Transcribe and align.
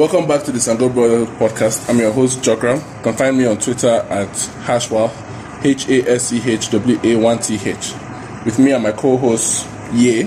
Welcome 0.00 0.26
back 0.26 0.44
to 0.44 0.50
the 0.50 0.56
Sango 0.58 0.90
Brothers 0.90 1.28
podcast. 1.36 1.86
I'm 1.90 1.98
your 1.98 2.10
host, 2.10 2.40
Jokram. 2.40 2.76
You 2.76 3.02
can 3.02 3.12
find 3.12 3.36
me 3.36 3.44
on 3.44 3.58
Twitter 3.58 3.90
at 4.08 4.30
Hashwa, 4.64 5.12
H 5.62 5.90
A 5.90 6.12
S 6.12 6.28
C 6.28 6.40
H 6.42 6.70
W 6.70 6.98
A 7.04 7.16
1 7.16 7.38
T 7.40 7.56
H. 7.62 7.92
With 8.46 8.58
me 8.58 8.72
and 8.72 8.82
my 8.82 8.92
co 8.92 9.18
host, 9.18 9.68
Ye. 9.92 10.22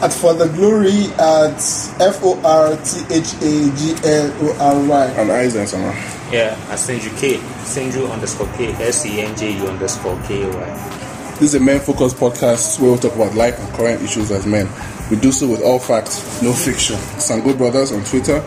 At 0.00 0.12
For 0.12 0.32
the 0.34 0.46
Glory 0.50 1.06
at 1.18 1.58
F 2.00 2.20
O 2.22 2.40
R 2.44 2.76
T 2.84 3.02
H 3.12 3.34
A 3.42 3.76
G 3.76 3.96
L 4.04 4.32
O 4.42 4.56
R 4.60 4.88
Y. 4.88 5.06
and 5.18 5.32
Isaac 5.32 5.66
Sama. 5.66 5.90
Yeah, 6.30 6.56
I 6.70 6.76
send 6.76 7.02
you 7.02 7.10
K. 7.18 7.38
Send 7.64 7.92
you 7.92 8.06
underscore 8.06 8.46
K. 8.54 8.68
S 8.74 9.04
E 9.06 9.22
N 9.22 9.36
J 9.36 9.56
U 9.56 9.66
underscore 9.66 10.22
K 10.28 10.44
A 10.44 10.54
Y. 10.54 11.34
This 11.40 11.52
is 11.52 11.54
a 11.56 11.60
men 11.60 11.80
focused 11.80 12.16
podcast 12.16 12.78
where 12.78 12.92
we 12.92 12.98
talk 12.98 13.16
about 13.16 13.34
life 13.34 13.58
and 13.58 13.74
current 13.74 14.02
issues 14.02 14.30
as 14.30 14.46
men. 14.46 14.68
We 15.10 15.16
do 15.16 15.32
so 15.32 15.48
with 15.48 15.62
all 15.62 15.80
facts, 15.80 16.40
no 16.42 16.52
fiction. 16.52 16.94
Sango 17.18 17.58
Brothers 17.58 17.90
on 17.90 18.04
Twitter 18.04 18.40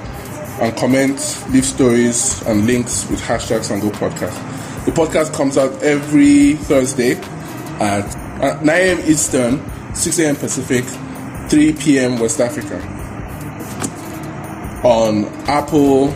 and 0.61 0.75
comment, 0.77 1.43
leave 1.49 1.65
stories 1.65 2.41
and 2.43 2.65
links 2.65 3.09
with 3.09 3.19
hashtag 3.21 3.59
Sango 3.61 3.91
Podcast. 3.91 4.85
The 4.85 4.91
podcast 4.91 5.33
comes 5.33 5.57
out 5.57 5.81
every 5.81 6.53
Thursday 6.55 7.13
at 7.79 8.15
uh, 8.41 8.61
9 8.61 8.69
a.m. 8.69 8.99
Eastern, 9.05 9.61
6 9.95 10.19
a.m. 10.19 10.35
Pacific, 10.35 10.83
3 11.49 11.73
p.m. 11.73 12.19
West 12.19 12.39
Africa 12.39 12.77
on 14.83 15.25
Apple, 15.47 16.07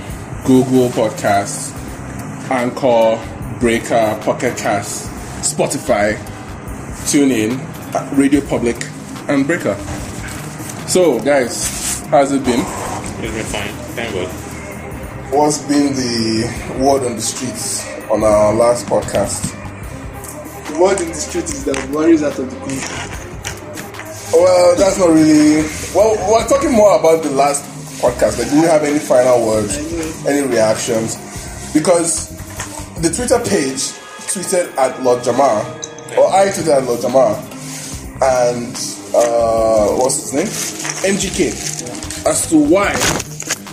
Google 0.46 0.90
Podcasts, 0.90 1.72
Anchor, 2.52 3.60
Breaker, 3.60 4.20
Pocket 4.24 4.58
Cast, 4.58 5.10
Spotify, 5.42 6.16
TuneIn, 7.08 7.58
Radio 8.18 8.42
Public, 8.42 8.76
and 9.30 9.48
Breaker. 9.48 9.76
So, 10.88 11.20
guys, 11.22 12.02
how's 12.08 12.32
it 12.32 12.44
been? 12.44 12.60
It's 12.60 13.34
been 13.34 13.46
fine. 13.46 13.87
Thank 13.98 14.14
God. 14.14 14.28
What's 15.34 15.58
been 15.68 15.96
the 15.96 16.46
word 16.80 17.04
on 17.04 17.16
the 17.16 17.22
streets 17.22 17.84
on 18.12 18.24
our 18.24 18.54
last 18.54 18.86
podcast? 18.86 19.54
The 20.72 20.80
word 20.80 21.02
in 21.02 21.08
the 21.08 21.16
streets 21.16 21.52
is 21.52 21.66
that 21.66 21.76
Buhari 21.90 22.14
is 22.14 22.22
out 22.22 22.38
of 22.38 22.46
the 22.48 22.58
country. 22.58 22.78
Well, 24.34 24.76
that's 24.76 25.00
not 25.00 25.10
really. 25.10 25.64
Well, 25.96 26.14
we're 26.32 26.48
talking 26.48 26.74
more 26.74 27.00
about 27.00 27.24
the 27.24 27.32
last 27.32 27.66
podcast. 28.00 28.38
Like, 28.38 28.52
do 28.52 28.58
you 28.58 28.68
have 28.68 28.84
any 28.84 29.00
final 29.00 29.48
words, 29.48 29.76
any 30.28 30.48
reactions? 30.48 31.16
Because 31.74 32.30
the 33.02 33.10
Twitter 33.10 33.40
page 33.50 33.82
tweeted 34.30 34.78
at 34.78 35.02
Lord 35.02 35.24
Jamar, 35.24 35.66
or 36.16 36.32
I 36.36 36.50
tweeted 36.50 36.78
at 36.78 36.84
Lord 36.84 37.00
Jamar, 37.00 37.34
and 38.22 38.76
uh, 39.16 39.98
what's 39.98 40.30
his 40.30 40.34
name? 40.34 41.16
MGK, 41.16 42.28
as 42.28 42.48
to 42.52 42.58
why, 42.60 42.94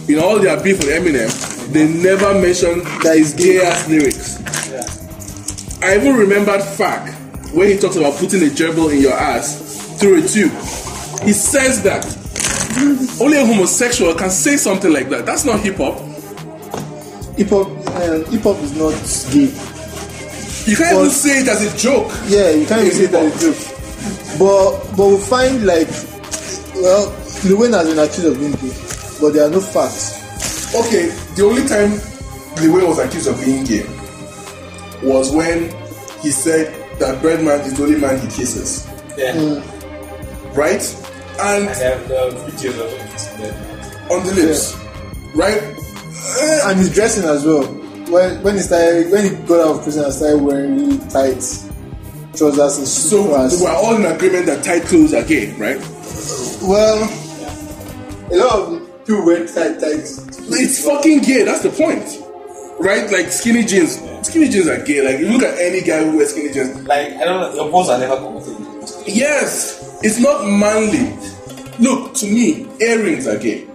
in 0.08 0.18
all 0.18 0.38
their 0.38 0.62
beef 0.62 0.78
with 0.78 0.88
Eminem, 0.88 1.72
they 1.72 1.88
never 1.88 2.34
mentioned 2.40 2.82
that 3.02 3.16
his 3.16 3.32
gay 3.34 3.60
ass 3.64 3.88
lyrics. 3.88 4.40
I 5.82 5.96
even 5.96 6.16
remembered 6.16 6.62
Fack 6.62 7.12
when 7.52 7.68
he 7.68 7.78
talks 7.78 7.96
about 7.96 8.14
putting 8.18 8.42
a 8.42 8.46
gerbil 8.50 8.92
in 8.92 9.00
your 9.00 9.12
ass 9.12 9.96
through 9.98 10.24
a 10.24 10.26
tube. 10.26 10.52
He 11.22 11.32
says 11.32 11.82
that 11.82 12.04
only 13.20 13.38
a 13.38 13.46
homosexual 13.46 14.14
can 14.14 14.30
say 14.30 14.56
something 14.56 14.92
like 14.92 15.08
that. 15.10 15.26
That's 15.26 15.44
not 15.44 15.60
hip 15.60 15.76
hop. 15.76 15.98
Hip 17.36 17.48
hop, 17.48 17.68
um, 17.68 18.24
hip 18.26 18.42
hop 18.42 18.56
is 18.62 18.76
not 18.76 18.92
gay. 19.32 19.52
You 20.70 20.76
can't 20.76 20.96
even 20.96 21.10
say 21.10 21.40
it 21.40 21.48
as 21.48 21.62
a 21.62 21.76
joke. 21.76 22.10
Yeah, 22.26 22.50
you 22.50 22.66
can't 22.66 22.80
even 22.86 22.92
say 22.92 23.06
that 23.06 23.24
it's 23.24 23.40
joke. 23.40 24.38
But 24.38 24.96
but 24.96 25.06
we 25.08 25.18
find 25.18 25.66
like 25.66 25.88
well, 26.74 27.12
Lil 27.44 27.58
Wayne 27.60 27.72
has 27.72 27.88
been 27.88 27.98
accused 27.98 28.26
of 28.26 28.38
being 28.38 28.52
gay, 28.52 28.72
but 29.24 29.32
there 29.32 29.46
are 29.46 29.50
no 29.50 29.60
facts. 29.60 30.20
Okay, 30.74 31.06
the 31.34 31.44
only 31.44 31.64
time 31.66 31.92
the 32.60 32.68
way 32.68 32.84
was 32.84 32.98
accused 32.98 33.26
of 33.26 33.40
being 33.42 33.64
gay 33.64 33.84
was 35.02 35.32
when 35.32 35.70
he 36.20 36.28
said 36.30 36.68
that 36.98 37.22
Birdman 37.22 37.60
is 37.60 37.72
the 37.76 37.84
only 37.84 37.98
man 37.98 38.20
he 38.20 38.26
kisses, 38.28 38.86
Yeah. 39.16 39.32
Hmm. 39.32 40.52
right? 40.54 40.82
And 41.40 41.68
And 41.68 41.68
um, 41.70 42.08
there 42.08 42.30
there 42.30 42.30
videos 42.50 42.84
of 42.84 42.90
him 42.92 43.08
kissing 43.08 43.40
them. 43.40 44.10
on 44.12 44.26
the 44.26 44.34
lips, 44.34 44.76
right? 45.34 45.62
Eh, 46.42 46.60
and 46.70 46.78
his 46.78 46.92
dressing 46.94 47.24
as 47.24 47.44
well. 47.44 47.64
When 48.12 48.42
when 48.42 48.54
he 48.56 48.60
started 48.60 49.10
when 49.10 49.24
he 49.24 49.30
got 49.46 49.60
out 49.66 49.76
of 49.76 49.82
prison 49.82 50.04
and 50.04 50.12
started 50.12 50.42
wearing 50.42 50.76
really 50.76 50.98
tight 51.08 51.40
trousers 52.36 52.78
and 52.78 52.86
So 52.86 53.24
super 53.24 53.64
we're 53.64 53.72
all 53.72 53.96
in 53.96 54.04
agreement 54.04 54.46
that 54.46 54.62
tight 54.62 54.82
clothes 54.84 55.14
are 55.14 55.24
gay, 55.24 55.52
right? 55.56 55.80
Well, 56.62 57.02
a 58.30 58.36
lot 58.36 58.52
of 58.58 58.73
people 59.06 59.24
wear 59.26 59.46
tight 59.46 59.80
tight. 59.80 60.04
It's 60.04 60.84
fucking 60.84 61.20
gay. 61.20 61.44
That's 61.44 61.62
the 61.62 61.70
point, 61.70 62.04
right? 62.80 63.10
Like 63.10 63.28
skinny 63.32 63.64
jeans. 63.64 63.98
Skinny 64.26 64.48
jeans 64.48 64.68
are 64.68 64.82
gay. 64.84 65.02
Like 65.02 65.20
you 65.20 65.28
look 65.28 65.42
at 65.42 65.58
any 65.58 65.80
guy 65.82 66.04
who 66.04 66.16
wears 66.16 66.30
skinny 66.30 66.52
jeans. 66.52 66.74
Like, 66.86 67.12
I 67.14 67.24
don't 67.24 67.40
know, 67.40 67.54
your 67.62 67.70
balls 67.70 67.88
are 67.90 67.98
never 67.98 68.16
comfortable. 68.16 69.04
Yes, 69.06 69.98
it's 70.02 70.18
not 70.20 70.44
manly. 70.46 71.16
Look, 71.78 72.14
to 72.14 72.26
me, 72.26 72.66
earrings 72.80 73.26
are 73.26 73.36
gay. 73.38 73.66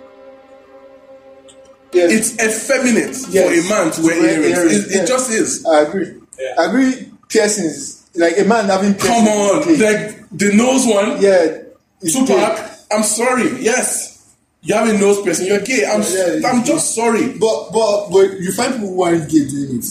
Yes, 1.92 2.12
It's 2.38 2.44
effeminate 2.70 3.16
for 3.16 3.52
a 3.52 3.70
man 3.70 3.92
to 3.94 4.02
wear 4.04 4.16
To 4.16 4.22
wear 4.22 4.40
earrings. 4.42 4.58
earrings, 4.58 4.86
It, 4.86 4.92
it 4.92 4.96
yeah. 5.00 5.06
just 5.06 5.32
is. 5.32 5.66
I 5.66 5.82
agree. 5.82 6.14
Yeah. 6.40 6.56
I 6.60 6.66
agree. 6.66 7.12
Piercings, 7.30 8.08
like 8.16 8.38
a 8.40 8.44
man 8.46 8.66
having 8.66 8.94
piercings. 8.94 9.10
Come 9.18 9.28
on, 9.28 9.70
is 9.70 9.80
gay. 9.80 10.08
like 10.08 10.30
the 10.32 10.54
nose 10.54 10.86
one. 10.86 11.20
yeah, 11.22 11.58
it's 12.02 12.14
Tupac. 12.14 12.28
gay. 12.28 12.70
I'm 12.92 13.04
sorry. 13.04 13.60
Yes, 13.62 14.19
you 14.62 14.76
have 14.76 14.90
a 14.90 14.98
nose 14.98 15.22
piercing. 15.22 15.48
You're 15.48 15.62
gay. 15.62 15.86
I'm. 15.86 16.02
Yeah, 16.02 16.50
I'm 16.50 16.64
just 16.64 16.94
sorry. 16.94 17.38
But 17.38 17.72
but 17.72 18.10
but 18.10 18.40
you 18.40 18.52
find 18.52 18.74
people 18.74 18.90
who 18.90 19.04
aren't 19.04 19.30
gay 19.30 19.48
doing 19.48 19.80
it. 19.80 19.86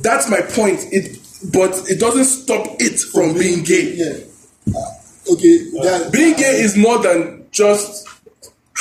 That's 0.00 0.30
my 0.30 0.40
point. 0.40 0.80
It, 0.90 1.18
but 1.52 1.70
it 1.90 2.00
doesn't 2.00 2.24
stop 2.24 2.66
it 2.78 2.98
from 2.98 3.34
being 3.34 3.62
gay. 3.62 3.94
Yeah. 3.94 4.74
Uh, 4.74 5.32
okay. 5.32 5.58
that, 5.82 6.10
Being 6.12 6.36
gay 6.36 6.60
is 6.60 6.76
more 6.76 6.98
than 6.98 7.46
just 7.50 8.08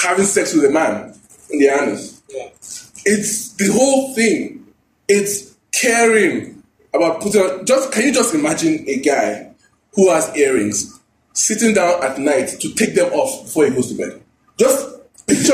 having 0.02 0.26
sex 0.26 0.54
with 0.54 0.66
a 0.66 0.70
man 0.70 1.14
in 1.50 1.60
the 1.60 1.68
anus. 1.68 2.22
Yeah. 2.30 2.50
It's 3.06 3.54
the 3.54 3.72
whole 3.72 4.14
thing. 4.14 4.68
It's 5.08 5.56
caring 5.72 6.64
about 6.94 7.22
putting 7.22 7.42
on. 7.42 7.66
Just 7.66 7.92
can 7.92 8.04
you 8.04 8.14
just 8.14 8.34
imagine 8.34 8.86
a 8.88 9.00
guy 9.00 9.52
who 9.96 10.10
has 10.10 10.34
earrings 10.38 11.00
sitting 11.34 11.74
down 11.74 12.04
at 12.04 12.20
night 12.20 12.50
to 12.60 12.74
take 12.74 12.96
them 12.96 13.12
off 13.14 13.46
before 13.46 13.66
he 13.66 13.72
goes 13.72 13.90
to 13.92 13.98
bed? 13.98 14.22
Just 14.58 14.99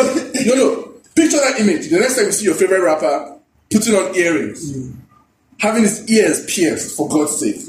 picture 0.04 0.46
no 0.46 0.56
no 0.56 0.82
picture 1.16 1.38
that 1.38 1.60
image. 1.60 1.90
The 1.90 2.00
next 2.00 2.16
time 2.18 2.26
you 2.26 2.32
see 2.32 2.46
your 2.46 2.56
favorite 2.56 2.82
rapper 2.82 3.38
putting 3.72 3.96
on 3.96 4.16
earrings, 4.16 4.76
having 5.60 5.84
his 5.84 6.10
ears 6.10 6.46
pierced 6.46 6.96
for 6.98 7.08
God's 7.10 7.38
sake. 7.40 7.62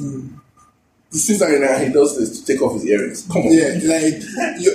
He 1.12 1.18
sits 1.18 1.40
down 1.40 1.52
and 1.62 1.86
he 1.86 1.92
does 1.92 2.18
this 2.18 2.40
to 2.40 2.46
take 2.52 2.60
off 2.60 2.74
his 2.74 2.84
earrings. 2.86 3.26
Come 3.32 3.42
on. 3.42 3.52
yeah, 3.52 3.78
like 3.84 4.60
your 4.60 4.74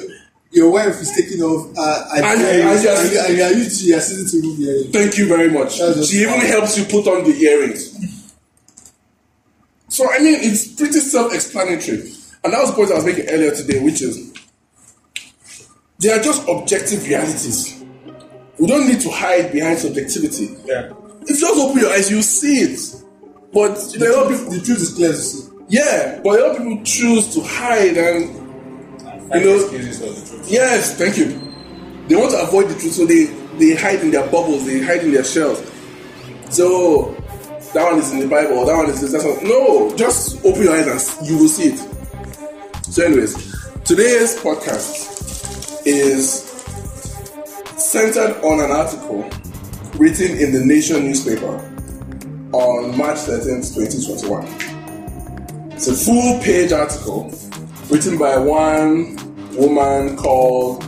your 0.51 0.69
wife 0.71 0.99
is 1.01 1.11
taking 1.15 1.41
off 1.41 1.67
uh, 1.77 2.05
and, 2.15 2.25
And- 2.25 2.41
and, 2.41 2.61
and 2.61 2.87
and, 2.87 3.37
you 3.37 3.43
are 3.43 3.51
used 3.53 3.79
to 3.81 3.85
you 3.87 3.95
are 3.97 4.01
sitting 4.01 4.27
to 4.27 4.37
remove 4.37 4.57
the 4.57 4.65
earring. 4.71 4.91
Thank 4.91 5.17
you 5.17 5.27
very 5.27 5.49
much. 5.49 5.73
She 6.07 6.17
even 6.23 6.39
fine. 6.39 6.45
helps 6.47 6.77
you 6.77 6.85
put 6.85 7.07
on 7.07 7.23
the 7.23 7.35
earrings. 7.37 8.33
So 9.89 10.09
I 10.11 10.19
mean, 10.19 10.37
it's 10.41 10.67
pretty 10.73 10.99
self-explanatory, 10.99 11.99
and 12.43 12.53
that 12.53 12.61
was 12.61 12.69
the 12.71 12.75
point 12.75 12.91
I 12.91 12.95
was 12.95 13.05
making 13.05 13.27
earlier 13.29 13.53
today, 13.53 13.79
which 13.83 14.01
is 14.01 14.31
they 16.01 16.09
are 16.11 16.19
just 16.21 16.47
objective 16.47 17.05
realities. 17.07 17.83
We 18.59 18.67
don't 18.67 18.87
need 18.87 18.99
to 19.01 19.09
hide 19.09 19.51
behind 19.51 19.79
subjectivity. 19.79 20.55
Yeah. 20.65 20.91
If 21.23 21.29
you 21.29 21.47
just 21.47 21.59
open 21.59 21.79
your 21.81 21.91
eyes, 21.91 22.09
you 22.11 22.21
see 22.21 22.57
it. 22.61 22.95
But 23.53 23.75
there 23.97 24.09
are 24.11 24.13
a 24.13 24.17
lot 24.23 24.31
of 24.31 24.37
people, 24.39 24.53
The 24.53 24.61
truth 24.65 24.81
is 24.81 24.93
clear 24.93 25.09
to 25.11 25.15
see. 25.17 25.49
yeah, 25.67 26.19
but 26.23 26.39
a 26.39 26.43
lot 26.43 26.51
of 26.51 26.57
people 26.57 26.83
choose 26.83 27.33
to 27.35 27.41
hide 27.41 27.97
and 27.97 28.21
you 29.33 29.39
know- 29.45 29.67
the. 29.67 30.43
Yes, 30.47 30.97
thank 30.97 31.17
you. 31.17 31.27
They 32.07 32.15
want 32.15 32.31
to 32.31 32.41
avoid 32.41 32.67
the 32.69 32.75
truth, 32.79 32.93
so 32.93 33.05
they, 33.05 33.25
they 33.57 33.75
hide 33.75 34.01
in 34.01 34.11
their 34.11 34.25
bubbles, 34.29 34.65
they 34.65 34.81
hide 34.81 35.03
in 35.03 35.11
their 35.13 35.23
shells. 35.23 35.59
So 36.49 37.13
that 37.73 37.83
one 37.91 37.99
is 37.99 38.11
in 38.11 38.19
the 38.19 38.27
Bible, 38.27 38.65
that 38.65 38.75
one 38.75 38.89
is 38.89 38.99
this, 39.01 39.11
that's 39.13 39.23
one. 39.23 39.43
No, 39.47 39.95
just 39.95 40.43
open 40.45 40.63
your 40.63 40.73
eyes 40.73 41.17
and 41.19 41.27
you 41.27 41.37
will 41.37 41.47
see 41.47 41.69
it. 41.73 41.79
So, 42.85 43.03
anyways, 43.05 43.33
today's 43.85 44.35
podcast 44.39 45.19
is 45.85 46.43
centered 47.77 48.39
on 48.43 48.59
an 48.59 48.71
article 48.71 49.29
written 49.97 50.37
in 50.37 50.51
the 50.51 50.63
Nation 50.63 51.03
newspaper 51.05 51.55
on 52.53 52.97
March 52.97 53.17
13th, 53.17 53.73
2021. 53.75 55.71
It's 55.71 55.87
a 55.87 55.93
full 55.93 56.39
page 56.41 56.71
article 56.71 57.31
written 57.89 58.17
by 58.17 58.37
one 58.37 59.15
woman 59.55 60.15
called 60.17 60.83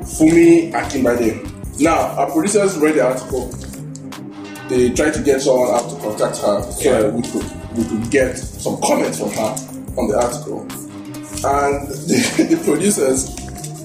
Fumi 0.00 0.72
Akinbade. 0.72 1.80
Now, 1.80 1.98
our 2.16 2.30
producers 2.30 2.76
read 2.78 2.96
the 2.96 3.06
article. 3.06 3.48
They 4.68 4.90
tried 4.90 5.14
to 5.14 5.22
get 5.22 5.40
someone 5.40 5.70
out 5.70 5.88
to 5.90 5.96
contact 6.00 6.38
her 6.38 6.62
so 6.72 7.10
we 7.10 7.22
could 7.22 7.76
we 7.76 7.84
could 7.84 8.10
get 8.10 8.36
some 8.36 8.80
comments 8.82 9.20
from 9.20 9.30
her 9.30 9.54
on 9.96 10.08
the 10.08 10.18
article. 10.20 10.62
And 11.46 11.88
the, 12.08 12.56
the 12.56 12.60
producers 12.64 13.37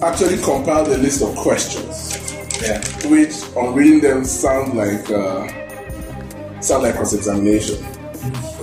actually 0.03 0.37
compiled 0.41 0.87
a 0.89 0.97
list 0.97 1.21
of 1.21 1.35
questions 1.35 2.33
Yeah. 2.61 2.79
which 3.09 3.33
on 3.55 3.73
reading 3.75 4.01
them 4.01 4.23
sound 4.25 4.73
like 4.75 5.09
uh, 5.11 5.47
sound 6.61 6.83
like 6.83 6.95
cross 6.95 7.13
examination, 7.13 7.77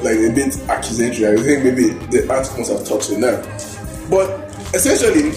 like 0.03 0.17
a 0.17 0.33
bit 0.33 0.57
accusatory. 0.69 1.39
I 1.39 1.43
think 1.43 1.65
maybe 1.65 1.89
the 2.11 2.27
articles 2.33 2.69
have 2.71 2.85
touched 2.87 3.11
a 3.11 3.19
nerve, 3.19 3.45
but 4.11 4.31
essentially, 4.75 5.33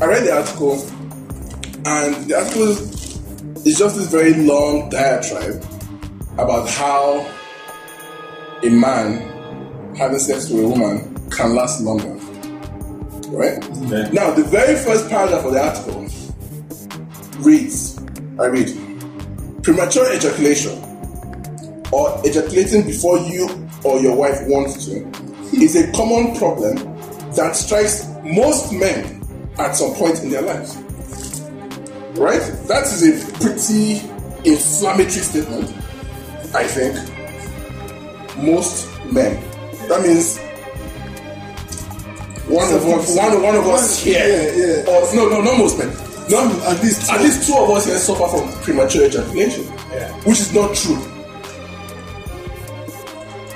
I 0.00 0.06
read 0.06 0.24
the 0.24 0.32
article, 0.36 0.72
and 1.86 2.26
the 2.28 2.34
article 2.38 2.68
is 3.64 3.78
just 3.78 3.96
this 3.96 4.10
very 4.10 4.34
long 4.34 4.88
diatribe 4.90 5.62
about 6.38 6.68
how 6.68 7.24
a 8.64 8.68
man 8.70 9.94
having 9.96 10.18
sex 10.18 10.50
with 10.50 10.64
a 10.64 10.68
woman 10.68 11.14
can 11.30 11.54
last 11.54 11.82
longer. 11.82 12.17
Right? 13.28 13.62
Yeah. 13.90 14.08
Now, 14.10 14.30
the 14.32 14.44
very 14.44 14.76
first 14.76 15.08
paragraph 15.08 15.44
of 15.44 15.52
the 15.52 15.60
article 15.60 16.02
reads 17.40 17.98
I 18.38 18.46
read, 18.46 18.68
premature 19.62 20.14
ejaculation 20.14 20.78
or 21.92 22.20
ejaculating 22.24 22.86
before 22.86 23.18
you 23.18 23.68
or 23.84 23.98
your 24.00 24.16
wife 24.16 24.38
wants 24.46 24.86
to 24.86 25.06
is 25.54 25.76
a 25.76 25.90
common 25.92 26.36
problem 26.36 26.76
that 27.34 27.56
strikes 27.56 28.06
most 28.24 28.72
men 28.72 29.22
at 29.58 29.74
some 29.74 29.94
point 29.94 30.22
in 30.22 30.30
their 30.30 30.42
lives. 30.42 30.76
Right? 32.18 32.42
That 32.68 32.84
is 32.84 33.02
a 33.02 33.38
pretty 33.38 34.00
inflammatory 34.44 35.08
statement, 35.08 35.68
I 36.54 36.64
think. 36.64 36.96
Most 38.38 38.88
men. 39.12 39.42
That 39.88 40.02
means 40.02 40.38
one 42.48 42.72
of 42.72 42.84
us, 42.86 43.16
one, 43.16 43.42
one 43.42 43.54
of 43.56 43.66
us 43.66 44.04
Yeah, 44.04 44.12
here, 44.24 44.84
yeah. 44.86 44.90
or 44.90 45.14
no, 45.14 45.28
no, 45.28 45.40
not 45.42 45.58
most 45.58 45.78
men. 45.78 45.88
Not, 46.30 46.52
At 46.64 46.82
least 46.82 47.10
at 47.10 47.18
two. 47.18 47.24
least 47.24 47.46
two 47.48 47.54
of 47.56 47.70
us 47.70 47.86
here 47.86 47.98
suffer 47.98 48.28
from 48.28 48.52
premature 48.62 49.06
ejaculation, 49.06 49.64
Yeah. 49.92 50.12
which 50.24 50.40
is 50.40 50.52
not 50.54 50.74
true. 50.74 50.98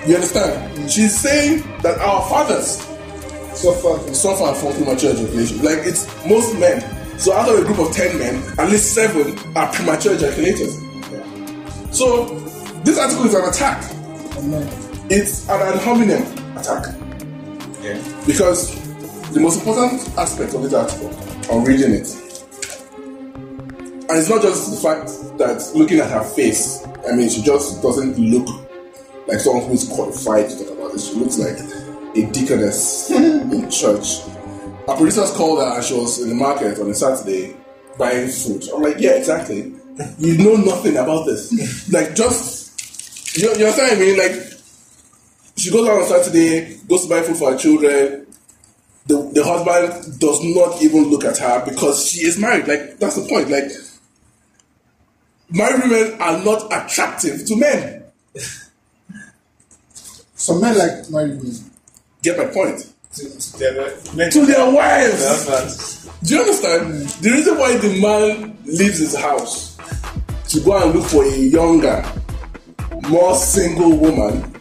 You 0.06 0.14
understand? 0.16 0.90
She's 0.90 1.18
saying 1.18 1.62
that 1.82 1.98
our 1.98 2.22
fathers 2.28 2.88
Suffer 3.54 3.98
from 3.98 4.14
suffer 4.14 4.54
from 4.54 4.72
premature 4.72 5.12
ejaculation. 5.12 5.62
Like 5.62 5.80
it's 5.84 6.06
most 6.26 6.58
men. 6.58 6.80
So 7.18 7.34
out 7.34 7.50
of 7.50 7.58
a 7.58 7.64
group 7.66 7.78
of 7.80 7.92
ten 7.92 8.18
men, 8.18 8.42
at 8.58 8.70
least 8.70 8.94
seven 8.94 9.38
are 9.54 9.70
premature 9.70 10.14
ejaculators. 10.16 10.72
So 11.94 12.24
this 12.82 12.98
article 12.98 13.26
is 13.26 13.34
an 13.34 13.44
attack. 13.44 13.84
It's 15.10 15.46
an 15.50 15.60
ad 15.60 15.78
hominem 15.82 16.22
attack 16.56 16.94
Yeah. 17.82 17.98
because 18.26 18.74
the 19.32 19.40
most 19.40 19.58
important 19.60 20.00
aspect 20.18 20.54
of 20.54 20.62
this 20.62 20.74
article, 20.74 21.08
on 21.50 21.64
reading 21.64 21.92
it, 21.92 22.22
and 24.12 24.20
it's 24.20 24.28
not 24.28 24.42
just 24.42 24.70
the 24.70 24.76
fact 24.76 25.38
that 25.38 25.72
looking 25.74 25.98
at 25.98 26.10
her 26.10 26.22
face. 26.22 26.86
I 27.08 27.16
mean, 27.16 27.30
she 27.30 27.40
just 27.40 27.80
doesn't 27.80 28.18
look 28.18 28.46
like 29.26 29.40
someone 29.40 29.64
who 29.64 29.72
is 29.72 29.88
qualified 29.88 30.50
to 30.50 30.58
talk 30.58 30.76
about 30.76 30.92
this. 30.92 31.08
She 31.08 31.14
looks 31.14 31.38
like 31.38 31.56
a 32.14 32.30
deaconess 32.30 33.10
in 33.10 33.70
church. 33.70 34.20
Our 34.86 34.96
producers 34.98 35.30
called 35.30 35.60
her 35.60 35.76
and 35.76 35.82
she 35.82 35.94
was 35.94 36.20
in 36.20 36.28
the 36.28 36.34
market 36.34 36.78
on 36.78 36.90
a 36.90 36.94
Saturday 36.94 37.56
buying 37.96 38.28
food. 38.28 38.64
I'm 38.74 38.82
like, 38.82 38.96
yeah, 38.98 39.12
exactly. 39.12 39.72
You 40.18 40.36
know 40.36 40.56
nothing 40.56 40.98
about 40.98 41.24
this. 41.24 41.88
like, 41.92 42.14
just, 42.14 43.38
you, 43.38 43.48
you 43.56 43.66
understand 43.66 43.92
what 43.92 43.96
I 43.96 44.00
mean? 44.00 44.18
Like, 44.18 44.52
she 45.56 45.70
goes 45.70 45.88
out 45.88 46.02
on 46.02 46.06
Saturday, 46.06 46.76
goes 46.86 47.04
to 47.04 47.08
buy 47.08 47.22
food 47.22 47.36
for 47.36 47.52
her 47.52 47.58
children. 47.58 48.21
The, 49.06 49.30
the 49.34 49.42
husband 49.44 50.20
does 50.20 50.44
not 50.44 50.80
even 50.82 51.10
look 51.10 51.24
at 51.24 51.38
her 51.38 51.64
because 51.64 52.06
she 52.06 52.24
is 52.24 52.38
married. 52.38 52.68
Like, 52.68 52.98
that's 52.98 53.16
the 53.16 53.28
point. 53.28 53.50
Like, 53.50 53.70
married 55.50 55.82
women 55.90 56.20
are 56.20 56.38
not 56.44 56.66
attractive 56.72 57.44
to 57.46 57.56
men. 57.56 58.04
Some 60.34 60.60
men 60.60 60.76
like 60.78 61.10
married 61.10 61.38
women. 61.38 61.56
Get 62.22 62.38
my 62.38 62.46
point. 62.46 62.92
To, 63.14 63.38
to 63.38 63.58
their, 63.58 64.30
To 64.30 64.46
their 64.46 64.56
their 64.56 64.72
wives. 64.72 65.26
husbands. 65.26 66.08
Do 66.22 66.34
you 66.36 66.40
understand? 66.40 67.04
The 67.20 67.30
reason 67.30 67.58
why 67.58 67.76
the 67.76 68.00
man 68.00 68.56
leaves 68.64 68.98
his 68.98 69.14
house 69.16 69.76
to 70.48 70.60
go 70.60 70.82
and 70.82 70.94
look 70.98 71.08
for 71.10 71.24
a 71.24 71.30
younger, 71.36 72.04
more 73.08 73.34
single 73.34 73.96
woman 73.96 74.51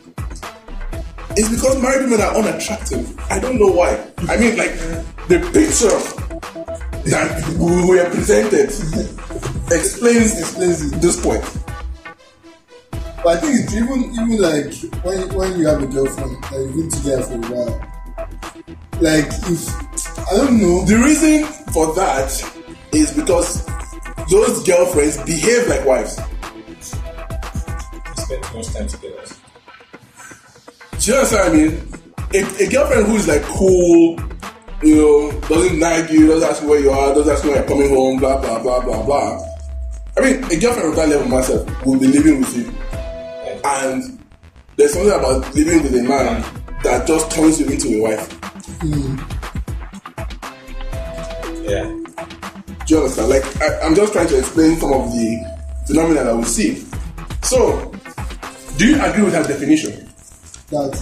is 1.37 1.49
because 1.49 1.81
married 1.81 2.09
women 2.09 2.21
are 2.21 2.35
unattractive. 2.35 3.17
I 3.29 3.39
don't 3.39 3.59
know 3.59 3.71
why. 3.71 3.95
I 4.29 4.37
mean, 4.37 4.57
like, 4.57 4.73
the 5.27 5.39
picture 5.53 5.89
that 7.09 7.47
we 7.57 7.87
were 7.89 8.09
presented 8.09 8.69
explains, 9.71 10.39
Explains 10.39 10.91
this 10.99 11.21
point. 11.21 11.43
But 13.23 13.37
I 13.37 13.39
think 13.39 13.59
it's 13.59 13.73
even 13.75 14.11
even 14.13 14.37
like 14.41 14.73
when 15.03 15.33
when 15.35 15.59
you 15.59 15.67
have 15.67 15.81
a 15.83 15.87
girlfriend 15.87 16.43
that 16.45 16.59
you've 16.59 16.75
been 16.75 16.89
together 16.89 17.23
for 17.23 17.35
a 17.35 17.55
while. 17.55 17.91
Like 18.99 19.27
if 19.27 19.69
I 20.31 20.37
don't 20.37 20.59
know, 20.61 20.85
The 20.85 20.97
reason 20.97 21.45
for 21.71 21.93
that 21.95 22.31
is 22.91 23.11
because 23.13 23.65
those 24.29 24.65
girlfriends 24.65 25.17
behave 25.23 25.67
like 25.67 25.85
wives. 25.85 26.15
Spend 28.17 28.43
too 28.43 28.57
much 28.57 28.73
time 28.73 28.87
together. 28.87 29.40
Do 31.01 31.09
you 31.09 31.17
understand 31.17 31.41
what 31.41 31.51
I 31.51 31.65
mean? 31.65 31.87
A, 32.35 32.63
a 32.63 32.69
girlfriend 32.69 33.07
who 33.07 33.15
is 33.15 33.27
like 33.27 33.41
cool, 33.41 34.19
you 34.83 34.95
know, 34.97 35.31
doesn't 35.49 35.79
nag 35.79 36.11
you, 36.11 36.27
doesn't 36.27 36.47
ask 36.47 36.61
you 36.61 36.69
where 36.69 36.79
you 36.79 36.91
are, 36.91 37.15
doesn't 37.15 37.33
ask 37.33 37.43
you 37.43 37.49
when 37.49 37.59
you're 37.59 37.67
coming 37.67 37.89
home, 37.89 38.19
blah 38.19 38.39
blah 38.39 38.61
blah 38.61 38.81
blah 38.81 39.03
blah. 39.03 39.41
I 40.15 40.21
mean, 40.21 40.43
a 40.43 40.59
girlfriend 40.59 40.89
of 40.89 40.95
that 40.97 41.09
level 41.09 41.27
myself 41.27 41.85
will 41.87 41.99
be 41.99 42.05
living 42.05 42.41
with 42.41 42.55
you, 42.55 42.71
and 43.65 44.23
there's 44.75 44.93
something 44.93 45.11
about 45.11 45.55
living 45.55 45.81
with 45.81 45.95
a 45.95 46.03
man 46.03 46.43
that 46.83 47.07
just 47.07 47.31
turns 47.31 47.59
you 47.59 47.65
into 47.65 47.97
a 47.97 48.01
wife. 48.03 48.31
Hmm. 48.81 49.17
Yeah. 51.63 51.85
Do 52.85 52.93
you 52.93 52.97
understand? 52.97 53.29
Like, 53.29 53.61
I, 53.61 53.79
I'm 53.81 53.95
just 53.95 54.13
trying 54.13 54.27
to 54.27 54.37
explain 54.37 54.79
some 54.79 54.93
of 54.93 55.11
the 55.11 55.57
phenomena 55.87 56.25
that 56.25 56.35
we 56.37 56.43
see. 56.43 56.85
So, 57.41 57.91
do 58.77 58.87
you 58.87 59.01
agree 59.01 59.23
with 59.23 59.33
her 59.33 59.41
definition? 59.41 60.00
That 60.71 60.93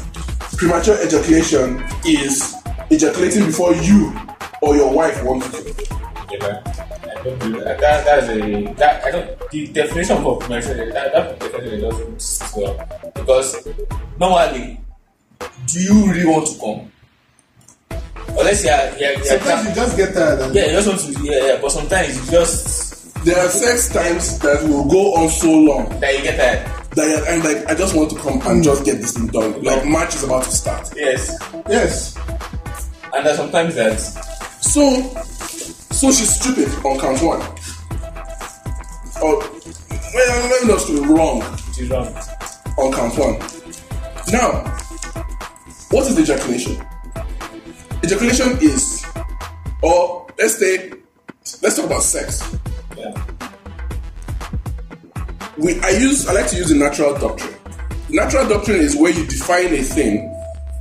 premature 0.57 0.98
ejaculation 1.06 1.83
is 2.06 2.56
ejaculating 2.89 3.45
before 3.45 3.74
you 3.75 4.13
or 4.62 4.75
your 4.75 4.92
wife 4.92 5.24
wants 5.24 5.50
to. 5.51 5.74
Yeah. 6.31 6.62
I 6.66 7.24
don't 7.24 7.39
do 7.39 7.60
that. 7.60 7.80
that 7.80 8.06
that's 8.06 8.30
a 8.30 8.74
that 8.74 9.04
I 9.06 9.12
don't 9.12 9.50
the 9.51 9.68
definition 9.68 10.21
for 10.21 10.38
premature 10.39 10.76
that, 10.92 11.14
that 11.14 11.40
definition 11.40 11.81
doesn't 11.81 12.21
sit 12.21 12.49
well 12.56 13.11
because 13.16 13.68
normally 14.19 14.80
do 15.68 15.80
you 15.81 16.11
really 16.11 16.26
want 16.26 16.47
to 16.47 16.59
come? 16.59 16.92
Unless 18.30 18.64
you're, 18.64 18.99
you're, 18.99 19.18
you're 19.18 19.26
sometimes 19.26 19.69
you 19.69 19.76
just 19.76 19.97
get 19.97 20.14
tired 20.14 20.40
and 20.40 20.56
yeah, 20.56 20.66
you 20.66 20.71
just 20.71 20.88
want 20.88 20.99
to 20.99 21.23
yeah, 21.23 21.45
yeah, 21.45 21.61
but 21.61 21.71
sometimes 21.71 22.16
you 22.16 22.31
just 22.31 22.90
There 23.26 23.38
are 23.38 23.49
sex 23.49 23.90
times 23.92 24.40
that 24.40 24.64
will 24.64 24.85
go 24.88 25.16
on 25.16 25.28
so 25.28 25.52
long 25.52 25.99
that 25.99 26.16
you 26.16 26.23
get 26.23 26.38
tired. 26.38 26.79
That 26.99 27.07
you're, 27.09 27.27
and 27.27 27.44
like 27.44 27.71
I 27.71 27.75
just 27.75 27.95
want 27.95 28.09
to 28.11 28.18
come 28.18 28.33
and 28.33 28.61
mm. 28.61 28.63
just 28.63 28.85
get 28.85 28.97
this 28.97 29.13
thing 29.13 29.27
done. 29.27 29.61
Like 29.63 29.85
match 29.85 30.15
is 30.15 30.23
about 30.23 30.44
to 30.44 30.51
start. 30.51 30.91
Yes. 30.95 31.37
yes. 31.69 32.18
And 33.13 33.25
then 33.25 33.35
sometimes 33.35 33.75
that 33.75 33.97
So, 34.61 35.01
so 35.91 36.11
she's 36.11 36.35
stupid 36.35 36.68
on 36.85 36.99
count 36.99 37.21
one. 37.21 37.41
Or 39.21 39.39
well, 40.13 40.49
let 40.49 40.61
me 40.61 40.68
not 40.68 40.79
stupid, 40.81 41.07
wrong 41.09 41.41
it 41.69 41.79
is 41.79 41.89
wrong. 41.89 42.07
on 42.77 42.94
count 42.94 43.18
one. 43.18 43.39
Now, 44.31 44.63
what 45.91 46.07
is 46.07 46.19
ejaculation? 46.19 46.81
Ejaculation 48.03 48.57
is, 48.61 49.06
or 49.81 50.27
let's 50.37 50.57
say, 50.57 50.91
let's 51.61 51.75
talk 51.75 51.85
about 51.85 52.03
sex. 52.03 52.57
Yeah. 52.97 53.13
We 55.59 55.80
I 55.81 55.89
use 55.89 56.28
I 56.28 56.33
like 56.33 56.47
to 56.49 56.57
use 56.57 56.69
the 56.69 56.75
natural 56.75 57.18
doctrine. 57.18 57.54
The 58.09 58.16
natural 58.16 58.47
doctrine 58.47 58.78
is 58.80 58.95
where 58.95 59.11
you 59.11 59.25
define 59.25 59.73
a 59.73 59.81
thing 59.83 60.35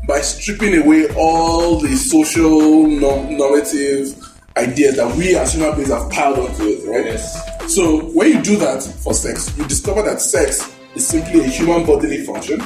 by 0.06 0.20
stripping 0.20 0.74
away 0.82 1.08
all 1.16 1.78
the 1.80 1.94
social 1.96 2.86
norm- 2.86 3.36
normative 3.36 4.14
ideas 4.56 4.96
that 4.96 5.14
we 5.16 5.36
as 5.36 5.52
human 5.54 5.74
beings 5.76 5.90
have 5.90 6.10
piled 6.10 6.38
onto 6.38 6.64
it, 6.64 6.88
right? 6.88 7.04
Yes. 7.06 7.72
So 7.74 8.00
when 8.08 8.28
you 8.32 8.42
do 8.42 8.56
that 8.56 8.82
for 8.82 9.12
sex, 9.14 9.56
you 9.58 9.64
discover 9.66 10.02
that 10.02 10.20
sex 10.20 10.74
is 10.94 11.06
simply 11.06 11.40
a 11.40 11.48
human 11.48 11.84
bodily 11.84 12.24
function 12.24 12.58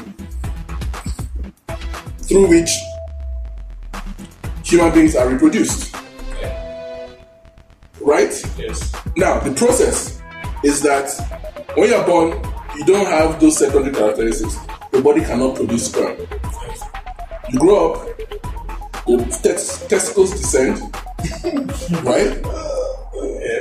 through 2.20 2.46
which 2.48 2.70
human 4.64 4.92
beings 4.94 5.16
are 5.16 5.28
reproduced, 5.28 5.94
Yeah. 6.40 7.08
right? 8.00 8.32
Yes. 8.56 8.92
Now, 9.16 9.40
the 9.40 9.52
process 9.52 10.21
is 10.62 10.82
that 10.82 11.10
when 11.74 11.88
you're 11.90 12.04
born, 12.06 12.30
you 12.76 12.84
don't 12.84 13.06
have 13.06 13.40
those 13.40 13.58
secondary 13.58 13.94
characteristics. 13.94 14.56
Your 14.92 15.02
body 15.02 15.20
cannot 15.22 15.56
produce 15.56 15.86
sperm. 15.86 16.16
You 17.50 17.58
grow 17.58 17.92
up, 17.92 18.18
your 19.08 19.20
tes- 19.26 19.86
testicles 19.88 20.30
descend, 20.32 20.78
right? 22.04 22.36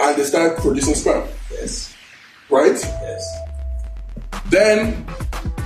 And 0.01 0.17
they 0.17 0.23
start 0.23 0.57
producing 0.57 0.95
sperm. 0.95 1.27
Yes. 1.51 1.93
right? 2.49 2.75
Yes. 2.81 3.37
Then, 4.47 5.05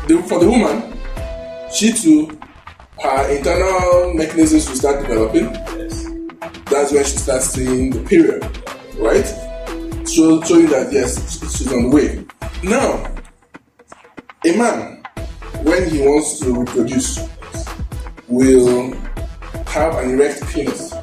the, 0.08 0.22
for 0.28 0.40
the 0.40 0.50
woman, 0.50 0.98
she 1.74 1.92
too, 1.94 2.40
her 3.02 3.30
internal 3.36 4.14
mechanisms 4.14 4.68
will 4.70 4.76
start 4.76 5.02
developing. 5.02 5.46
Yes. 5.54 6.06
That's 6.70 6.92
when 6.92 7.04
she 7.04 7.18
starts 7.18 7.46
seeing 7.48 7.92
the 7.92 8.02
period, 8.02 8.44
right? 8.98 9.26
So 10.06 10.40
you 10.58 10.68
that 10.68 10.92
yes, 10.94 11.40
she- 11.40 11.48
she's 11.50 11.72
on 11.74 11.90
the 11.90 11.90
way. 11.90 12.26
Now, 12.64 13.04
a 14.46 14.56
man, 14.56 15.04
when 15.64 15.90
he 15.90 16.02
wants 16.02 16.40
to 16.40 16.54
reproduce, 16.54 17.20
will 18.28 18.94
have 19.68 19.96
an 19.98 20.12
erect 20.12 20.46
penis, 20.48 20.94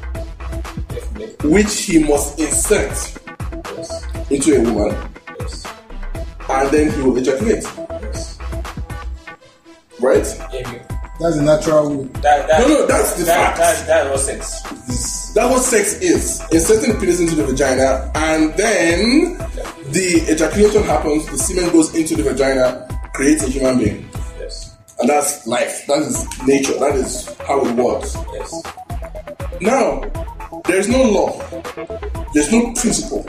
which 1.43 1.73
he 1.83 1.99
must 1.99 2.39
insert 2.39 2.91
Yes. 3.77 4.01
into 4.29 4.55
a 4.55 4.59
woman, 4.71 4.95
Yes. 5.39 5.63
and 6.49 6.71
then 6.71 6.91
he 6.91 7.01
will 7.01 7.17
ejaculate, 7.17 7.63
Yes. 8.01 8.37
right? 9.99 10.25
Yeah, 10.53 10.71
That's 11.19 11.35
a 11.37 11.41
natural 11.43 11.89
way. 11.97 12.05
that, 12.21 12.47
that, 12.47 12.59
No, 12.61 12.67
no, 12.67 12.87
that's 12.87 13.13
the 13.13 13.23
that, 13.25 13.57
fact. 13.57 13.57
that, 13.57 13.87
that 13.87 14.11
was 14.11 14.25
sex. 14.25 15.22
That's 15.33 15.51
what 15.51 15.63
sex 15.63 15.93
is. 15.99 16.41
Inserting 16.51 16.93
the 16.93 16.99
penis 16.99 17.19
into 17.19 17.35
the 17.35 17.45
vagina, 17.45 18.11
and 18.15 18.53
then 18.53 19.37
the 19.91 20.25
ejaculation 20.31 20.83
happens, 20.83 21.25
the 21.25 21.37
semen 21.37 21.71
goes 21.71 21.95
into 21.95 22.15
the 22.15 22.23
vagina, 22.23 22.87
creates 23.13 23.43
a 23.43 23.49
human 23.49 23.79
being. 23.79 24.09
Yes. 24.39 24.77
And 24.99 25.09
that's 25.09 25.47
life. 25.47 25.85
That 25.87 25.99
is 26.03 26.27
nature. 26.45 26.73
That 26.79 26.95
is 26.95 27.33
how 27.47 27.65
it 27.65 27.75
works. 27.75 28.15
Yes. 28.33 28.63
Now, 29.59 30.01
there's 30.65 30.87
no 30.87 31.01
law, 31.03 31.39
there's 32.33 32.51
no 32.51 32.71
principle 32.73 33.23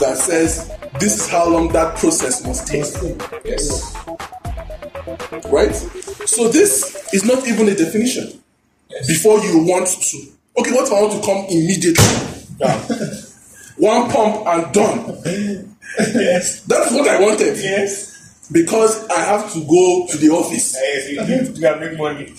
that 0.00 0.16
says 0.16 0.72
this 1.00 1.20
is 1.20 1.28
how 1.28 1.48
long 1.48 1.68
that 1.72 1.96
process 1.98 2.44
must 2.46 2.66
take. 2.66 2.84
Yes. 3.44 3.94
Right? 5.50 5.74
So, 6.26 6.48
this 6.48 7.12
is 7.12 7.24
not 7.24 7.46
even 7.46 7.68
a 7.68 7.74
definition 7.74 8.40
Yes. 8.90 9.06
before 9.06 9.38
you 9.40 9.64
want 9.66 9.86
to. 9.86 10.37
Okay, 10.58 10.72
what 10.72 10.86
if 10.86 10.92
I 10.92 11.00
want 11.02 11.12
to 11.12 11.20
come 11.26 11.44
immediately? 11.48 12.04
Down. 12.58 12.80
One 13.78 14.10
pump 14.10 14.46
and 14.46 14.72
done. 14.74 15.22
yes. 16.14 16.62
That's 16.64 16.90
what 16.92 17.06
I 17.08 17.20
wanted. 17.20 17.56
Yes. 17.56 18.48
Because 18.50 19.06
I 19.08 19.20
have 19.20 19.52
to 19.52 19.60
go 19.60 20.06
to 20.10 20.16
the 20.16 20.30
office 20.30 20.74
Yes. 20.74 21.08
You 21.10 21.20
need 21.24 21.54
to 21.54 21.76
make 21.80 21.96
money. 21.98 22.34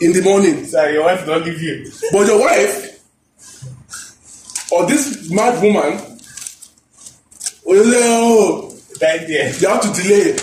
in 0.00 0.12
the 0.12 0.20
morning. 0.22 0.64
Sorry, 0.66 0.92
your 0.94 1.04
wife 1.04 1.24
don't 1.24 1.44
give 1.44 1.60
you. 1.62 1.90
But 2.12 2.26
your 2.26 2.40
wife 2.40 2.90
or 4.72 4.86
this 4.86 5.30
mad 5.30 5.62
woman 5.62 5.98
will 7.64 7.84
say, 7.84 8.00
oh, 8.02 8.68
Right 9.00 9.26
there. 9.26 9.52
you 9.58 9.68
have 9.68 9.80
to 9.82 10.02
delay. 10.02 10.36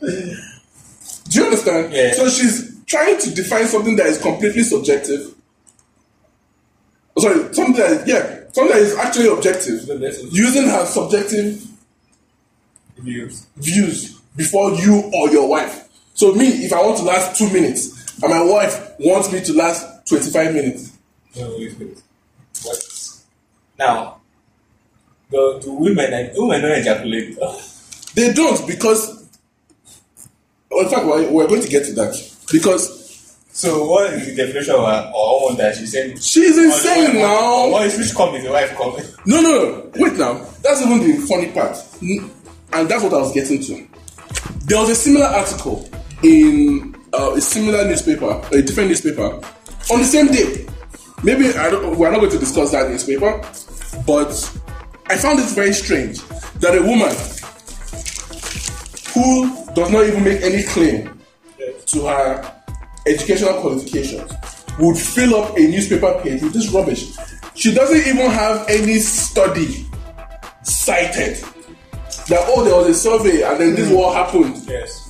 Do 1.30 1.38
you 1.38 1.44
understand? 1.44 1.92
Yeah. 1.92 2.12
So 2.12 2.28
she's 2.28 2.73
trying 2.94 3.18
to 3.20 3.34
define 3.34 3.66
something 3.66 3.96
that 3.96 4.06
is 4.06 4.18
completely 4.18 4.62
subjective. 4.62 5.34
Oh, 7.16 7.22
Sorry, 7.22 7.52
something 7.54 7.74
that 7.74 7.90
is, 7.90 8.06
yeah, 8.08 8.40
something 8.52 8.68
that 8.72 8.82
is 8.82 8.96
actually 8.96 9.28
objective, 9.28 10.32
using 10.32 10.68
her 10.68 10.84
subjective 10.86 11.60
Views. 12.98 13.46
views 13.56 14.20
before 14.36 14.70
you 14.74 15.10
or 15.12 15.28
your 15.30 15.48
wife. 15.48 15.88
So 16.14 16.32
me, 16.34 16.46
if 16.64 16.72
I 16.72 16.80
want 16.80 16.98
to 16.98 17.04
last 17.04 17.36
two 17.36 17.52
minutes, 17.52 18.22
and 18.22 18.30
my 18.30 18.42
wife 18.42 18.92
wants 19.00 19.32
me 19.32 19.40
to 19.42 19.52
last 19.52 20.06
twenty-five 20.06 20.54
minutes, 20.54 20.92
No, 21.36 21.50
wait, 21.58 21.76
wait. 21.78 22.00
What? 22.62 22.78
Now, 23.76 24.20
the, 25.30 25.60
the 25.64 25.72
women, 25.72 26.30
women 26.36 26.62
don't 26.62 26.78
ejaculate. 26.78 27.36
they 28.14 28.32
don't 28.32 28.64
because. 28.68 29.26
well, 30.70 30.84
in 30.84 30.88
fact, 30.90 31.04
we're, 31.06 31.28
we're 31.32 31.48
going 31.48 31.62
to 31.62 31.68
get 31.68 31.84
to 31.86 31.92
that 31.94 32.14
because 32.52 33.02
So, 33.52 33.88
what 33.88 34.12
is 34.12 34.26
the 34.26 34.34
definition 34.34 34.74
of 34.74 34.80
a 34.80 35.10
or 35.14 35.42
woman 35.42 35.58
that 35.58 35.76
she's 35.76 35.92
saying? 35.92 36.18
she's 36.18 36.58
insane 36.58 37.14
now. 37.16 37.68
What 37.70 37.86
is 37.86 37.96
which 37.98 38.14
come 38.14 38.34
is 38.34 38.44
the 38.44 38.50
wife 38.50 38.74
coming? 38.76 39.04
No, 39.26 39.40
no, 39.40 39.50
no. 39.50 39.90
Wait 39.96 40.14
now. 40.14 40.34
That's 40.62 40.82
even 40.82 40.98
the 41.00 41.26
funny 41.26 41.50
part. 41.52 41.76
And 42.72 42.88
that's 42.88 43.02
what 43.02 43.12
I 43.14 43.18
was 43.18 43.32
getting 43.32 43.62
to. 43.62 43.86
There 44.66 44.78
was 44.80 44.90
a 44.90 44.94
similar 44.94 45.26
article 45.26 45.88
in 46.22 46.96
uh, 47.12 47.34
a 47.36 47.40
similar 47.40 47.84
newspaper, 47.86 48.42
a 48.52 48.60
different 48.62 48.88
newspaper, 48.90 49.40
on 49.92 49.98
the 50.00 50.04
same 50.04 50.26
day. 50.28 50.66
Maybe 51.22 51.48
I 51.56 51.70
don't, 51.70 51.96
we're 51.96 52.10
not 52.10 52.18
going 52.20 52.32
to 52.32 52.38
discuss 52.38 52.72
that 52.72 52.90
newspaper, 52.90 53.38
but 54.06 54.30
I 55.06 55.16
found 55.16 55.38
it 55.38 55.46
very 55.50 55.72
strange 55.72 56.20
that 56.58 56.76
a 56.76 56.82
woman 56.82 57.14
who 59.14 59.72
does 59.74 59.90
not 59.90 60.04
even 60.06 60.24
make 60.24 60.42
any 60.42 60.62
claim 60.64 61.13
to 61.94 62.06
her 62.06 62.54
educational 63.06 63.60
qualifications 63.60 64.30
would 64.78 64.96
fill 64.96 65.36
up 65.36 65.56
a 65.56 65.60
newspaper 65.60 66.20
page 66.22 66.42
with 66.42 66.52
this 66.52 66.68
rubbish. 66.70 67.16
She 67.54 67.72
doesn't 67.72 68.06
even 68.06 68.30
have 68.30 68.68
any 68.68 68.98
study 68.98 69.86
cited 70.62 71.36
that 72.28 72.42
oh 72.48 72.64
there 72.64 72.74
was 72.74 72.88
a 72.88 72.94
survey 72.94 73.42
and 73.42 73.60
then 73.60 73.74
this 73.74 73.88
hmm. 73.88 73.94
what 73.94 74.14
happened. 74.14 74.56
Yes. 74.66 75.02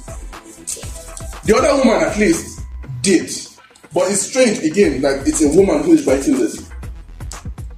The 1.45 1.57
other 1.57 1.77
woman 1.77 2.03
at 2.03 2.19
least 2.19 2.63
did, 3.03 3.31
but 3.93 4.11
it's 4.11 4.23
strange 4.23 4.59
again 4.61 5.03
that 5.03 5.27
it's 5.27 5.43
a 5.43 5.49
woman 5.49 5.83
who 5.83 5.93
is 5.93 6.07
writing 6.07 6.37
this. 6.37 6.71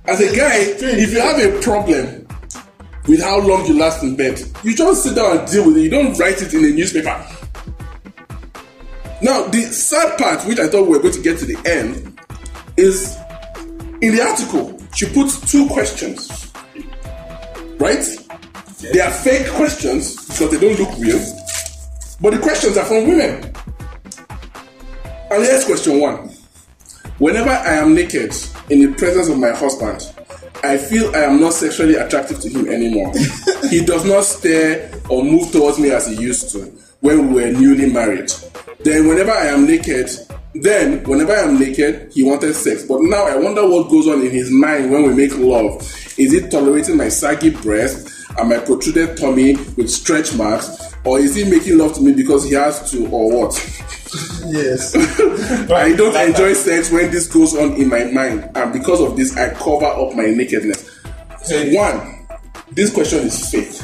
As 0.06 0.20
a 0.20 0.34
guy, 0.36 0.54
if 0.56 1.12
you 1.12 1.20
have 1.20 1.38
a 1.38 1.60
problem 1.60 2.26
with 3.08 3.20
how 3.20 3.40
long 3.40 3.66
you 3.66 3.78
last 3.78 4.02
in 4.02 4.16
bed, 4.16 4.40
you 4.62 4.74
just 4.74 5.02
sit 5.02 5.16
down 5.16 5.38
and 5.38 5.48
deal 5.50 5.66
with 5.66 5.76
it. 5.76 5.82
You 5.82 5.90
don't 5.90 6.16
write 6.18 6.40
it 6.42 6.54
in 6.54 6.64
a 6.64 6.70
newspaper. 6.70 7.35
Now, 9.22 9.46
the 9.46 9.62
sad 9.72 10.18
part, 10.18 10.46
which 10.46 10.58
I 10.58 10.68
thought 10.68 10.82
we 10.82 10.90
were 10.90 10.98
going 10.98 11.14
to 11.14 11.22
get 11.22 11.38
to 11.38 11.46
the 11.46 11.56
end, 11.64 12.18
is 12.76 13.16
in 14.02 14.14
the 14.14 14.22
article, 14.22 14.78
she 14.94 15.06
puts 15.06 15.50
two 15.50 15.66
questions. 15.68 16.52
Right? 17.78 18.04
They 18.92 19.00
are 19.00 19.10
fake 19.10 19.48
questions 19.52 20.26
because 20.26 20.50
they 20.50 20.60
don't 20.60 20.78
look 20.78 20.98
real, 20.98 21.18
but 22.20 22.34
the 22.34 22.38
questions 22.40 22.76
are 22.76 22.84
from 22.84 23.08
women. 23.08 23.52
And 25.30 25.42
here's 25.42 25.64
question 25.64 25.98
one 25.98 26.30
Whenever 27.18 27.50
I 27.50 27.76
am 27.76 27.94
naked 27.94 28.34
in 28.68 28.80
the 28.80 28.94
presence 28.98 29.28
of 29.28 29.38
my 29.38 29.50
husband, 29.50 30.12
I 30.62 30.76
feel 30.76 31.14
I 31.16 31.20
am 31.20 31.40
not 31.40 31.54
sexually 31.54 31.94
attractive 31.94 32.40
to 32.40 32.48
him 32.50 32.68
anymore. 32.68 33.12
he 33.70 33.82
does 33.84 34.04
not 34.04 34.24
stare 34.24 34.90
or 35.08 35.24
move 35.24 35.52
towards 35.52 35.78
me 35.78 35.90
as 35.90 36.06
he 36.06 36.16
used 36.16 36.52
to 36.52 36.70
when 37.00 37.32
we 37.32 37.42
were 37.42 37.52
newly 37.52 37.92
married. 37.92 38.30
Then, 38.80 39.08
whenever 39.08 39.32
I 39.32 39.46
am 39.46 39.66
naked, 39.66 40.08
then 40.54 41.02
whenever 41.04 41.32
I 41.32 41.42
am 41.42 41.58
naked, 41.58 42.12
he 42.12 42.22
wanted 42.22 42.54
sex. 42.54 42.84
But 42.84 43.02
now 43.02 43.26
I 43.26 43.36
wonder 43.36 43.68
what 43.68 43.90
goes 43.90 44.08
on 44.08 44.22
in 44.22 44.30
his 44.30 44.50
mind 44.50 44.90
when 44.90 45.02
we 45.02 45.14
make 45.14 45.36
love. 45.36 45.82
Is 46.18 46.32
it 46.32 46.50
tolerating 46.50 46.96
my 46.96 47.08
saggy 47.08 47.50
breast 47.50 48.10
and 48.38 48.48
my 48.48 48.58
protruded 48.58 49.16
tummy 49.16 49.56
with 49.76 49.90
stretch 49.90 50.34
marks? 50.34 50.94
Or 51.04 51.20
is 51.20 51.34
he 51.34 51.44
making 51.44 51.78
love 51.78 51.94
to 51.94 52.00
me 52.00 52.12
because 52.12 52.44
he 52.44 52.54
has 52.54 52.90
to, 52.90 53.06
or 53.08 53.44
what? 53.44 53.54
Yes. 54.46 54.94
I 55.70 55.94
don't 55.94 56.16
enjoy 56.16 56.54
sex 56.54 56.90
when 56.90 57.10
this 57.10 57.26
goes 57.26 57.54
on 57.56 57.74
in 57.74 57.88
my 57.88 58.04
mind, 58.04 58.50
and 58.54 58.72
because 58.72 59.00
of 59.00 59.16
this, 59.16 59.36
I 59.36 59.54
cover 59.54 59.86
up 59.86 60.14
my 60.14 60.26
nakedness. 60.26 60.90
So, 61.42 61.64
One, 61.74 62.26
this 62.72 62.92
question 62.92 63.20
is 63.20 63.50
fake. 63.50 63.80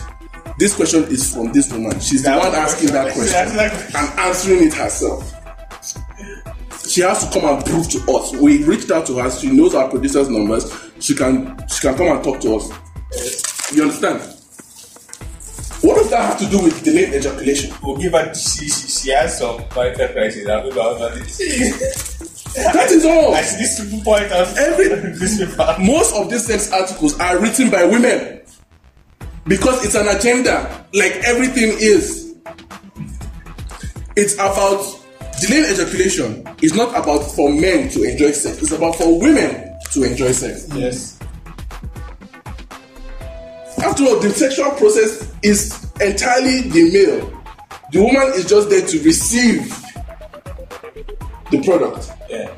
This 0.63 0.77
question 0.77 1.03
is 1.11 1.35
from 1.35 1.51
this 1.51 1.73
woman. 1.73 1.99
She's 1.99 2.23
the 2.23 2.31
one 2.31 2.55
asking 2.55 2.93
that 2.93 3.13
question. 3.13 3.57
like- 3.57 3.73
and 3.97 4.21
answering 4.21 4.63
it 4.69 4.73
herself. 4.73 5.35
She 6.89 7.01
has 7.01 7.27
to 7.27 7.41
come 7.41 7.53
and 7.53 7.65
prove 7.65 7.89
to 7.89 8.13
us. 8.13 8.33
We 8.37 8.63
reached 8.63 8.93
out 8.93 9.05
to 9.07 9.19
her. 9.19 9.29
She 9.33 9.51
knows 9.51 9.75
our 9.75 9.89
producer's 9.89 10.29
numbers. 10.29 10.73
She 11.01 11.17
can 11.17 11.59
she 11.69 11.81
can 11.81 11.97
come 11.97 12.07
and 12.15 12.23
talk 12.23 12.41
to 12.43 12.55
us. 12.55 13.73
You 13.75 13.83
understand? 13.83 14.21
What 15.81 15.97
does 15.97 16.11
that 16.11 16.23
have 16.27 16.39
to 16.39 16.47
do 16.47 16.63
with 16.63 16.85
delayed 16.85 17.13
ejaculation? 17.13 17.75
we'll 17.83 17.97
give 17.97 18.13
her, 18.13 18.33
she, 18.33 18.69
she, 18.69 18.87
she 18.87 19.11
has 19.11 19.37
some 19.39 19.65
marital 19.75 20.07
crisis. 20.13 20.47
Her 20.47 20.61
husband 20.63 21.25
this. 21.25 22.55
That 22.55 22.89
is 22.89 23.05
all. 23.05 23.35
I 23.35 23.43
see 23.43 23.57
this 23.57 24.05
point 24.05 24.31
out 24.31 24.57
Every- 24.57 24.87
this 25.19 25.41
most 25.81 26.15
of 26.15 26.31
these 26.31 26.47
sex 26.47 26.71
articles 26.71 27.19
are 27.19 27.41
written 27.41 27.69
by 27.69 27.85
women 27.85 28.42
because 29.47 29.85
it's 29.85 29.95
an 29.95 30.09
agenda 30.09 30.87
like 30.95 31.13
everything 31.25 31.71
is. 31.79 32.35
It's 34.17 34.35
about 34.35 34.83
delayed 35.41 35.71
ejaculation. 35.71 36.47
It's 36.63 36.75
not 36.75 36.91
about 36.91 37.23
for 37.33 37.51
men 37.51 37.89
to 37.91 38.03
enjoy 38.03 38.33
sex. 38.33 38.63
It's 38.63 38.73
about 38.73 38.97
for 38.97 39.19
women 39.21 39.79
to 39.93 40.03
enjoy 40.05 40.33
sex. 40.33 40.69
Yes. 40.75 41.19
after 43.83 44.05
all 44.05 44.21
the 44.21 44.31
sexual 44.31 44.71
process 44.73 45.35
is 45.43 45.91
entirely 46.01 46.63
the 46.69 46.91
male. 46.93 47.43
The 47.93 48.03
woman 48.03 48.33
is 48.35 48.47
just 48.47 48.71
there 48.71 48.87
to 48.87 49.03
receive 49.03 49.69
the 51.51 51.63
product. 51.65 52.11
Yeah. 52.31 52.51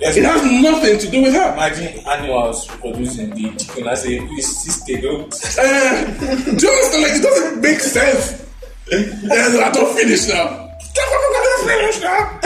Yes. 0.00 0.16
It 0.16 0.24
has 0.24 0.42
nothing 0.62 0.98
to 0.98 1.10
do 1.10 1.22
with 1.22 1.34
her. 1.34 1.52
Imagine 1.52 1.98
animals 2.08 2.70
reproducing 2.70 3.30
the 3.30 3.54
chicken 3.56 3.86
as 3.86 4.06
a 4.06 4.18
sister 4.40 4.98
don't. 4.98 5.30
Uh, 5.58 6.04
do 6.16 6.66
you 6.66 6.72
understand? 6.72 7.02
Like, 7.02 7.12
it 7.12 7.22
doesn't 7.22 7.60
make 7.60 7.80
sense. 7.80 8.46
And 8.90 9.60
I 9.60 9.70
don't 9.70 9.94
finish 9.94 10.26
now. 10.26 10.70
I 10.96 11.44
don't 11.44 11.68
finish 11.68 12.00
now. 12.00 12.40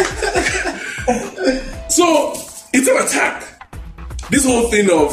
so, 1.88 2.32
it's 2.73 2.88
an 2.88 2.96
attack. 3.06 3.70
This 4.30 4.44
whole 4.44 4.68
thing 4.68 4.90
of, 4.90 5.12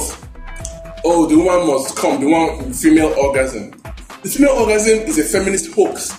oh, 1.06 1.28
the 1.28 1.38
woman 1.38 1.68
must 1.68 1.96
come, 1.96 2.22
the 2.22 2.28
one 2.28 2.74
female 2.74 3.14
orgasm. 3.20 3.70
The 4.24 4.30
female 4.30 4.54
orgasm 4.54 4.98
is 5.02 5.20
a 5.20 5.24
feminist 5.26 5.72
hoax. 5.76 6.18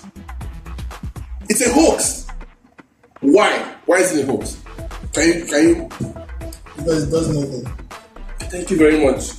It's 1.49 1.67
a 1.67 1.73
hoax. 1.73 2.29
Why? 3.21 3.59
Why 3.87 3.97
is 3.97 4.17
it 4.17 4.23
a 4.23 4.27
hoax? 4.31 4.62
Can 5.13 5.29
you, 5.29 5.45
can 5.45 5.69
you 5.69 5.89
Because 6.77 7.05
it 7.07 7.11
does 7.11 7.29
nothing. 7.37 7.73
Thank 8.51 8.71
you 8.71 8.77
very 8.79 9.05
much. 9.05 9.33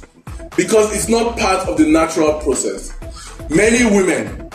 Because 0.55 0.95
it's 0.95 1.09
not 1.09 1.37
part 1.37 1.67
of 1.67 1.77
the 1.77 1.85
natural 1.85 2.39
process. 2.41 2.93
Many 3.49 3.83
women, 3.85 4.49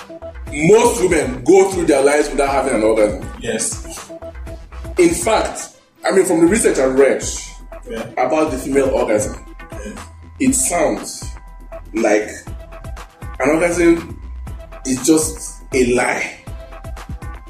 most 0.53 1.03
women, 1.03 1.43
go 1.45 1.71
through 1.71 1.87
their 1.87 2.03
lives 2.03 2.31
without 2.31 2.51
having 2.51 2.75
an 2.75 2.83
orgasm. 2.83 3.29
Yes. 3.41 4.11
In 4.99 5.11
fact, 5.11 5.77
I 6.05 6.13
mean, 6.13 6.25
from 6.25 6.41
the 6.41 6.47
research 6.47 6.79
I 6.79 6.85
read 6.85 7.25
Yeah. 7.89 8.03
about 8.13 8.51
the 8.53 8.59
female 8.59 8.91
orgasm, 8.91 9.45
it 10.41 10.55
sounds 10.55 11.25
like 11.95 12.29
an 13.41 13.51
orgasm 13.51 14.21
is 14.87 15.05
just 15.05 15.63
a 15.75 15.95
lie 15.95 16.45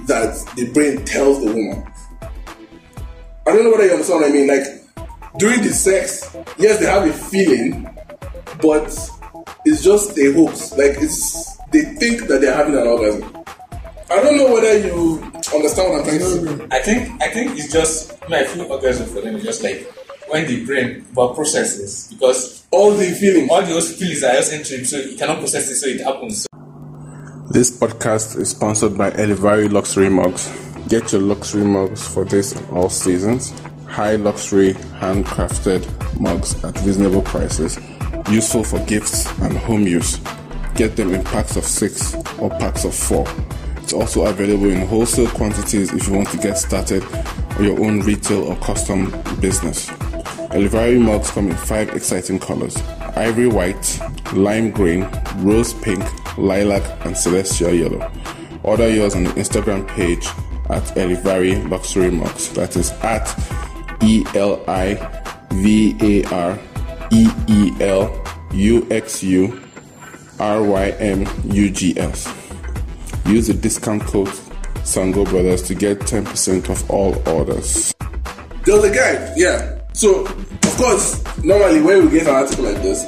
that 0.06 0.34
the 0.56 0.70
brain 0.72 1.04
tells 1.04 1.40
the 1.44 1.46
woman. 1.52 1.84
I 3.48 3.52
don't 3.52 3.64
know 3.64 3.70
whether 3.70 3.86
you 3.86 3.92
understand 3.92 4.20
what 4.20 4.28
I 4.28 4.32
mean. 4.32 4.46
Like 4.46 5.38
during 5.38 5.62
the 5.62 5.70
sex, 5.72 6.36
yes, 6.58 6.78
they 6.80 6.84
have 6.84 7.08
a 7.08 7.12
feeling, 7.14 7.88
but 8.60 8.86
it's 9.64 9.82
just 9.82 10.18
a 10.18 10.32
hoax. 10.34 10.72
Like 10.72 11.00
it's 11.00 11.56
they 11.72 11.80
think 11.96 12.26
that 12.28 12.42
they're 12.42 12.52
having 12.54 12.74
an 12.76 12.86
orgasm. 12.86 13.24
I 14.10 14.20
don't 14.20 14.36
know 14.36 14.52
whether 14.52 14.78
you 14.86 15.22
understand 15.54 15.92
what 15.92 16.00
I'm 16.00 16.04
trying 16.04 16.18
to 16.18 16.58
say. 16.58 16.66
I 16.70 16.80
think 16.80 17.22
I 17.22 17.28
think 17.30 17.58
it's 17.58 17.72
just 17.72 18.22
I, 18.22 18.28
mean, 18.28 18.40
I 18.40 18.44
feel 18.44 18.70
orgasm 18.70 19.06
for 19.06 19.22
them 19.22 19.36
is 19.36 19.44
just 19.44 19.62
like 19.62 19.90
when 20.28 20.46
the 20.46 20.66
brain 20.66 21.06
but 21.14 21.34
processes 21.34 22.08
because 22.12 22.66
All 22.70 22.90
the 22.90 23.10
feelings. 23.12 23.48
all 23.50 23.62
those 23.62 23.96
feelings 23.96 24.22
are 24.24 24.32
just 24.34 24.52
entering 24.52 24.84
so 24.84 24.98
it 24.98 25.18
cannot 25.18 25.38
process 25.38 25.70
it 25.70 25.76
so 25.76 25.86
it 25.86 26.00
happens. 26.02 26.46
This 27.50 27.70
podcast 27.80 28.38
is 28.38 28.50
sponsored 28.50 28.98
by 28.98 29.10
Elivari 29.12 29.72
Luxury 29.72 30.10
Mugs. 30.10 30.50
Get 30.88 31.12
your 31.12 31.21
luxury 31.21 31.64
mugs 31.64 32.09
for 32.09 32.25
this 32.25 32.52
and 32.52 32.66
all 32.71 32.88
seasons. 32.88 33.52
High 33.87 34.16
luxury, 34.16 34.73
handcrafted 34.73 35.85
mugs 36.18 36.64
at 36.64 36.80
reasonable 36.80 37.21
prices. 37.21 37.78
Useful 38.30 38.64
for 38.64 38.78
gifts 38.87 39.30
and 39.42 39.54
home 39.59 39.87
use. 39.87 40.18
Get 40.76 40.97
them 40.97 41.12
in 41.12 41.23
packs 41.25 41.57
of 41.57 41.64
six 41.64 42.14
or 42.38 42.49
packs 42.49 42.87
of 42.87 42.95
four. 42.95 43.26
It's 43.83 43.92
also 43.92 44.25
available 44.25 44.71
in 44.71 44.87
wholesale 44.87 45.28
quantities 45.28 45.92
if 45.92 46.09
you 46.09 46.14
want 46.14 46.30
to 46.30 46.38
get 46.38 46.57
started 46.57 47.04
or 47.59 47.64
your 47.64 47.78
own 47.85 48.00
retail 48.00 48.45
or 48.45 48.57
custom 48.57 49.11
business. 49.40 49.90
Elivari 50.52 50.99
mugs 50.99 51.30
come 51.30 51.50
in 51.50 51.57
five 51.57 51.90
exciting 51.90 52.38
colors 52.38 52.80
ivory 53.14 53.49
white, 53.49 54.00
lime 54.33 54.71
green, 54.71 55.07
rose 55.37 55.75
pink, 55.75 56.02
lilac, 56.38 57.04
and 57.04 57.14
celestial 57.14 57.75
yellow. 57.75 58.11
Order 58.62 58.88
yours 58.88 59.14
on 59.14 59.25
the 59.25 59.30
Instagram 59.33 59.87
page 59.88 60.26
at 60.70 60.82
Elivari 60.96 61.68
Luxury 61.68 62.10
Mugs. 62.10 62.50
That 62.50 62.76
is 62.76 62.90
at 63.02 63.28
E 64.02 64.25
L 64.34 64.62
I 64.68 64.94
V 65.52 65.96
A 66.00 66.25
R 66.32 66.58
E 67.10 67.28
E 67.48 67.72
L 67.80 68.25
U 68.52 68.87
X 68.90 69.22
U 69.22 69.60
R 70.38 70.62
Y 70.62 70.88
M 70.98 71.26
U 71.44 71.70
G 71.70 71.98
S. 71.98 72.32
Use 73.26 73.48
the 73.48 73.54
discount 73.54 74.02
code 74.02 74.28
Sango 74.88 75.28
Brothers 75.28 75.62
to 75.64 75.74
get 75.74 75.98
10% 76.00 76.70
off 76.70 76.88
all 76.88 77.14
orders. 77.28 77.94
There 78.64 78.74
was 78.76 78.85
a 78.85 78.94
guy, 78.94 79.33
yeah. 79.37 79.78
So, 79.92 80.24
of 80.24 80.76
course, 80.76 81.22
normally 81.44 81.83
when 81.83 82.07
we 82.07 82.11
get 82.12 82.26
an 82.26 82.35
article 82.35 82.64
like 82.64 82.81
this, 82.83 83.04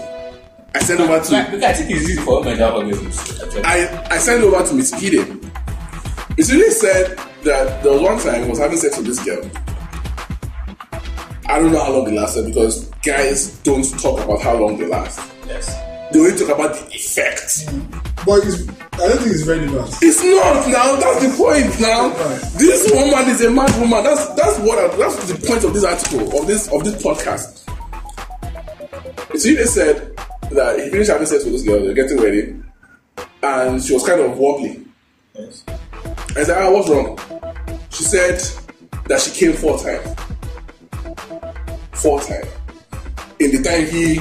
I 0.75 0.81
send 0.81 1.01
over 1.01 1.21
to 1.21 1.33
Like, 1.33 1.53
look, 1.53 1.63
I 1.63 1.73
think 1.73 1.91
it's 1.91 2.03
easy 2.03 2.17
for 2.21 2.41
women 2.41 2.59
to 2.59 2.65
have 2.65 3.65
I, 3.65 4.15
I 4.15 4.19
sent 4.19 4.45
over 4.45 4.65
to 4.67 4.75
Miss 4.75 4.91
Hide. 4.93 5.27
Miss 6.37 6.51
Hide 6.51 6.73
said 6.73 7.30
that 7.45 7.83
there 7.83 7.93
was 7.93 8.03
one 8.03 8.19
time 8.19 8.45
he 8.45 8.51
was 8.51 8.59
having 8.59 8.77
sex 8.79 8.97
with 8.97 9.07
this 9.07 9.25
girl. 9.25 9.43
I 11.47 11.59
don't 11.59 11.73
know 11.73 11.83
how 11.83 11.93
long 11.93 12.07
it 12.09 12.15
lasted 12.15 12.47
because 12.47 12.87
guys 13.03 13.59
don't 13.59 13.85
talk 14.01 14.23
about 14.25 14.41
how 14.41 14.57
long 14.57 14.79
they 14.79 14.87
last. 14.87 15.21
yes. 15.47 15.67
They 16.13 16.19
only 16.19 16.37
talk 16.39 16.49
about 16.55 16.75
the 16.75 16.95
effect. 16.95 17.67
But 18.27 18.45
it's, 18.45 18.69
I 18.95 19.09
don't 19.09 19.19
think 19.19 19.31
it's 19.33 19.43
very 19.43 19.67
relevant. 19.67 19.97
It's 20.03 20.23
not 20.23 20.69
now. 20.69 20.97
That's 20.97 21.23
the 21.25 21.37
point 21.39 21.81
now. 21.81 22.09
This 22.59 22.91
woman 22.93 23.29
is 23.31 23.41
a 23.43 23.51
mad 23.51 23.71
woman. 23.81 24.03
That's 24.05 24.27
that's 24.35 24.59
what 24.59 24.79
I, 24.79 24.97
that's 24.97 25.33
the 25.33 25.47
point 25.47 25.65
of 25.65 25.73
this 25.73 25.85
article 25.85 26.39
of 26.41 26.47
this 26.47 26.69
of 26.73 26.85
this 26.85 27.01
podcast. 27.03 27.67
Miss 29.33 29.47
Hide 29.47 29.69
said 29.69 30.17
that 30.51 30.79
he 30.81 30.91
finished 30.91 31.11
having 31.11 31.27
sex 31.27 31.45
with 31.45 31.55
this 31.55 31.63
girl. 31.63 31.81
They're 31.81 31.95
getting 31.95 32.19
ready, 32.21 32.57
and 33.43 33.83
she 33.83 33.95
was 33.95 34.05
kind 34.07 34.21
of 34.21 34.37
wobbly. 34.37 34.85
Yes. 35.35 35.65
I 36.37 36.43
said, 36.45 36.63
ah, 36.63 36.71
what's 36.73 36.89
wrong? 36.91 37.19
She 38.01 38.07
said 38.07 38.41
that 39.09 39.21
she 39.21 39.31
came 39.31 39.53
four 39.53 39.79
times. 39.79 40.09
Four 41.93 42.19
times. 42.23 42.49
In 43.39 43.51
the 43.51 43.63
time 43.63 43.85
he 43.89 44.15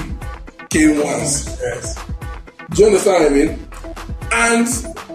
came 0.69 1.01
once. 1.01 1.47
Yes. 1.61 1.95
Do 2.71 2.81
you 2.81 2.87
understand 2.87 3.23
what 3.23 3.31
I 3.31 3.33
mean? 3.33 3.67
And 4.33 4.67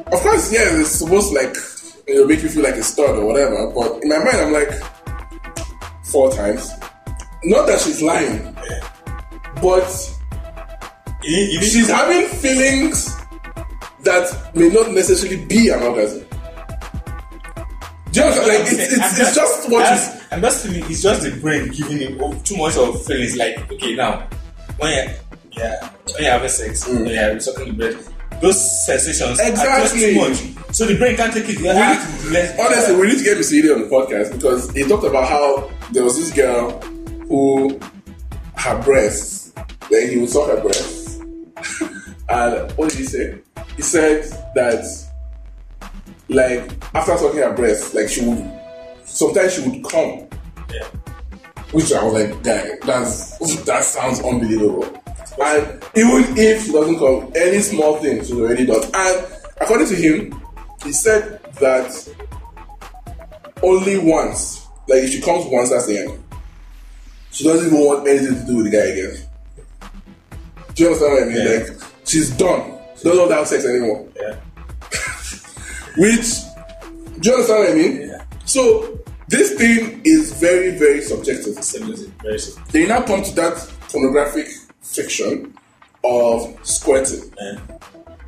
of 0.07 0.19
course, 0.21 0.51
yeah, 0.51 0.81
it's 0.81 0.93
supposed 0.93 1.29
to 1.29 1.35
like 1.35 1.55
know 2.09 2.27
make 2.27 2.43
you 2.43 2.49
feel 2.49 2.63
like 2.63 2.77
a 2.77 2.83
stud 2.83 3.19
or 3.19 3.27
whatever. 3.27 3.71
But 3.71 4.03
in 4.03 4.09
my 4.09 4.17
mind, 4.17 4.39
I'm 4.39 4.53
like 4.55 4.73
four 6.05 6.33
times. 6.33 6.71
Not 7.45 7.67
that 7.67 7.83
she's 7.83 8.01
lying, 8.01 8.57
but 9.61 9.85
You, 11.23 11.37
you 11.37 11.63
she's 11.63 11.91
having 11.91 12.29
feelings 12.39 13.15
that 14.05 14.55
may 14.55 14.71
not 14.71 14.91
necessarily 14.93 15.45
be 15.45 15.69
an 15.69 15.83
orgasm. 15.83 16.24
Understand? 18.23 18.49
Like 18.49 18.61
it's, 18.61 18.93
it's, 18.93 19.21
it's 19.21 19.35
just 19.35 19.71
what 19.71 19.81
you 19.81 20.21
I'm, 20.31 20.37
I'm 20.37 20.41
just 20.41 20.67
it's 20.67 21.03
just 21.03 21.23
the 21.23 21.41
brain 21.41 21.71
giving 21.71 21.99
him 21.99 22.43
too 22.43 22.57
much 22.57 22.77
of 22.77 23.05
feelings. 23.05 23.37
Like 23.37 23.71
okay, 23.73 23.95
now 23.95 24.29
when 24.79 25.09
you 25.09 25.15
yeah 25.53 25.89
when 26.13 26.23
you're 26.23 26.33
having 26.33 26.49
sex, 26.49 26.85
mm. 26.87 27.05
when 27.05 27.15
you're 27.15 27.41
sucking 27.41 27.69
the 27.69 27.73
breast, 27.73 28.11
those 28.41 28.87
sensations 28.87 29.41
are 29.41 29.51
just 29.51 29.95
too 29.95 30.15
much. 30.17 30.75
So 30.75 30.87
the 30.87 30.99
brain 30.99 31.17
can't 31.17 31.33
take 31.33 31.49
it. 31.49 31.61
You 31.61 31.69
have 31.69 32.23
to 32.23 32.31
let 32.31 32.59
Honestly, 32.59 32.97
we 32.97 33.09
need 33.09 33.19
to 33.19 33.25
get 33.25 33.39
Mr. 33.39 33.59
Ide 33.59 33.71
on 33.73 33.83
the 33.83 33.89
podcast 33.89 34.33
because 34.33 34.71
he 34.73 34.83
talked 34.85 35.05
about 35.05 35.29
how 35.29 35.71
there 35.93 36.05
was 36.05 36.17
this 36.17 36.33
girl 36.33 36.81
who 37.29 37.79
her 38.57 38.83
breasts, 38.83 39.53
then 39.91 40.11
he 40.11 40.19
would 40.19 40.31
suck 40.31 40.49
her 40.49 40.61
breasts. 40.61 41.21
and 42.29 42.73
what 42.73 42.91
did 42.91 42.99
he 42.99 43.05
say? 43.05 43.39
He 43.77 43.83
said 43.83 44.25
that 44.55 44.85
like 46.29 46.73
after 46.95 47.17
sucking 47.17 47.41
her 47.41 47.53
breasts, 47.55 47.95
like 47.95 48.09
she 48.09 48.25
would 48.27 48.51
sometimes 49.05 49.55
she 49.55 49.69
would 49.69 49.85
come. 49.85 50.29
Yeah. 50.73 50.87
Which 51.73 51.93
I 51.93 52.05
was 52.05 52.15
like, 52.15 52.43
guy, 52.43 52.71
that's 52.83 53.39
that 53.65 53.85
sounds 53.85 54.21
unbelievable. 54.21 54.85
And 55.43 55.83
even 55.97 56.39
if 56.39 56.65
she 56.65 56.73
doesn't 56.73 56.99
come, 56.99 57.33
any 57.35 57.61
small 57.61 57.97
thing 57.99 58.21
she's 58.21 58.33
already 58.33 58.67
done. 58.67 58.83
And 58.95 59.27
according 59.61 59.89
to 59.89 59.97
him, 59.97 60.41
he 60.85 60.93
said 60.93 61.43
that 61.55 62.15
only 63.63 63.99
once, 63.99 64.67
like 64.89 65.03
if 65.05 65.11
she 65.11 65.21
comes 65.21 65.47
once, 65.47 65.71
that's 65.71 65.87
the 65.87 65.99
end. 65.99 66.25
She 67.33 67.45
doesn't 67.45 67.67
even 67.67 67.81
want 67.81 68.07
anything 68.07 68.35
to 68.37 68.47
do 68.47 68.57
with 68.57 68.67
the 68.67 68.71
guy 68.71 68.85
again. 68.85 69.17
Do 70.75 70.83
you 70.83 70.89
understand 70.89 71.13
what 71.13 71.23
I 71.23 71.27
mean? 71.27 71.37
Yeah. 71.37 71.75
Like 71.75 71.91
she's 72.05 72.31
done. 72.31 72.79
She 72.97 73.05
doesn't 73.05 73.19
want 73.19 73.31
to 73.31 73.37
have 73.37 73.49
sex 73.49 73.65
anymore. 73.65 74.09
Yeah. 74.17 74.37
Which, 75.97 76.41
do 77.21 77.31
you 77.31 77.35
understand 77.35 77.49
what 77.49 77.71
I 77.71 77.75
mean? 77.75 78.09
Yeah. 78.09 78.25
So 78.45 78.99
this 79.29 79.55
thing 79.55 80.03
is 80.05 80.33
very, 80.41 80.77
very 80.77 81.01
subjective. 81.03 81.55
Symbolism, 81.63 82.13
very 82.23 82.39
simple. 82.39 82.63
They 82.73 82.87
now 82.87 83.03
come 83.03 83.23
to 83.23 83.35
that 83.37 83.57
pornographic 83.89 84.49
fiction 84.83 85.57
of 86.03 86.59
squirting. 86.63 87.33
Yeah. 87.41 87.61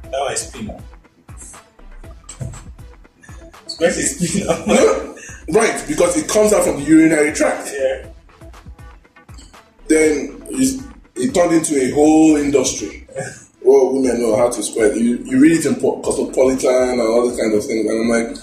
That 0.02 0.20
one 0.20 0.32
is 0.32 0.40
spin. 0.40 0.82
Squirt 3.66 3.90
is 3.96 4.32
spin. 4.32 4.46
right, 5.54 5.84
because 5.88 6.16
it 6.16 6.28
comes 6.28 6.52
out 6.52 6.64
from 6.64 6.76
the 6.76 6.82
urinary 6.82 7.32
tract. 7.32 7.72
yeah. 7.76 8.08
Then 9.88 10.42
it 11.16 11.34
turned 11.34 11.54
into 11.54 11.80
a 11.80 11.90
whole 11.92 12.36
industry. 12.36 13.06
Well, 13.66 13.94
women 13.94 14.20
know 14.22 14.36
how 14.36 14.48
to 14.48 14.62
spread. 14.62 14.96
You, 14.96 15.16
you 15.24 15.40
read 15.40 15.58
it 15.58 15.66
in 15.66 15.74
Cosmopolitan 15.74 16.90
and 16.90 17.00
all 17.00 17.28
these 17.28 17.36
kind 17.36 17.52
of 17.52 17.64
things, 17.64 17.90
and 17.90 18.00
I'm 18.00 18.08
like, 18.08 18.36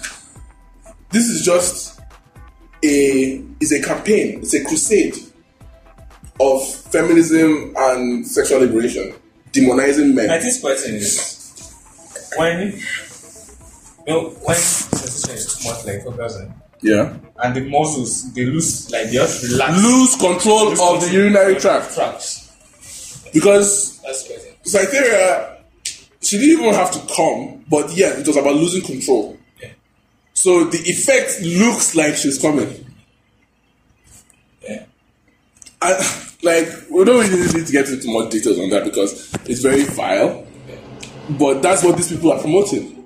this 1.11 1.29
is 1.29 1.45
just 1.45 2.01
a 2.83 3.41
it's 3.61 3.71
a 3.71 3.81
campaign, 3.81 4.39
it's 4.41 4.53
a 4.53 4.65
crusade 4.65 5.15
of 6.41 6.67
feminism 6.67 7.73
and 7.77 8.27
sexual 8.27 8.59
liberation, 8.59 9.13
demonizing 9.53 10.13
men. 10.13 10.29
I 10.29 10.39
think 10.39 10.59
question 10.59 10.95
is 10.95 11.63
when 12.35 12.71
you 12.71 14.13
know 14.13 14.29
when 14.43 14.57
sensation 14.57 15.35
is 15.37 15.55
too 15.55 15.69
much 15.69 15.85
like 15.85 16.05
orgasm 16.05 16.49
eh? 16.49 16.53
Yeah. 16.81 17.15
and 17.41 17.55
the 17.55 17.69
muscles 17.69 18.33
they 18.33 18.43
lose 18.45 18.91
like 18.91 19.05
they 19.05 19.13
just 19.13 19.43
relax. 19.43 19.81
Lose 19.81 20.15
control 20.17 20.69
Lose 20.71 20.81
of 20.81 20.99
the 20.99 21.11
urinary 21.13 21.55
tract 21.55 21.93
Tracts. 21.93 22.51
because 23.31 24.01
That's 24.01 24.27
question. 24.27 24.52
Cytherea, 24.63 25.57
she 26.21 26.37
didn't 26.37 26.61
even 26.61 26.73
have 26.73 26.91
to 26.91 27.15
come, 27.15 27.63
but 27.69 27.95
yeah, 27.95 28.17
it 28.17 28.25
was 28.25 28.37
about 28.37 28.55
losing 28.55 28.81
control. 28.81 29.37
Yeah. 29.61 29.69
So 30.33 30.65
the 30.65 30.77
effect 30.79 31.41
looks 31.41 31.95
like 31.95 32.15
she's 32.15 32.41
coming. 32.41 32.85
Yeah. 34.61 34.85
I, 35.81 36.21
like 36.43 36.67
we 36.89 37.03
don't 37.05 37.29
really 37.29 37.53
need 37.53 37.65
to 37.65 37.71
get 37.71 37.89
into 37.89 38.07
more 38.07 38.29
details 38.29 38.59
on 38.59 38.69
that 38.69 38.83
because 38.83 39.33
it's 39.45 39.61
very 39.61 39.83
vile. 39.83 40.45
But 41.29 41.61
that's 41.61 41.83
what 41.83 41.95
these 41.95 42.09
people 42.09 42.31
are 42.33 42.39
promoting. 42.39 43.03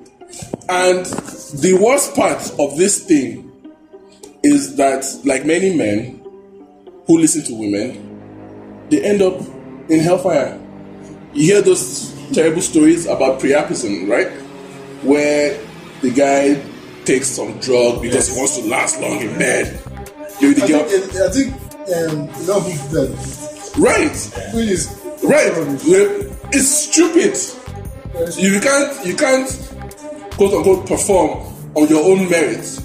And 0.70 1.06
the 1.06 1.80
worst 1.82 2.16
part 2.16 2.42
of 2.60 2.78
this 2.78 3.04
thing 3.06 3.44
is 4.44 4.76
that, 4.76 5.06
like 5.24 5.46
many 5.46 5.76
men 5.76 6.22
who 7.06 7.20
listen 7.20 7.44
to 7.46 7.54
women, 7.54 8.88
they 8.90 9.04
end 9.04 9.22
up 9.22 9.40
in 9.90 10.00
hellfire. 10.00 10.60
You 11.38 11.54
hear 11.54 11.62
those 11.62 12.16
terrible 12.34 12.62
stories 12.62 13.06
about 13.06 13.40
priapism, 13.40 14.10
right? 14.10 14.28
Where 15.04 15.60
the 16.02 16.10
guy 16.10 16.60
takes 17.06 17.28
some 17.28 17.60
drug 17.60 18.02
because 18.02 18.28
he 18.30 18.36
wants 18.36 18.58
to 18.58 18.68
last 18.68 19.00
long 19.00 19.20
in 19.22 19.38
bed. 19.38 19.80
You're 20.42 20.56
the 20.56 20.64
I 20.64 20.68
girl. 20.68 20.84
think, 20.86 21.16
I 21.16 21.30
think 21.30 21.54
um, 21.94 22.28
a 22.28 22.42
lot 22.50 22.58
of 22.58 22.72
people 22.72 22.90
do 22.90 23.08
that. 23.14 23.74
Right. 23.78 24.56
Which 24.56 24.68
is 24.68 24.98
Right. 25.24 25.52
It's 26.54 26.68
stupid. 26.68 27.38
You 28.36 28.60
can't 28.60 29.06
you 29.06 29.16
can't 29.16 29.48
quote 30.32 30.54
unquote 30.56 30.88
perform 30.88 31.54
on 31.76 31.88
your 31.88 32.04
own 32.04 32.28
merits. 32.32 32.82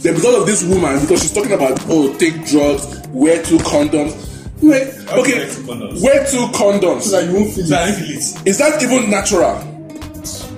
Then 0.00 0.14
because 0.14 0.40
of 0.40 0.46
this 0.46 0.64
woman, 0.64 0.98
because 1.00 1.20
she's 1.20 1.32
talking 1.34 1.52
about 1.52 1.78
oh 1.88 2.16
take 2.16 2.46
drugs, 2.46 3.06
wear 3.08 3.42
two 3.42 3.58
condoms. 3.58 4.31
Like, 4.62 5.12
okay, 5.12 5.38
wear 5.38 5.48
two 5.48 5.62
condoms? 5.62 6.02
wear 6.02 6.26
two 6.26 6.46
condoms. 6.56 7.02
So 7.02 7.20
that 7.20 7.28
you 7.28 7.34
won't 7.34 7.52
feel 7.52 7.66
So 7.66 7.76
it. 7.82 7.94
Feel 7.94 8.16
it. 8.16 8.46
Is 8.46 8.58
that 8.58 8.82
even 8.82 9.10
natural? 9.10 9.58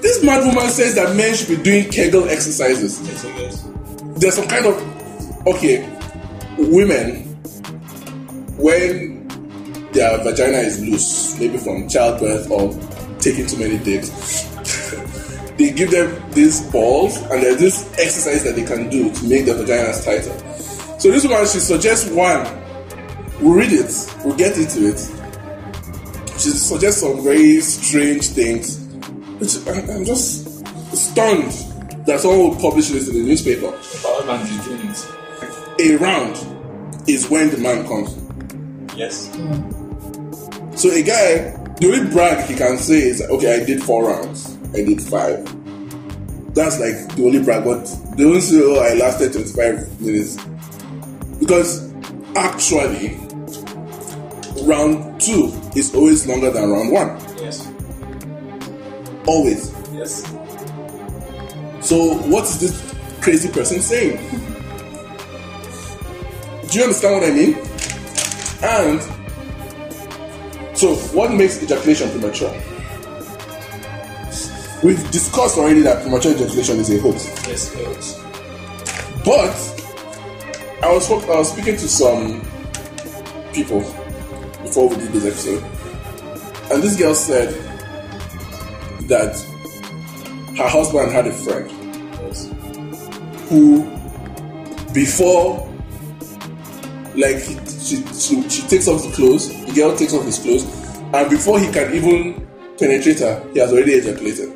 This 0.00 0.22
mad 0.22 0.44
woman 0.44 0.68
says 0.70 0.94
that 0.96 1.16
men 1.16 1.34
should 1.34 1.48
be 1.48 1.62
doing 1.62 1.88
Kegel 1.90 2.28
exercises. 2.28 3.00
Yes, 3.02 3.24
I 3.24 3.38
guess. 3.38 3.68
There's 4.20 4.34
some 4.34 4.46
kind 4.46 4.66
of 4.66 5.46
okay, 5.46 5.88
women 6.58 7.24
when 8.56 9.26
their 9.92 10.18
vagina 10.22 10.58
is 10.58 10.80
loose, 10.80 11.38
maybe 11.38 11.58
from 11.58 11.88
childbirth 11.88 12.50
or 12.50 12.72
taking 13.18 13.46
too 13.46 13.58
many 13.58 13.78
dicks, 13.78 14.10
they 15.56 15.70
give 15.72 15.90
them 15.90 16.30
these 16.32 16.60
balls 16.70 17.16
and 17.16 17.42
there's 17.42 17.58
this 17.58 17.92
exercise 17.98 18.44
that 18.44 18.54
they 18.56 18.64
can 18.64 18.88
do 18.90 19.12
to 19.12 19.24
make 19.26 19.44
their 19.46 19.54
vaginas 19.54 20.04
tighter. 20.04 21.00
So 21.00 21.10
this 21.10 21.24
woman 21.24 21.46
she 21.46 21.60
suggests 21.60 22.10
one. 22.10 22.63
We'll 23.44 23.54
read 23.54 23.72
it, 23.72 23.92
we'll 24.24 24.36
get 24.36 24.56
into 24.56 24.88
it. 24.88 24.98
She 26.38 26.48
suggests 26.50 27.00
some 27.02 27.22
very 27.22 27.60
strange 27.60 28.28
things. 28.28 28.78
Which 29.38 29.56
I- 29.68 29.92
I'm 29.92 30.04
just 30.04 30.48
stunned 30.96 31.52
that 32.06 32.20
someone 32.20 32.50
would 32.50 32.58
publish 32.58 32.88
this 32.88 33.08
in 33.08 33.14
the 33.16 33.22
newspaper 33.22 33.70
But 33.70 34.04
all 34.10 34.24
man 34.24 34.40
is 34.46 34.64
doing 34.64 34.80
it. 34.88 35.06
a 35.80 35.96
round 35.96 36.36
is 37.08 37.28
when 37.28 37.50
the 37.50 37.58
man 37.58 37.86
comes. 37.86 38.14
Yes. 38.96 39.28
So 40.76 40.90
a 40.90 41.02
guy, 41.02 41.54
the 41.80 41.86
only 41.92 42.10
brag 42.10 42.46
he 42.48 42.54
can 42.54 42.78
say 42.78 42.94
is, 43.02 43.20
okay, 43.22 43.60
I 43.60 43.64
did 43.64 43.82
four 43.82 44.06
rounds. 44.08 44.56
I 44.72 44.78
did 44.84 45.02
five. 45.02 45.44
That's 46.54 46.78
like 46.80 47.14
the 47.16 47.24
only 47.26 47.42
brag, 47.42 47.64
but 47.64 47.84
they 48.16 48.24
don't 48.24 48.40
say, 48.40 48.60
oh, 48.62 48.76
I 48.80 48.94
lasted 48.94 49.32
25 49.34 50.00
minutes. 50.00 50.38
Because 51.40 51.90
actually, 52.36 53.18
round 54.64 55.20
two 55.20 55.52
is 55.74 55.94
always 55.94 56.26
longer 56.26 56.50
than 56.50 56.70
round 56.70 56.90
one. 56.90 57.08
Yes. 57.38 57.70
Always. 59.26 59.72
Yes. 59.92 60.22
So 61.80 62.14
what 62.28 62.44
is 62.44 62.60
this 62.60 62.94
crazy 63.20 63.48
person 63.48 63.80
saying? 63.80 64.16
Do 66.68 66.78
you 66.78 66.84
understand 66.84 67.14
what 67.14 67.24
I 67.24 67.32
mean? 67.32 67.54
And 68.62 69.00
so 70.76 70.94
what 71.14 71.32
makes 71.32 71.62
ejaculation 71.62 72.10
premature? 72.10 72.52
We've 74.82 75.10
discussed 75.10 75.56
already 75.56 75.80
that 75.82 76.02
premature 76.02 76.32
ejaculation 76.32 76.78
is 76.78 76.90
a 76.90 76.98
hoax. 77.00 77.26
Yes. 77.46 77.74
Yes. 77.76 78.20
But 79.24 79.54
I 80.82 80.92
was 80.92 81.10
I 81.10 81.38
was 81.38 81.52
speaking 81.52 81.76
to 81.76 81.88
some 81.88 82.42
people 83.52 83.82
before 84.74 84.88
we 84.88 84.96
did 84.96 85.12
this 85.12 85.24
episode, 85.24 85.62
and 86.72 86.82
this 86.82 86.96
girl 86.98 87.14
said 87.14 87.48
that 89.06 89.36
her 90.58 90.68
husband 90.68 91.12
had 91.12 91.28
a 91.28 91.32
friend 91.32 91.70
Yes. 92.24 92.50
who, 93.48 93.84
before, 94.92 95.70
like 97.14 97.38
she, 97.38 98.02
she 98.18 98.48
she 98.48 98.62
takes 98.66 98.88
off 98.88 99.00
the 99.04 99.12
clothes, 99.14 99.48
the 99.66 99.72
girl 99.74 99.96
takes 99.96 100.12
off 100.12 100.24
his 100.24 100.40
clothes, 100.40 100.64
and 100.64 101.30
before 101.30 101.60
he 101.60 101.70
can 101.70 101.94
even 101.94 102.44
penetrate 102.76 103.20
her, 103.20 103.46
he 103.52 103.60
has 103.60 103.72
already 103.72 103.92
ejaculated. 103.92 104.50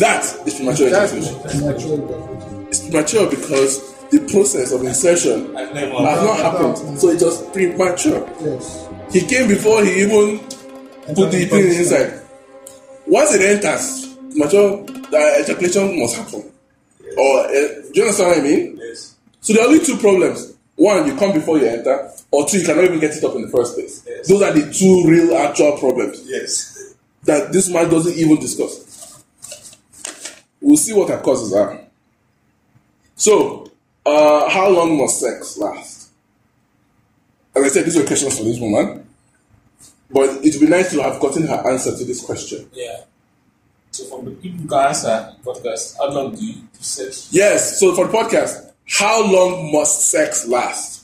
That 0.00 0.22
is 0.46 0.54
premature 0.54 0.88
ejaculation. 0.88 1.40
It's 2.68 2.80
premature 2.80 3.30
because 3.30 3.91
the 4.12 4.20
process 4.30 4.72
of 4.72 4.82
insertion 4.84 5.54
has 5.56 5.72
not 5.74 6.36
happened, 6.38 6.98
so 7.00 7.08
it's 7.08 7.22
just 7.22 7.50
premature. 7.52 8.28
Yes. 8.42 8.86
He 9.10 9.22
came 9.26 9.48
before 9.48 9.82
he 9.82 10.02
even 10.02 10.38
put 11.14 11.30
the 11.32 11.46
thing 11.46 11.64
inside. 11.66 12.20
Once 13.06 13.34
it 13.34 13.40
enters, 13.40 14.14
mature, 14.36 14.84
the 14.84 15.40
ejaculation 15.42 15.98
must 15.98 16.16
happen. 16.16 16.42
Or 17.16 17.40
uh, 17.40 17.50
do 17.50 17.90
you 17.94 18.02
understand 18.02 18.28
what 18.28 18.38
I 18.38 18.42
mean? 18.42 18.78
Yes. 18.78 19.16
So 19.40 19.54
there 19.54 19.62
are 19.64 19.68
only 19.68 19.84
two 19.84 19.96
problems. 19.96 20.54
One, 20.76 21.06
you 21.06 21.16
come 21.16 21.32
before 21.32 21.58
you 21.58 21.66
enter, 21.66 22.10
or 22.30 22.46
two, 22.46 22.58
you 22.58 22.66
cannot 22.66 22.84
even 22.84 23.00
get 23.00 23.16
it 23.16 23.24
up 23.24 23.34
in 23.34 23.42
the 23.42 23.48
first 23.48 23.74
place. 23.74 24.04
Yes. 24.06 24.28
Those 24.28 24.42
are 24.42 24.52
the 24.52 24.70
two 24.72 25.04
real 25.08 25.34
actual 25.36 25.78
problems 25.78 26.22
Yes. 26.26 26.94
that 27.24 27.50
this 27.52 27.70
man 27.70 27.88
doesn't 27.88 28.14
even 28.14 28.38
discuss. 28.38 29.24
We'll 30.60 30.76
see 30.76 30.92
what 30.92 31.10
our 31.10 31.20
causes 31.20 31.52
are. 31.54 31.80
So, 33.16 33.61
uh, 34.06 34.48
how 34.50 34.68
long 34.68 34.98
must 34.98 35.20
sex 35.20 35.56
last? 35.58 36.10
As 37.54 37.64
I 37.64 37.68
said, 37.68 37.84
these 37.84 37.96
were 37.96 38.04
questions 38.04 38.36
for 38.38 38.44
this 38.44 38.58
woman, 38.58 39.06
but 40.10 40.28
it 40.44 40.54
would 40.54 40.60
be 40.60 40.66
nice 40.68 40.90
to 40.92 41.02
have 41.02 41.20
gotten 41.20 41.46
her 41.46 41.70
answer 41.70 41.96
to 41.96 42.04
this 42.04 42.24
question. 42.24 42.68
Yeah. 42.72 43.02
So 43.90 44.04
from 44.04 44.24
the 44.24 44.30
people 44.32 44.60
who 44.60 44.68
can 44.68 44.86
answer 44.86 45.34
podcast, 45.44 45.98
how 45.98 46.10
long 46.10 46.34
do 46.34 46.42
you 46.44 46.54
do 46.54 46.68
sex 46.80 47.28
Yes, 47.30 47.78
so 47.78 47.94
for 47.94 48.06
the 48.06 48.12
podcast, 48.12 48.72
how 48.88 49.22
long 49.30 49.70
must 49.72 50.10
sex 50.10 50.46
last? 50.48 51.00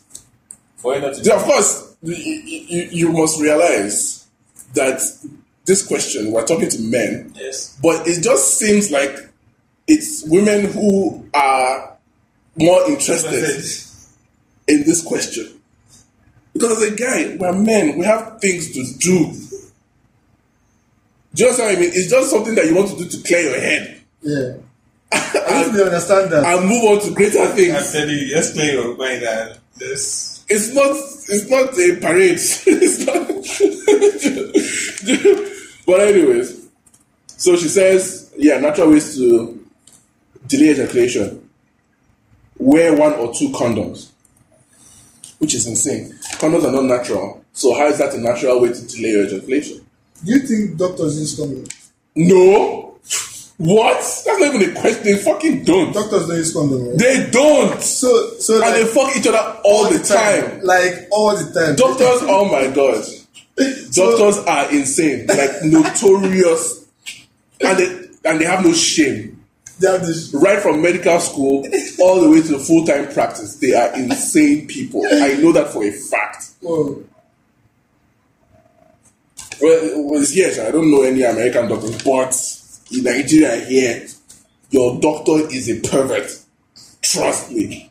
for 0.79 0.95
you 0.95 1.01
to 1.01 1.35
of 1.35 1.43
course, 1.43 1.97
you, 2.03 2.15
you, 2.15 2.89
you 2.93 3.13
must 3.13 3.41
realize 3.41 4.27
that 4.75 5.01
this 5.67 5.87
question, 5.87 6.31
we're 6.33 6.47
talking 6.47 6.69
to 6.71 6.81
men, 6.81 7.33
Yes. 7.35 7.77
but 7.83 8.07
it 8.07 8.23
just 8.23 8.59
seems 8.59 8.91
like 8.91 9.29
it's 9.87 10.25
women 10.29 10.67
who 10.71 11.27
are 11.35 11.98
more 12.59 12.89
interested 12.89 13.35
in 14.69 14.85
this 14.85 15.03
question. 15.03 15.61
Because 16.53 16.83
as 16.83 16.93
a 16.93 16.97
guy, 16.97 17.37
we're 17.39 17.53
men, 17.53 17.99
we 17.99 18.05
have 18.05 18.41
things 18.41 18.73
to 18.73 18.83
do. 18.99 19.33
Do 21.35 21.43
you 21.45 21.49
understand 21.51 21.69
what 21.71 21.79
I 21.79 21.81
mean? 21.81 21.91
It's 21.95 22.11
just 22.11 22.31
something 22.31 22.55
that 22.55 22.67
you 22.67 22.75
want 22.75 22.89
to 22.91 22.97
do 22.97 23.09
to 23.09 23.19
clear 23.23 23.41
your 23.41 23.61
head 23.61 24.01
Yeah. 24.23 24.55
I 25.13 25.65
don't 25.73 25.81
understand 25.87 26.33
that. 26.33 26.45
and 26.45 26.69
move 26.69 26.85
on 26.85 27.01
to 27.01 27.15
greater 27.15 27.39
I'm 27.41 27.55
things. 27.55 27.93
telling 27.93 28.11
you, 28.11 28.37
explain 28.37 28.73
your 28.75 28.97
mind 28.97 29.23
and 29.23 29.59
this. 29.77 30.45
It's 30.49 30.75
not 30.75 30.91
it's 30.91 31.49
not 31.49 31.73
a 31.79 31.97
parade. 32.01 32.33
it's 32.67 33.07
not 33.07 33.29
But 35.87 36.01
anyways, 36.01 36.67
so 37.29 37.57
she 37.57 37.69
says, 37.69 38.33
yeah, 38.37 38.59
natural 38.59 38.91
ways 38.91 39.15
to 39.17 39.65
delay 40.47 40.71
ejaculation. 40.73 41.48
Wear 42.59 42.95
one 42.97 43.13
or 43.15 43.33
two 43.35 43.49
condoms. 43.51 44.11
Which 45.39 45.55
is 45.55 45.67
insane. 45.67 46.13
Condoms 46.39 46.65
are 46.65 46.73
not 46.73 46.85
natural. 46.85 47.45
So 47.53 47.75
how 47.77 47.87
is 47.87 47.99
that 47.99 48.15
a 48.15 48.19
natural 48.19 48.61
way 48.61 48.73
to 48.73 48.87
delay 48.87 49.11
your 49.11 49.25
ejaculation? 49.27 49.85
Do 50.25 50.33
you 50.33 50.41
think 50.41 50.77
doctors 50.79 51.19
use 51.19 51.39
condoms? 51.39 51.91
No. 52.17 52.97
What? 53.59 53.95
That's 53.95 54.27
not 54.27 54.55
even 54.55 54.71
a 54.77 54.81
question. 54.81 55.03
They 55.05 55.17
fucking 55.17 55.65
don't. 55.65 55.93
Doctors 55.93 56.29
don't 56.29 56.37
use 56.37 56.53
condom, 56.53 56.89
right? 56.91 56.99
They 56.99 57.29
don't. 57.31 57.81
So, 57.83 58.31
so 58.39 58.55
and 58.55 58.61
like, 58.63 58.75
they 58.75 58.85
fuck 58.87 59.17
each 59.17 59.27
other 59.27 59.61
all, 59.65 59.91
the 59.91 59.99
time. 59.99 60.61
like 60.63 61.09
all 61.11 61.37
the 61.37 61.53
time. 61.53 61.75
Doctors, 61.77 62.21
oh 62.23 62.45
my 62.51 62.73
god. 62.75 63.05
So- 63.91 64.17
Doctors 64.17 64.45
are 64.47 64.71
insane. 64.73 65.27
Like 65.27 65.65
notorious. 65.65 66.87
And 67.61 67.77
they 67.77 68.07
and 68.25 68.41
they 68.41 68.45
have 68.45 68.65
no 68.65 68.73
shame. 68.73 69.38
Right 70.35 70.61
from 70.61 70.83
medical 70.83 71.19
school 71.21 71.65
all 72.01 72.21
the 72.21 72.31
way 72.31 72.43
to 72.43 72.59
full 72.59 72.85
time 72.85 73.09
practice. 73.13 73.57
They 73.57 73.75
are 73.75 73.95
insane 73.95 74.67
people. 74.67 75.03
I 75.07 75.35
know 75.35 75.53
that 75.53 75.69
for 75.73 75.85
a 75.85 75.91
fact. 75.93 76.51
Oh, 76.65 77.03
Well, 79.61 80.03
well, 80.05 80.25
yes, 80.31 80.59
I 80.59 80.71
don't 80.71 80.91
know 80.91 81.03
any 81.03 81.23
American 81.23 81.69
doctors, 81.69 82.03
but 82.03 82.97
in 82.97 83.05
Nigeria 83.05 83.65
here, 83.65 84.07
your 84.71 85.01
doctor 85.01 85.49
is 85.53 85.69
a 85.71 85.81
pervert. 85.81 86.31
Trust 87.03 87.51
me. 87.53 87.91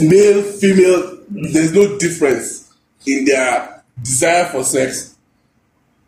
Male, 0.00 0.42
female, 0.42 1.18
there's 1.30 1.72
no 1.72 1.98
difference 1.98 2.72
in 3.06 3.24
their 3.24 3.82
desire 4.02 4.44
for 4.46 4.62
sex 4.64 5.16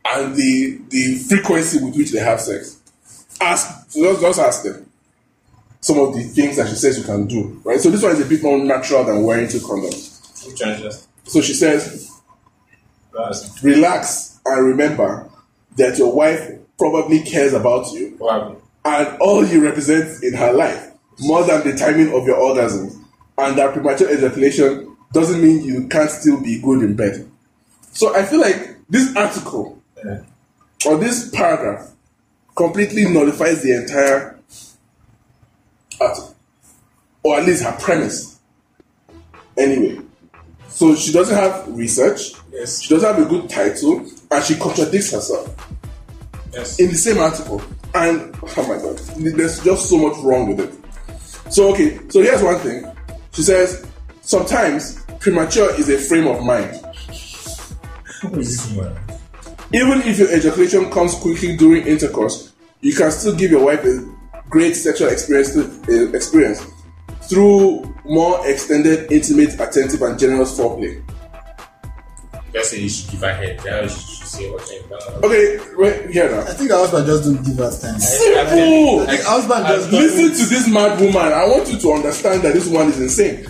and 0.04 0.34
the 0.34 0.78
the 0.88 1.16
frequency 1.28 1.82
with 1.82 1.96
which 1.96 2.10
they 2.12 2.18
have 2.18 2.40
sex. 2.40 2.78
Ask, 3.40 3.81
so 3.92 4.02
just, 4.12 4.20
just 4.22 4.40
ask 4.40 4.62
them 4.64 4.90
some 5.80 5.98
of 5.98 6.14
the 6.14 6.22
things 6.22 6.56
that 6.56 6.68
she 6.68 6.76
says 6.76 6.96
you 6.98 7.04
can 7.04 7.26
do, 7.26 7.60
right? 7.64 7.80
So 7.80 7.90
this 7.90 8.02
one 8.02 8.12
is 8.12 8.20
a 8.20 8.24
bit 8.24 8.42
more 8.42 8.58
natural 8.58 9.04
than 9.04 9.22
wearing 9.24 9.48
two 9.48 9.58
condoms. 9.58 10.46
Which 10.46 10.60
one 10.60 10.70
is? 10.70 11.06
So 11.24 11.40
she 11.40 11.54
says, 11.54 12.10
relax 13.62 14.40
and 14.46 14.66
remember 14.66 15.28
that 15.76 15.98
your 15.98 16.12
wife 16.14 16.50
probably 16.78 17.20
cares 17.22 17.52
about 17.52 17.92
you 17.92 18.16
and 18.84 19.18
all 19.20 19.44
you 19.46 19.62
represent 19.64 20.22
in 20.22 20.34
her 20.34 20.52
life 20.52 20.90
more 21.20 21.44
than 21.44 21.62
the 21.64 21.76
timing 21.76 22.12
of 22.14 22.26
your 22.26 22.36
orgasms 22.36 22.96
and 23.38 23.58
that 23.58 23.72
premature 23.72 24.10
ejaculation 24.12 24.96
doesn't 25.12 25.42
mean 25.42 25.62
you 25.64 25.86
can't 25.88 26.10
still 26.10 26.40
be 26.42 26.60
good 26.60 26.82
in 26.82 26.96
bed 26.96 27.28
so 27.92 28.14
i 28.16 28.24
feel 28.24 28.40
like 28.40 28.76
this 28.88 29.14
article 29.14 29.80
Yeah. 30.04 30.22
or 30.86 30.96
this 30.96 31.30
paragraph 31.30 31.90
completely 32.54 33.04
nullifies 33.06 33.62
the 33.62 33.72
entire 33.76 34.38
article 36.00 36.34
or 37.22 37.38
at 37.38 37.46
least 37.46 37.62
her 37.62 37.76
premise 37.80 38.38
anyway 39.56 39.98
so 40.68 40.94
she 40.94 41.12
doesn't 41.12 41.36
have 41.36 41.66
research 41.68 42.32
Yes. 42.52 42.82
she 42.82 42.92
doesn't 42.94 43.14
have 43.14 43.24
a 43.24 43.28
good 43.28 43.48
title 43.48 44.06
and 44.30 44.44
she 44.44 44.56
contradicts 44.56 45.12
herself 45.12 45.48
Yes. 46.52 46.78
in 46.78 46.90
the 46.90 46.96
same 46.96 47.16
article. 47.18 47.62
And 47.94 48.34
oh 48.42 48.66
my 48.68 48.76
god, 48.76 48.98
there's 49.16 49.64
just 49.64 49.88
so 49.88 49.96
much 49.96 50.18
wrong 50.22 50.54
with 50.54 50.60
it. 50.60 51.50
So 51.50 51.70
okay, 51.72 51.98
so 52.10 52.20
here's 52.20 52.42
one 52.42 52.58
thing. 52.58 52.84
She 53.32 53.40
says 53.40 53.86
sometimes 54.20 55.02
premature 55.18 55.70
is 55.80 55.88
a 55.88 55.96
frame 55.96 56.26
of 56.26 56.42
mind. 56.44 56.76
Who 58.20 58.38
is 58.38 58.58
this 58.68 58.70
woman? 58.76 58.98
Even 59.74 60.02
if 60.02 60.18
your 60.18 60.34
ejaculation 60.34 60.90
comes 60.90 61.14
quickly 61.14 61.56
during 61.56 61.86
intercourse, 61.86 62.52
you 62.80 62.94
can 62.94 63.10
still 63.10 63.34
give 63.34 63.50
your 63.50 63.64
wife 63.64 63.84
a 63.84 64.04
great 64.50 64.74
sexual 64.74 65.08
experience, 65.08 65.56
uh, 65.56 66.12
experience 66.12 66.66
through 67.22 67.82
more 68.04 68.46
extended, 68.46 69.10
intimate, 69.10 69.54
attentive, 69.60 70.02
and 70.02 70.18
generous 70.18 70.58
foreplay. 70.58 71.02
Just 72.52 72.70
say 72.70 72.80
you 72.80 72.88
should 72.90 73.10
give 73.12 73.20
her 73.20 73.32
head. 73.32 73.60
Yeah, 73.64 73.82
you 73.82 73.88
should 73.88 74.26
say 74.26 74.50
what 74.50 74.70
you 74.70 75.26
Okay, 75.26 75.56
right 75.74 76.10
here 76.10 76.30
now. 76.30 76.40
I 76.40 76.52
think 76.52 76.70
our 76.70 76.80
husband 76.80 77.06
just 77.06 77.24
don't 77.24 77.42
give 77.42 77.60
us 77.60 77.80
time. 77.80 77.98
Simple. 77.98 79.06
The 79.06 79.22
husband 79.24 79.66
just 79.66 79.90
Listen 79.90 80.28
to 80.28 80.50
this 80.50 80.68
mad 80.68 81.00
woman. 81.00 81.32
I 81.32 81.46
want 81.46 81.72
you 81.72 81.78
to 81.78 81.92
understand 81.92 82.42
that 82.42 82.52
this 82.52 82.68
woman 82.68 82.88
is 82.88 83.00
insane. 83.00 83.46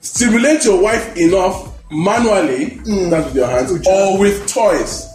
Stimulate 0.00 0.64
your 0.64 0.82
wife 0.82 1.16
enough 1.16 1.70
manually, 1.92 2.80
that's 3.08 3.26
with 3.26 3.36
your 3.36 3.46
hands, 3.46 3.70
or 3.86 4.18
with 4.18 4.48
toys. 4.48 5.13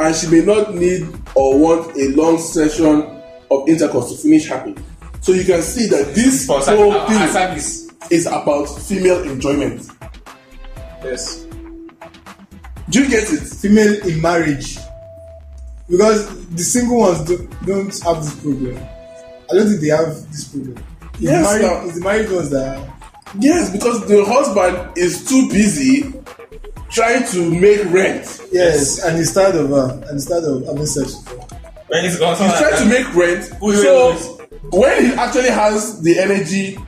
And 0.00 0.14
she 0.16 0.28
may 0.28 0.40
not 0.44 0.74
need 0.74 1.06
or 1.34 1.58
want 1.58 1.96
a 1.96 2.08
long 2.16 2.38
session 2.38 3.02
of 3.50 3.68
intercourse 3.68 4.10
to 4.12 4.16
finish 4.18 4.48
happy. 4.48 4.74
So 5.20 5.32
you 5.32 5.44
can 5.44 5.62
see 5.62 5.86
that 5.88 6.14
this 6.14 6.46
For 6.46 6.60
whole 6.60 6.92
ser- 6.92 7.06
thing 7.06 7.16
our 7.18 7.28
service. 7.28 7.90
is 8.10 8.26
about 8.26 8.64
female 8.66 9.22
enjoyment. 9.24 9.86
Yes. 11.04 11.44
Do 12.88 13.02
you 13.04 13.08
get 13.10 13.30
it? 13.32 13.40
female 13.40 14.06
in 14.06 14.20
marriage 14.22 14.78
because 15.88 16.46
the 16.50 16.62
single 16.62 16.98
ones 16.98 17.22
don't, 17.24 17.66
don't 17.66 18.02
have 18.04 18.22
this 18.24 18.34
problem. 18.40 18.76
I 19.50 19.54
don't 19.54 19.68
think 19.68 19.80
they 19.80 19.88
have 19.88 20.14
this 20.32 20.48
problem. 20.48 20.76
It's 21.14 21.20
Yes, 21.20 21.52
the 21.52 21.58
married, 21.62 21.86
it's 21.88 21.94
the 21.98 22.04
married 22.04 22.30
ones 22.30 22.50
that 22.50 22.88
Yes, 23.38 23.70
because 23.70 24.06
the 24.08 24.24
husband 24.24 24.96
is 24.96 25.24
too 25.28 25.48
busy 25.50 26.12
trying 26.90 27.26
to 27.28 27.50
make 27.60 27.84
rent. 27.92 28.40
yes, 28.52 29.02
and 29.04 29.16
he's 29.16 29.32
tired 29.32 29.54
of 29.56 29.72
um, 29.72 30.00
her, 30.00 30.04
and 30.08 30.12
he's 30.14 30.26
tired 30.26 30.44
of 30.44 30.66
having 30.66 30.86
sex. 30.86 31.14
When 31.88 32.04
it's 32.04 32.18
gone, 32.18 32.36
He's 32.36 32.58
trying 32.58 32.76
to 32.82 32.86
make 32.88 33.14
rent. 33.14 33.50
Wait, 33.60 33.60
wait, 33.62 33.76
so 33.82 34.10
wait. 34.40 34.72
when 34.72 35.04
he 35.06 35.12
actually 35.14 35.50
has 35.50 36.00
the 36.02 36.18
energy 36.18 36.78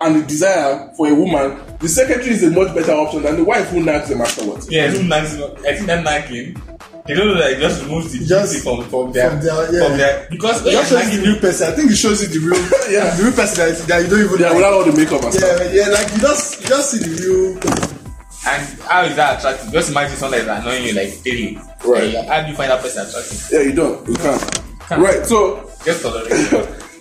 and 0.00 0.20
the 0.22 0.26
desire 0.26 0.92
for 0.96 1.08
a 1.08 1.14
woman, 1.14 1.58
the 1.80 1.88
secretary 1.88 2.30
is 2.34 2.42
a 2.42 2.50
much 2.50 2.74
better 2.74 2.92
option 2.92 3.22
than 3.22 3.36
the 3.36 3.44
wife 3.44 3.68
who 3.68 3.82
nags 3.82 4.10
him 4.10 4.20
afterwards. 4.20 4.70
Yeah, 4.70 4.88
who 4.88 5.02
nags 5.02 5.34
him? 5.34 5.50
I 5.66 5.72
think 5.74 5.86
that 5.86 6.04
nagging. 6.04 6.60
They 7.06 7.12
don't 7.14 7.28
know 7.28 7.34
that 7.38 7.52
it 7.52 7.60
just 7.60 7.82
removes 7.84 8.12
the 8.12 8.24
Just 8.24 8.52
beauty 8.64 8.64
from 8.64 8.88
from 8.90 9.12
their 9.12 9.30
from 9.30 9.40
their- 9.40 9.72
yeah. 9.72 9.88
from 9.88 9.96
their 9.98 10.26
because 10.30 10.62
when 10.62 10.72
Just 10.72 10.90
shows 10.90 11.12
you 11.14 11.20
the 11.20 11.26
real 11.28 11.40
person. 11.40 11.72
I 11.72 11.76
think 11.76 11.90
it 11.90 11.96
shows 11.96 12.22
you 12.22 12.28
the 12.28 12.46
real, 12.46 12.60
Yeah. 12.90 13.14
the 13.16 13.22
real 13.24 13.32
person 13.32 13.68
that, 13.68 13.78
that 13.88 14.02
you 14.04 14.08
don't 14.08 14.20
even 14.24 14.38
Yeah, 14.40 14.46
like. 14.48 14.56
without 14.56 14.72
all 14.72 14.84
the 14.84 14.92
makeup 14.96 15.22
and 15.22 15.32
stuff. 15.34 15.60
yeah, 15.60 15.72
yeah, 15.84 15.88
like 15.88 16.10
you 16.12 16.18
just 16.20 16.60
you 16.62 16.66
just 16.68 16.90
see 16.90 16.98
the 16.98 17.12
real. 17.20 17.60
person. 17.60 17.98
And 18.46 18.80
how 18.82 19.02
is 19.04 19.16
that 19.16 19.38
attractive? 19.38 19.72
Just 19.72 19.90
imagine 19.90 20.16
someone 20.16 20.44
that 20.44 20.58
is 20.58 20.64
annoying 20.64 20.84
you 20.84 20.92
like 20.94 21.22
daily. 21.22 21.56
Right. 21.84 22.12
Like, 22.14 22.26
how 22.26 22.42
do 22.42 22.50
you 22.50 22.56
find 22.56 22.70
that 22.70 22.82
person 22.82 23.06
attractive? 23.06 23.48
Yeah, 23.52 23.60
you 23.60 23.72
don't. 23.74 24.08
You 24.08 24.14
can't. 24.16 24.60
Can't. 24.88 25.00
Right. 25.02 25.24
So 25.26 25.70
Just 25.84 26.02
tolerate 26.02 26.32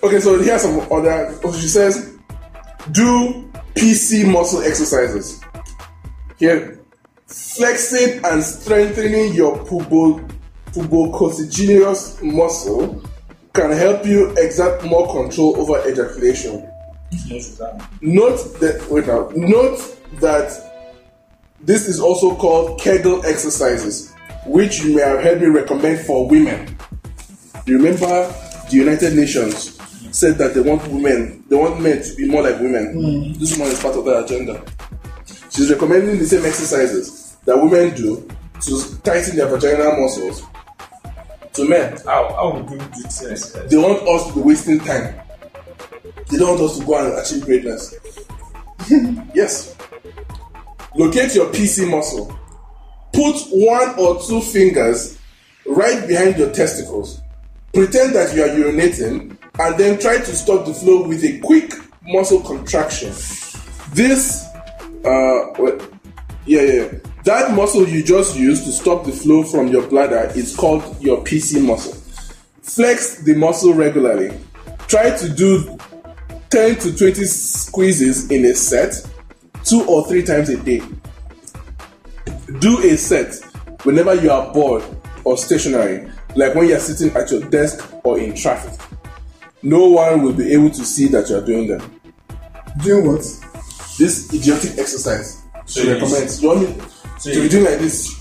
okay, 0.03 0.19
so 0.19 0.39
here's 0.39 0.61
some 0.61 0.79
other. 0.91 1.37
oh, 1.43 1.53
She 1.53 1.67
says, 1.67 2.17
do 2.91 3.49
PC 3.75 4.29
muscle 4.31 4.61
exercises. 4.61 5.41
Here, 6.37 6.79
flexing 7.27 8.23
and 8.25 8.43
strengthening 8.43 9.33
your 9.33 9.57
pubo, 9.65 10.29
pubococcygenius 10.71 12.21
muscle 12.21 13.01
can 13.53 13.71
help 13.71 14.05
you 14.05 14.31
exert 14.37 14.83
more 14.85 15.07
control 15.13 15.55
over 15.59 15.79
ejaculation. 15.89 16.67
Note 18.01 18.59
that 18.59 18.85
wait 18.89 19.07
now. 19.07 19.29
Note 19.35 19.97
that 20.19 20.62
this 21.65 21.87
is 21.87 21.99
also 21.99 22.35
called 22.35 22.79
Kegel 22.81 23.25
exercises, 23.25 24.13
which 24.45 24.83
you 24.83 24.95
may 24.95 25.01
have 25.01 25.23
heard 25.23 25.41
me 25.41 25.47
recommend 25.47 26.05
for 26.05 26.27
women. 26.27 26.77
You 27.65 27.77
remember 27.77 28.27
the 28.69 28.75
United 28.75 29.15
Nations 29.15 29.79
said 30.11 30.37
that 30.37 30.53
they 30.53 30.61
want 30.61 30.85
women, 30.89 31.43
they 31.47 31.55
want 31.55 31.81
men 31.81 32.03
to 32.03 32.15
be 32.15 32.27
more 32.29 32.43
like 32.43 32.59
women. 32.59 32.93
Hmm. 32.93 33.39
This 33.39 33.57
one 33.57 33.69
is 33.69 33.81
part 33.81 33.95
of 33.95 34.05
their 34.05 34.23
agenda. 34.23 34.63
She's 35.49 35.71
recommending 35.71 36.19
the 36.19 36.25
same 36.25 36.45
exercises 36.45 37.37
that 37.45 37.55
women 37.57 37.95
do 37.95 38.27
to 38.61 39.01
tighten 39.01 39.35
their 39.37 39.47
vaginal 39.47 39.99
muscles 40.01 40.43
to 41.53 41.67
men. 41.67 41.97
How 42.05 42.33
how 42.33 42.51
would 42.59 42.69
you 42.69 42.77
do 42.77 43.03
this? 43.03 43.51
They 43.69 43.77
want 43.77 44.07
us 44.07 44.27
to 44.27 44.33
be 44.35 44.41
wasting 44.41 44.79
time. 44.79 45.15
They 46.29 46.37
don't 46.37 46.59
want 46.59 46.61
us 46.61 46.79
to 46.79 46.85
go 46.85 46.97
and 47.05 47.17
achieve 47.19 47.45
greatness. 47.45 47.95
yes. 49.33 49.75
Locate 50.95 51.35
your 51.35 51.47
PC 51.47 51.89
muscle. 51.89 52.27
Put 53.13 53.35
one 53.49 53.95
or 53.99 54.21
two 54.21 54.41
fingers 54.41 55.19
right 55.65 56.07
behind 56.07 56.37
your 56.37 56.51
testicles. 56.51 57.21
Pretend 57.73 58.15
that 58.15 58.35
you 58.35 58.43
are 58.43 58.49
urinating 58.49 59.37
and 59.59 59.77
then 59.77 59.99
try 59.99 60.17
to 60.17 60.35
stop 60.35 60.65
the 60.65 60.73
flow 60.73 61.07
with 61.07 61.23
a 61.23 61.39
quick 61.39 61.73
muscle 62.03 62.41
contraction. 62.41 63.09
This, 63.93 64.45
uh? 65.05 65.53
Yeah, 66.45 66.61
yeah. 66.61 66.73
yeah. 66.73 66.87
That 67.23 67.55
muscle 67.55 67.87
you 67.87 68.03
just 68.03 68.35
used 68.35 68.65
to 68.65 68.71
stop 68.71 69.05
the 69.05 69.13
flow 69.13 69.43
from 69.43 69.69
your 69.69 69.87
bladder 69.87 70.31
is 70.35 70.55
called 70.55 70.83
your 71.01 71.23
PC 71.23 71.65
muscle. 71.65 71.93
Flex 72.61 73.23
the 73.23 73.33
muscle 73.35 73.73
regularly. 73.73 74.37
Try 74.87 75.15
to 75.15 75.29
do 75.29 75.77
10 76.49 76.75
to 76.79 76.97
20 76.97 77.23
squeezes 77.23 78.29
in 78.29 78.45
a 78.45 78.53
set, 78.53 78.93
two 79.63 79.83
or 79.85 80.05
three 80.07 80.23
times 80.23 80.49
a 80.49 80.57
day. 80.57 80.81
Do 82.59 82.79
a 82.83 82.97
set 82.97 83.33
whenever 83.83 84.13
you 84.15 84.31
are 84.31 84.51
bored 84.53 84.83
or 85.23 85.37
stationary, 85.37 86.09
like 86.35 86.55
when 86.55 86.67
you 86.67 86.75
are 86.75 86.79
sitting 86.79 87.15
at 87.15 87.31
your 87.31 87.41
desk 87.49 87.93
or 88.03 88.19
in 88.19 88.35
traffic. 88.35 88.79
No 89.61 89.87
one 89.87 90.21
will 90.23 90.33
be 90.33 90.51
able 90.53 90.69
to 90.71 90.83
see 90.85 91.07
that 91.07 91.29
you 91.29 91.37
are 91.37 91.45
doing 91.45 91.67
them. 91.67 91.99
Doing 92.83 93.07
what? 93.07 93.21
This 93.97 94.33
idiotic 94.33 94.77
exercise 94.77 95.41
So 95.65 95.81
you- 95.81 95.93
recommend. 95.93 96.29
You 96.41 96.47
want 96.47 96.61
me 96.61 96.83
so 97.19 97.29
to 97.29 97.35
you- 97.35 97.41
be 97.43 97.49
doing 97.49 97.65
like 97.65 97.79
this 97.79 98.13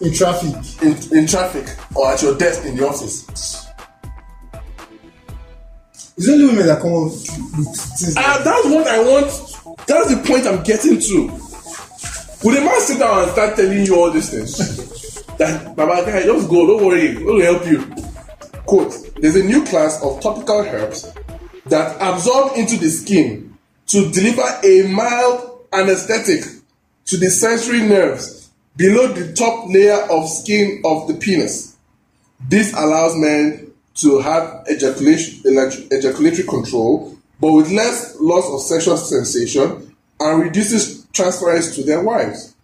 In 0.00 0.12
traffic. 0.12 0.54
in, 0.82 1.18
in 1.18 1.26
traffic 1.26 1.66
or 1.96 2.12
at 2.12 2.22
your 2.22 2.36
desk 2.36 2.64
in 2.64 2.76
the 2.76 2.86
office? 2.86 3.24
It's 6.16 6.28
only 6.28 6.44
women 6.46 6.66
that 6.66 6.80
come 6.80 6.92
up 6.94 7.02
with 7.04 7.24
things. 7.26 8.14
Ah, 8.16 8.20
like 8.20 8.36
And 8.36 8.46
that's 8.46 8.66
what 8.66 8.86
I 8.86 9.02
want. 9.02 9.51
That's 9.86 10.14
the 10.14 10.22
point 10.26 10.46
I'm 10.46 10.62
getting 10.62 11.00
to. 11.00 11.42
Would 12.44 12.58
a 12.58 12.64
man 12.64 12.80
sit 12.80 12.98
down 12.98 13.22
and 13.22 13.32
start 13.32 13.56
telling 13.56 13.84
you 13.84 13.96
all 13.96 14.10
these 14.10 14.30
things? 14.30 14.82
that, 15.38 15.74
Baba 15.76 16.04
guy, 16.04 16.22
just 16.22 16.48
go, 16.48 16.66
don't 16.66 16.84
worry, 16.84 17.22
we'll 17.22 17.40
help 17.40 17.66
you. 17.66 17.84
Quote, 18.66 19.10
there's 19.20 19.36
a 19.36 19.42
new 19.42 19.64
class 19.64 20.02
of 20.02 20.20
topical 20.20 20.60
herbs 20.60 21.12
that 21.66 21.96
absorb 22.00 22.56
into 22.56 22.76
the 22.76 22.88
skin 22.88 23.56
to 23.86 24.10
deliver 24.10 24.42
a 24.64 24.88
mild 24.88 25.66
anesthetic 25.72 26.44
to 27.06 27.16
the 27.16 27.30
sensory 27.30 27.80
nerves 27.80 28.50
below 28.76 29.08
the 29.08 29.32
top 29.32 29.68
layer 29.68 30.00
of 30.10 30.28
skin 30.28 30.80
of 30.84 31.08
the 31.08 31.14
penis. 31.14 31.76
This 32.48 32.72
allows 32.72 33.16
men 33.16 33.72
to 33.96 34.20
have 34.20 34.64
ejaculation, 34.70 35.42
ejaculatory 35.44 36.46
control, 36.48 37.16
but 37.42 37.54
with 37.54 37.72
less 37.72 38.14
loss 38.20 38.48
of 38.52 38.60
sexual 38.60 38.96
sensation 38.96 39.96
and 40.20 40.42
reduces 40.42 41.04
transference 41.12 41.74
to 41.74 41.82
their 41.82 42.00
wives. 42.00 42.54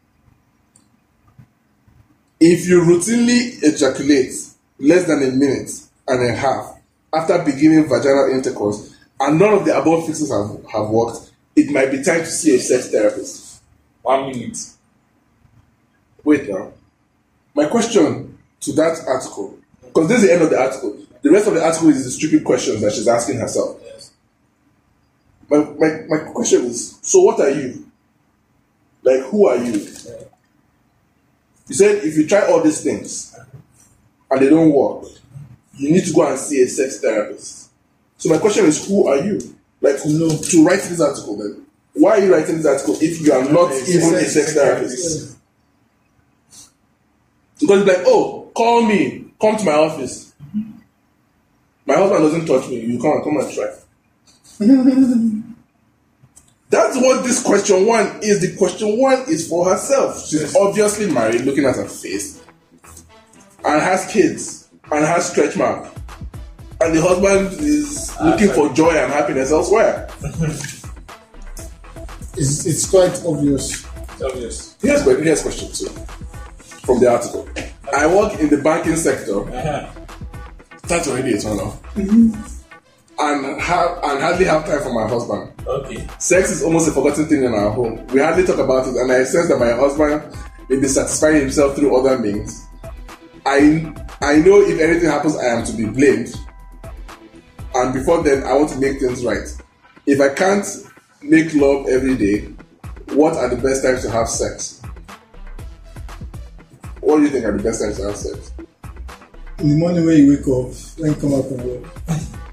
If 2.39 2.69
you 2.69 2.83
routinely 2.83 3.61
ejaculate 3.61 4.33
less 4.79 5.05
than 5.09 5.25
a 5.25 5.33
minute 5.33 5.73
and 6.07 6.31
a 6.31 6.33
half 6.33 6.79
after 7.13 7.43
beginning 7.43 7.89
vaginal 7.89 8.31
intercourse 8.31 8.95
and 9.19 9.41
none 9.41 9.53
of 9.53 9.65
the 9.65 9.77
above 9.77 10.07
fixes 10.07 10.31
have, 10.31 10.65
have 10.71 10.91
worked, 10.91 11.33
it 11.57 11.73
might 11.73 11.91
be 11.91 12.01
time 12.05 12.21
to 12.21 12.27
see 12.27 12.55
a 12.55 12.61
sex 12.61 12.89
therapist. 12.89 13.61
One 14.03 14.31
minute. 14.31 14.59
Wait 16.23 16.49
now. 16.49 16.73
My 17.53 17.67
question 17.67 18.39
to 18.61 18.73
that 18.75 19.05
article, 19.09 19.59
because 19.81 20.07
this 20.07 20.23
is 20.23 20.29
the 20.29 20.33
end 20.35 20.43
of 20.43 20.51
the 20.51 20.61
article. 20.61 20.97
The 21.23 21.33
rest 21.33 21.49
of 21.49 21.55
the 21.55 21.65
article 21.65 21.89
is 21.89 22.05
the 22.05 22.13
stupid 22.13 22.45
questions 22.45 22.81
that 22.83 22.93
she's 22.93 23.09
asking 23.09 23.41
herself. 23.41 23.83
My, 25.49 25.59
my, 25.59 26.03
my 26.09 26.19
question 26.33 26.65
is 26.67 26.99
so 27.03 27.23
what 27.23 27.41
are 27.41 27.51
you? 27.51 27.87
Like, 29.03 29.23
who 29.25 29.47
are 29.49 29.57
you? 29.57 29.73
You 29.73 31.75
said 31.75 32.05
if 32.05 32.17
you 32.17 32.27
try 32.27 32.47
all 32.51 32.63
these 32.63 32.83
things 32.83 33.39
and 34.31 34.41
they 34.43 34.51
don't 34.51 34.73
work, 34.73 35.05
you 35.75 35.93
need 35.93 36.05
to 36.05 36.13
go 36.13 36.29
and 36.29 36.39
see 36.39 36.61
a 36.63 36.69
sex 36.69 37.01
therapist. 37.01 37.71
So, 38.19 38.29
my 38.31 38.39
question 38.39 38.67
is 38.67 38.87
who 38.87 39.07
are 39.07 39.19
you? 39.19 39.39
Like, 39.81 39.97
No. 40.07 40.29
to 40.37 40.65
write 40.67 40.81
this 40.83 41.01
article 41.01 41.37
then? 41.37 41.65
Why 41.95 42.19
are 42.19 42.25
you 42.25 42.33
writing 42.35 42.57
this 42.57 42.67
article 42.67 42.97
if 43.01 43.21
you 43.21 43.33
are 43.33 43.45
not 43.51 43.73
even 43.73 44.15
a 44.15 44.21
sex- 44.21 44.33
sex 44.33 44.33
sex 44.33 44.55
therapist? 44.55 45.37
Because 47.61 47.83
it's 47.83 47.89
like, 47.99 48.07
oh, 48.07 48.51
call 48.55 48.83
me, 48.83 49.33
come 49.41 49.57
to 49.57 49.65
my 49.65 49.73
office. 49.73 50.33
My 51.87 51.95
husband 51.95 52.23
doesn't 52.23 52.47
touch 52.47 52.69
me. 52.69 52.81
You 52.81 53.01
come 53.01 53.13
and 53.13 53.25
come 53.25 53.37
and 53.39 53.53
try. 53.53 53.73
That's 56.71 56.97
what 56.97 57.23
this 57.25 57.43
question 57.43 57.87
one 57.87 58.19
is. 58.23 58.41
The 58.41 58.57
question 58.57 58.99
one 58.99 59.21
is 59.29 59.49
for 59.49 59.71
herself. 59.71 60.27
She's 60.27 60.55
obviously 60.57 61.11
married, 61.11 61.43
looking 61.43 61.65
at 61.65 61.77
her 61.77 61.87
face, 61.87 62.43
and 63.65 63.81
has 63.81 64.11
kids, 64.13 64.69
and 64.91 65.05
has 65.05 65.31
stretch 65.31 65.57
mark. 65.57 65.93
And 66.81 66.97
the 66.97 67.01
husband 67.01 67.53
is 67.61 68.15
looking 68.21 68.51
for 68.51 68.73
joy 68.75 68.91
and 68.91 69.13
happiness 69.13 69.51
elsewhere. 69.51 70.09
it's, 72.37 72.67
it's 72.67 72.89
quite 72.91 73.23
obvious. 73.25 73.85
It's 73.85 74.23
obvious. 74.23 74.77
Here's, 74.81 75.03
here's 75.03 75.43
question 75.43 75.73
two 75.73 75.89
from 76.85 77.01
the 77.01 77.11
article. 77.11 77.49
I 77.95 78.07
work 78.07 78.39
in 78.41 78.49
the 78.49 78.59
banking 78.59 78.97
sector. 78.97 79.49
Uh-huh. 79.49 79.87
That's 80.83 81.09
already 81.09 81.35
a 81.35 81.41
turn 81.41 81.59
off. 81.59 82.58
And 83.21 83.61
have 83.61 83.99
and 84.05 84.23
hardly 84.23 84.45
have 84.45 84.65
time 84.65 84.81
for 84.81 84.93
my 84.93 85.09
husband. 85.09 85.53
Okay. 85.67 86.07
Sex 86.19 86.51
is 86.51 86.63
almost 86.63 86.89
a 86.89 86.93
forgotten 86.93 87.27
thing 87.27 87.43
in 87.43 87.53
our 87.53 87.71
home. 87.71 88.07
We 88.09 88.21
hardly 88.21 88.45
talk 88.45 88.59
about 88.59 88.87
it, 88.87 88.95
and 88.95 89.11
I 89.11 89.25
sense 89.25 89.49
that 89.49 89.59
my 89.59 89.73
husband 89.73 90.23
may 90.69 90.77
be 90.79 90.87
satisfying 90.87 91.41
himself 91.41 91.75
through 91.75 91.97
other 91.97 92.19
means. 92.19 92.67
I 93.45 93.93
I 94.21 94.37
know 94.37 94.61
if 94.61 94.81
anything 94.81 95.09
happens, 95.11 95.37
I 95.37 95.47
am 95.47 95.65
to 95.65 95.73
be 95.73 95.87
blamed. 95.87 96.35
And 97.75 97.95
before 97.95 98.23
then, 98.23 98.45
I 98.45 98.53
want 98.55 98.71
to 98.71 98.79
make 98.79 99.01
things 99.01 99.25
right. 99.25 99.47
If 100.07 100.21
I 100.21 100.35
can't 100.35 100.67
make 101.23 101.55
love 101.55 101.87
every 101.89 102.17
day, 102.17 102.47
what 103.15 103.37
are 103.37 103.49
the 103.49 103.57
best 103.57 103.83
times 103.83 104.03
to 104.03 104.11
have 104.11 104.29
sex? 104.29 104.81
What 107.01 107.17
do 107.17 107.23
you 107.23 107.31
think 107.31 107.45
are 107.45 107.57
the 107.57 107.63
best 107.63 107.81
times 107.81 107.97
to 107.99 108.05
have 108.05 108.17
sex? 108.17 108.53
In 109.59 109.71
the 109.71 109.77
morning 109.77 110.07
when 110.07 110.17
you 110.17 110.31
wake 110.31 110.47
up, 110.47 110.75
when 110.99 111.13
you 111.13 111.21
come 111.21 111.35
out 111.35 111.49
from 111.49 111.67
work, 111.67 111.85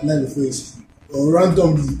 at 0.00 0.06
night 0.06 0.24
before 0.24 0.44
you 0.44 0.52
sleep, 0.52 0.86
or 1.12 1.32
randomly. 1.32 1.98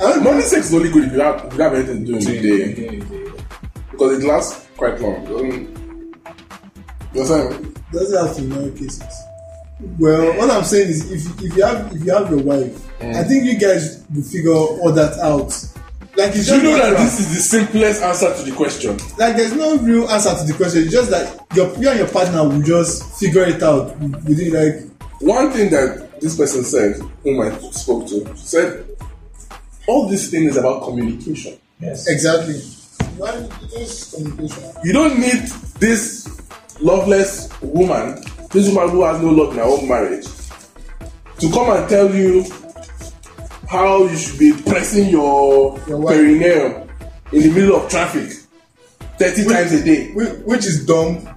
I. 0.00 0.18
Morning 0.20 0.42
sex 0.42 0.66
is 0.68 0.74
only 0.74 0.90
good 0.90 1.04
if 1.04 1.12
you 1.12 1.20
have, 1.20 1.44
if 1.46 1.54
you 1.54 1.60
have 1.62 1.74
anything 1.74 2.06
to 2.06 2.12
do 2.12 2.18
in 2.18 2.24
the 2.24 2.40
day. 2.40 2.72
Okay. 2.72 3.30
because 3.90 4.22
it 4.22 4.26
lasts 4.26 4.66
quite 4.76 5.00
long. 5.00 5.16
It 5.26 5.28
doesn't- 5.28 5.70
You 7.14 7.20
understand? 7.20 7.76
doesn't 7.92 8.26
have 8.26 8.36
to 8.36 8.42
in 8.44 8.52
all 8.52 8.70
cases. 8.70 9.02
Well, 9.98 10.36
what 10.38 10.50
I'm 10.50 10.64
saying 10.64 10.90
is, 10.90 11.10
if 11.10 11.42
if 11.42 11.56
you 11.56 11.64
have 11.64 11.92
if 11.94 12.04
you 12.04 12.12
have 12.12 12.30
your 12.30 12.42
wife, 12.42 12.78
mm. 13.00 13.14
I 13.16 13.24
think 13.24 13.44
you 13.44 13.58
guys 13.58 14.04
will 14.14 14.22
figure 14.22 14.52
all 14.52 14.92
that 14.92 15.18
out. 15.18 15.48
Like 16.16 16.30
it's 16.36 16.48
you 16.48 16.60
just 16.60 16.62
know 16.64 16.76
that 16.76 16.98
this 16.98 17.18
is 17.20 17.28
the 17.34 17.40
simplest 17.40 18.02
answer 18.02 18.34
to 18.34 18.42
the 18.42 18.54
question? 18.54 18.98
like 19.18 19.36
there's 19.36 19.54
no 19.54 19.78
real 19.78 20.08
answer 20.10 20.34
to 20.36 20.44
the 20.44 20.52
question. 20.54 20.82
It's 20.82 20.92
just 20.92 21.10
that 21.10 21.46
your 21.54 21.74
you 21.78 21.88
and 21.88 21.98
your 21.98 22.08
partner 22.08 22.46
will 22.46 22.62
just 22.62 23.18
figure 23.18 23.44
it 23.44 23.62
out 23.62 23.96
within 23.98 24.52
like 24.52 24.90
One 25.20 25.50
thing 25.52 25.70
that 25.70 26.09
this 26.20 26.36
person 26.36 26.64
said, 26.64 26.96
whom 27.22 27.40
I 27.40 27.50
spoke 27.70 28.06
to, 28.08 28.36
said, 28.36 28.86
all 29.86 30.08
this 30.08 30.30
thing 30.30 30.44
is 30.44 30.56
about 30.56 30.84
communication. 30.84 31.58
Yes. 31.80 32.06
exactly. 32.08 32.60
Why 33.16 33.48
just 33.70 34.14
communication? 34.14 34.72
You 34.84 34.92
don't 34.92 35.18
need 35.18 35.42
this 35.80 36.28
loveless 36.80 37.48
woman, 37.62 38.22
this 38.50 38.68
woman 38.68 38.90
who 38.90 39.04
has 39.04 39.20
no 39.20 39.30
love 39.30 39.52
in 39.52 39.58
her 39.58 39.64
own 39.64 39.88
marriage, 39.88 40.26
to 41.38 41.50
come 41.50 41.70
and 41.70 41.88
tell 41.88 42.14
you 42.14 42.44
how 43.68 44.04
you 44.04 44.16
should 44.16 44.38
be 44.38 44.52
pressing 44.66 45.08
your, 45.08 45.78
Your 45.86 46.06
perineum 46.06 46.88
in 47.32 47.42
the 47.42 47.50
middle 47.52 47.76
of 47.76 47.88
traffic 47.88 48.30
30 49.18 49.44
times 49.44 49.72
a 49.72 49.84
day. 49.84 50.12
Which, 50.12 50.28
which 50.44 50.66
is 50.66 50.84
dumb. 50.86 51.28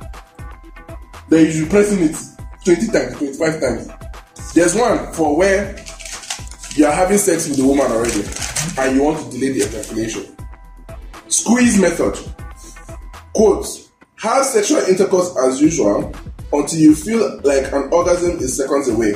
then 1.30 1.46
you 1.46 1.52
should 1.52 1.64
be 1.66 1.70
pressing 1.70 2.00
it 2.04 2.16
20 2.66 2.88
times, 2.88 3.18
25 3.18 3.62
times. 3.62 4.03
There's 4.54 4.76
one 4.76 5.12
for 5.14 5.36
where 5.36 5.76
you 6.76 6.86
are 6.86 6.92
having 6.92 7.18
sex 7.18 7.48
with 7.48 7.58
the 7.58 7.66
woman 7.66 7.88
already 7.88 8.24
and 8.78 8.96
you 8.96 9.04
want 9.04 9.18
to 9.18 9.32
delay 9.32 9.52
the 9.52 9.66
ejaculation. 9.66 10.38
Squeeze 11.28 11.80
method. 11.82 12.20
Quote, 13.34 13.66
have 14.18 14.46
sexual 14.46 14.78
intercourse 14.82 15.36
as 15.38 15.60
usual 15.60 16.14
until 16.54 16.80
you 16.80 16.94
feel 16.94 17.42
like 17.44 17.74
an 17.74 17.90
orgasm 17.92 18.38
is 18.38 18.56
seconds 18.56 18.90
away. 18.90 19.16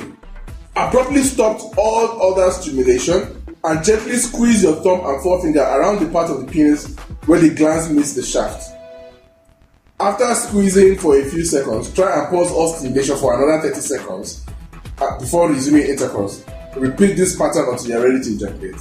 Abruptly 0.75 1.21
stop 1.21 1.61
all 1.77 2.33
other 2.33 2.51
stimulation 2.51 3.43
and 3.63 3.83
gently 3.83 4.15
squeeze 4.15 4.63
your 4.63 4.81
thumb 4.81 5.05
and 5.05 5.21
forefinger 5.21 5.61
around 5.61 6.03
the 6.03 6.11
part 6.11 6.31
of 6.31 6.43
the 6.43 6.51
penis 6.51 6.95
where 7.27 7.39
the 7.39 7.51
glans 7.51 7.91
meets 7.91 8.13
the 8.13 8.23
shaft. 8.23 8.71
After 9.99 10.33
squeezing 10.33 10.97
for 10.97 11.15
a 11.19 11.25
few 11.25 11.45
seconds, 11.45 11.93
try 11.93 12.19
and 12.19 12.27
pause 12.29 12.51
all 12.51 12.73
stimulation 12.73 13.17
for 13.17 13.35
another 13.35 13.69
30 13.69 13.81
seconds 13.81 14.43
Uh, 14.99 15.19
before 15.19 15.49
resuming 15.49 15.83
intercourse. 15.87 16.43
Repeat 16.75 17.13
this 17.15 17.35
pattern 17.37 17.65
until 17.69 17.87
you're 17.87 18.03
ready 18.03 18.23
to 18.23 18.33
ejaculate. 18.33 18.75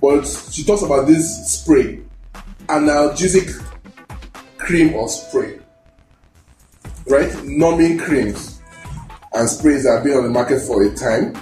But 0.00 0.24
she 0.52 0.62
talks 0.62 0.82
about 0.82 1.08
this 1.08 1.50
spray, 1.50 2.00
analgesic 2.66 3.50
cream 4.58 4.94
or 4.94 5.08
spray, 5.08 5.58
right? 7.08 7.32
Numbing 7.44 7.98
creams 7.98 8.60
and 9.32 9.48
sprays 9.48 9.82
that 9.84 9.92
have 9.96 10.04
been 10.04 10.16
on 10.18 10.22
the 10.24 10.30
market 10.30 10.60
for 10.60 10.84
a 10.84 10.94
time. 10.94 11.32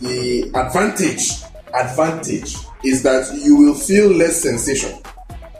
The 0.00 0.44
advantage, 0.54 1.42
advantage 1.74 2.56
is 2.84 3.02
that 3.02 3.38
you 3.42 3.56
will 3.56 3.74
feel 3.74 4.08
less 4.08 4.40
sensation, 4.40 4.92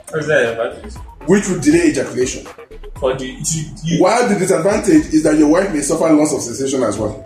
What's 0.09 0.27
that 0.27 0.51
advantage? 0.59 0.93
which 1.27 1.47
will 1.47 1.59
delay 1.59 1.89
ejaculation. 1.89 2.45
For 2.97 3.13
the 3.15 3.25
you, 3.25 3.65
you, 3.83 4.01
While 4.01 4.29
the 4.29 4.35
disadvantage 4.39 5.13
is 5.13 5.23
that 5.23 5.37
your 5.37 5.49
wife 5.49 5.71
may 5.73 5.81
suffer 5.81 6.11
loss 6.11 6.33
of 6.33 6.41
sensation 6.41 6.81
as 6.81 6.97
well 6.97 7.23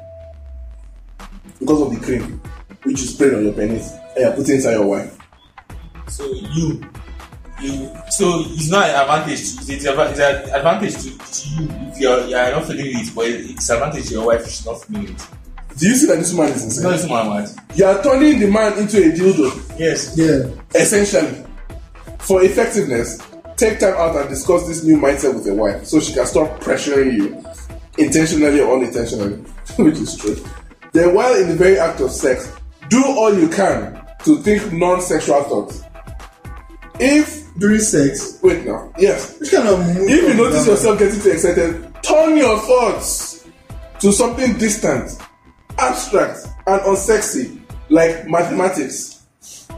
because 1.59 1.81
of 1.81 1.91
the 1.93 1.99
cream 2.05 2.41
which 2.83 2.99
you 3.01 3.07
sprayed 3.07 3.33
on 3.33 3.43
your 3.45 3.53
penis 3.53 3.91
and 3.91 4.17
you're 4.17 4.31
putting 4.33 4.55
inside 4.55 4.71
your 4.73 4.85
wife. 4.87 5.17
so 6.07 6.25
you 6.31 6.81
you 7.61 7.91
so 8.09 8.43
it's 8.47 8.69
not 8.69 8.87
an 8.89 8.95
advantage 8.95 9.55
to 9.65 9.73
it's, 9.73 9.85
a, 9.85 10.09
it's 10.09 10.19
an 10.19 10.55
advantage 10.55 10.93
to, 10.95 11.17
to 11.17 11.49
you 11.63 11.69
if 11.91 11.99
you're 11.99 12.25
you're 12.27 12.51
not 12.51 12.65
feeling 12.65 12.85
it 12.87 13.13
but 13.13 13.25
it's 13.27 13.69
an 13.69 13.75
advantage 13.75 14.07
to 14.07 14.13
your 14.13 14.25
wife 14.27 14.41
if 14.41 14.47
she's 14.51 14.65
not 14.65 14.81
feeling 14.83 15.09
it. 15.09 15.27
Do 15.77 15.87
you 15.87 15.95
see 15.95 16.07
that 16.07 16.17
this 16.17 16.33
man 16.33 16.49
is 16.49 16.65
It's 16.65 16.81
not 16.81 16.91
this 16.91 17.07
man 17.07 17.29
mad. 17.29 17.49
You 17.75 17.85
are 17.85 18.01
turning 18.03 18.39
the 18.39 18.47
man 18.47 18.77
into 18.77 18.97
a 18.97 19.11
dildo, 19.11 19.79
Yes. 19.79 20.17
Yeah. 20.17 20.49
essentially. 20.79 21.45
For 22.19 22.43
effectiveness, 22.43 23.17
take 23.55 23.79
time 23.79 23.93
out 23.93 24.15
and 24.17 24.27
discuss 24.29 24.67
this 24.67 24.83
new 24.83 24.97
mindset 24.97 25.33
with 25.35 25.45
your 25.45 25.55
wife 25.55 25.85
so 25.85 25.99
she 26.01 26.13
can 26.13 26.25
stop 26.25 26.59
pressuring 26.59 27.13
you 27.13 27.43
intentionally 27.97 28.59
or 28.59 28.75
unintentionally, 28.77 29.35
which 29.77 29.97
is 29.99 30.17
true. 30.17 30.35
Then, 30.91 31.13
while 31.13 31.35
in 31.35 31.49
the 31.49 31.55
very 31.55 31.77
act 31.79 31.99
of 32.01 32.11
sex, 32.11 32.51
do 32.89 33.03
all 33.05 33.33
you 33.33 33.47
can 33.49 34.01
to 34.25 34.37
think 34.41 34.71
non-sexual 34.73 35.43
thoughts. 35.43 35.83
If 36.99 37.45
During 37.57 37.79
sex. 37.79 38.39
wait 38.41 38.65
now, 38.65 38.91
yes, 38.97 39.39
Which 39.39 39.51
kind 39.51 39.67
of 39.67 39.79
if 39.97 40.09
you 40.09 40.33
notice 40.33 40.65
drama? 40.65 40.71
yourself 40.71 40.99
getting 40.99 41.21
too 41.21 41.29
excited, 41.31 41.93
turn 42.03 42.37
your 42.37 42.57
thoughts 42.59 43.45
to 43.99 44.11
something 44.11 44.53
distant, 44.57 45.11
abstract, 45.77 46.39
and 46.67 46.81
unsexy, 46.81 47.59
like 47.89 48.27
mathematics, 48.27 49.23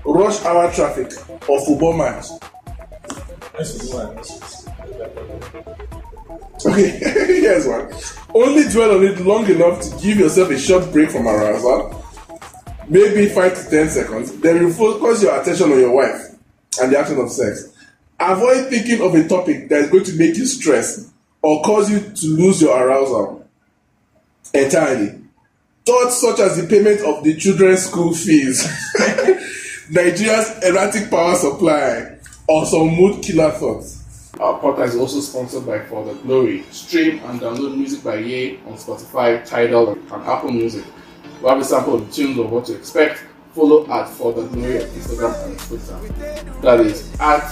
rush 0.06 0.44
hour 0.46 0.72
traffic, 0.74 1.12
or 1.50 1.64
football 1.66 1.94
match. 1.94 2.26
Okay, 6.66 6.90
here's 7.00 7.68
one. 7.68 7.92
Only 8.34 8.70
dwell 8.70 8.98
on 8.98 9.04
it 9.04 9.20
long 9.20 9.50
enough 9.50 9.82
to 9.82 9.90
give 10.02 10.18
yourself 10.18 10.50
a 10.52 10.60
short 10.60 10.92
break 10.92 11.10
from 11.10 11.28
arousal, 11.28 12.04
maybe 12.88 13.28
5 13.28 13.64
to 13.64 13.70
10 13.70 13.90
seconds, 13.90 14.40
then 14.40 14.58
you 14.58 14.74
focus 14.74 15.24
your 15.24 15.40
attention 15.40 15.72
on 15.72 15.80
your 15.80 15.92
wife 15.96 16.36
and 16.82 16.92
the 16.92 17.00
action 17.00 17.18
of 17.20 17.32
sex. 17.32 17.74
Avoid 18.20 18.70
thinking 18.70 19.02
of 19.02 19.16
a 19.16 19.28
topic 19.28 19.70
that 19.70 19.82
is 19.82 19.90
going 19.90 20.04
to 20.04 20.16
make 20.16 20.38
you 20.38 20.46
stress 20.46 21.12
or 21.42 21.62
cause 21.64 21.90
you 21.90 22.00
to 22.00 22.28
lose 22.28 22.62
your 22.62 22.78
arousal 22.78 23.48
entirely. 24.54 25.20
Thoughts 25.86 26.22
such 26.22 26.40
as 26.40 26.62
the 26.62 26.68
payment 26.68 27.02
of 27.02 27.24
the 27.24 27.36
children's 27.36 27.88
school 27.88 28.14
fees, 28.14 28.68
Nigeria's 29.90 30.64
erratic 30.64 31.10
power 31.10 31.36
supply, 31.36 32.18
or 32.48 32.66
some 32.66 32.90
mood 32.90 33.24
killer 33.24 33.52
thoughts. 33.52 34.01
Our 34.42 34.60
podcast 34.60 34.88
is 34.88 34.96
also 34.96 35.20
sponsored 35.20 35.68
by 35.68 35.86
For 35.86 36.04
the 36.04 36.16
Glory. 36.16 36.64
Stream 36.72 37.20
and 37.26 37.40
download 37.40 37.78
music 37.78 38.04
by 38.04 38.16
Ye 38.16 38.60
on 38.66 38.74
Spotify, 38.74 39.46
Tidal, 39.46 39.92
and 39.92 40.12
Apple 40.12 40.50
Music. 40.50 40.84
We 41.44 41.48
have 41.48 41.60
a 41.60 41.64
sample 41.64 41.94
of 41.94 42.08
the 42.08 42.12
tunes 42.12 42.40
of 42.40 42.50
what 42.50 42.66
to 42.66 42.76
expect. 42.76 43.24
Follow 43.54 43.88
at 43.92 44.10
For 44.10 44.34
the 44.34 44.48
Glory 44.48 44.82
on 44.82 44.90
Instagram 44.90 45.46
and 45.46 45.60
Twitter. 45.60 45.96
That 46.62 46.80
is 46.80 47.14
at 47.20 47.44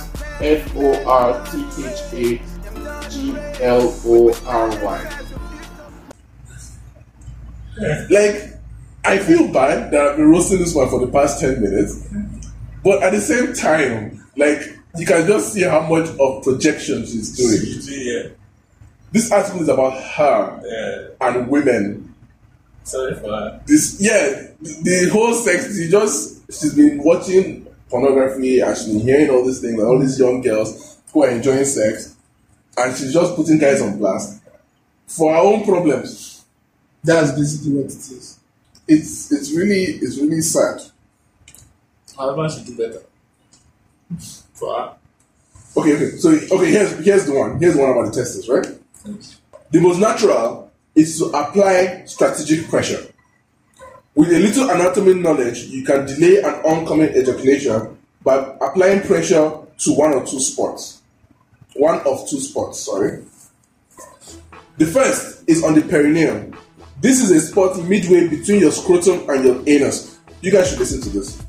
F 0.42 0.76
O 0.76 1.04
R 1.06 1.46
T 1.52 1.64
H 1.78 2.02
A 2.12 3.08
G 3.08 3.38
L 3.64 3.96
O 4.06 4.34
R 4.48 4.70
Y. 4.84 5.26
Like, 8.10 8.60
I 9.06 9.20
feel 9.20 9.54
bad 9.54 9.92
that 9.92 10.08
I've 10.08 10.18
been 10.18 10.32
roasting 10.32 10.58
this 10.58 10.74
one 10.74 10.90
for 10.90 11.06
the 11.06 11.12
past 11.12 11.40
10 11.40 11.62
minutes, 11.62 12.08
but 12.84 13.04
at 13.04 13.12
the 13.12 13.22
same 13.22 13.54
time, 13.54 14.26
like, 14.36 14.79
you 14.98 15.06
can 15.06 15.26
just 15.28 15.54
see 15.54 15.64
how 15.64 15.82
much 15.82 16.10
of 16.20 16.44
projection 16.44 17.06
she's 17.06 17.36
doing. 17.38 17.62
Yeah. 18.06 18.30
This 19.12 19.32
article 19.32 19.62
is 19.62 19.70
about 19.70 20.02
her 20.02 20.62
Yeah. 20.66 21.28
and 21.28 21.48
women. 21.50 22.14
Sorry 22.84 23.14
for 23.16 23.30
that. 23.30 23.62
This, 23.68 23.98
yeah, 24.00 24.48
the, 24.62 24.82
the 25.06 25.10
whole 25.12 25.34
sex, 25.34 25.76
she 25.78 25.90
just, 25.90 26.46
she's 26.52 26.74
been 26.74 27.04
watching 27.04 27.66
pornography 27.90 28.60
and 28.62 28.76
she's 28.78 28.88
been 28.88 29.00
hearing 29.02 29.30
all 29.30 29.46
these 29.46 29.60
things, 29.62 29.80
and 29.80 29.88
all 29.88 30.00
these 30.00 30.18
young 30.20 30.42
girls 30.42 30.98
who 31.14 31.24
are 31.24 31.30
enjoying 31.30 31.66
sex, 31.66 32.16
and 32.78 32.96
she's 32.96 33.14
just 33.14 33.36
putting 33.36 33.58
guys 33.60 33.82
on 33.82 33.98
blast 33.98 34.42
for 35.08 35.32
her 35.34 35.40
own 35.40 35.64
problems. 35.66 36.46
That's 37.04 37.32
basically 37.32 37.74
what 37.74 37.86
it 37.86 37.92
is. 37.92 38.40
It's, 38.88 39.32
it's 39.32 39.52
really, 39.56 39.84
it's 39.84 40.18
really 40.18 40.42
sad. 40.42 40.82
Husband 42.18 42.52
should 42.52 42.66
do 42.66 42.78
better. 42.78 43.02
Okay, 45.78 45.96
okay. 45.96 46.18
So 46.18 46.30
okay, 46.30 46.72
here's 46.72 47.06
here's 47.06 47.26
the 47.26 47.34
one. 47.34 47.60
Here's 47.60 47.76
the 47.76 47.82
one 47.82 47.92
about 47.92 48.14
the 48.14 48.20
testers, 48.20 48.50
right? 48.50 48.68
The 49.72 49.80
most 49.80 50.00
natural 50.00 50.72
is 50.96 51.20
to 51.20 51.26
apply 51.26 52.06
strategic 52.06 52.68
pressure. 52.70 53.06
With 54.16 54.30
a 54.34 54.40
little 54.40 54.70
anatomy 54.70 55.14
knowledge, 55.14 55.66
you 55.66 55.86
can 55.86 56.06
delay 56.06 56.42
an 56.42 56.56
oncoming 56.66 57.16
ejaculation 57.16 57.98
by 58.24 58.38
applying 58.60 59.02
pressure 59.02 59.52
to 59.78 59.94
one 59.94 60.14
or 60.14 60.26
two 60.26 60.40
spots. 60.40 61.02
One 61.76 62.00
of 62.00 62.28
two 62.28 62.40
spots, 62.40 62.82
sorry. 62.82 63.24
The 64.78 64.86
first 64.86 65.44
is 65.48 65.64
on 65.64 65.76
the 65.76 65.82
perineum. 65.82 66.58
This 67.00 67.22
is 67.22 67.32
a 67.32 67.40
spot 67.40 67.78
midway 67.84 68.28
between 68.28 68.60
your 68.60 68.72
scrotum 68.72 69.30
and 69.30 69.46
your 69.46 69.64
anus. 69.68 70.18
You 70.42 70.52
guys 70.52 70.70
should 70.70 70.80
listen 70.80 71.02
to 71.02 71.10
this. 71.10 71.42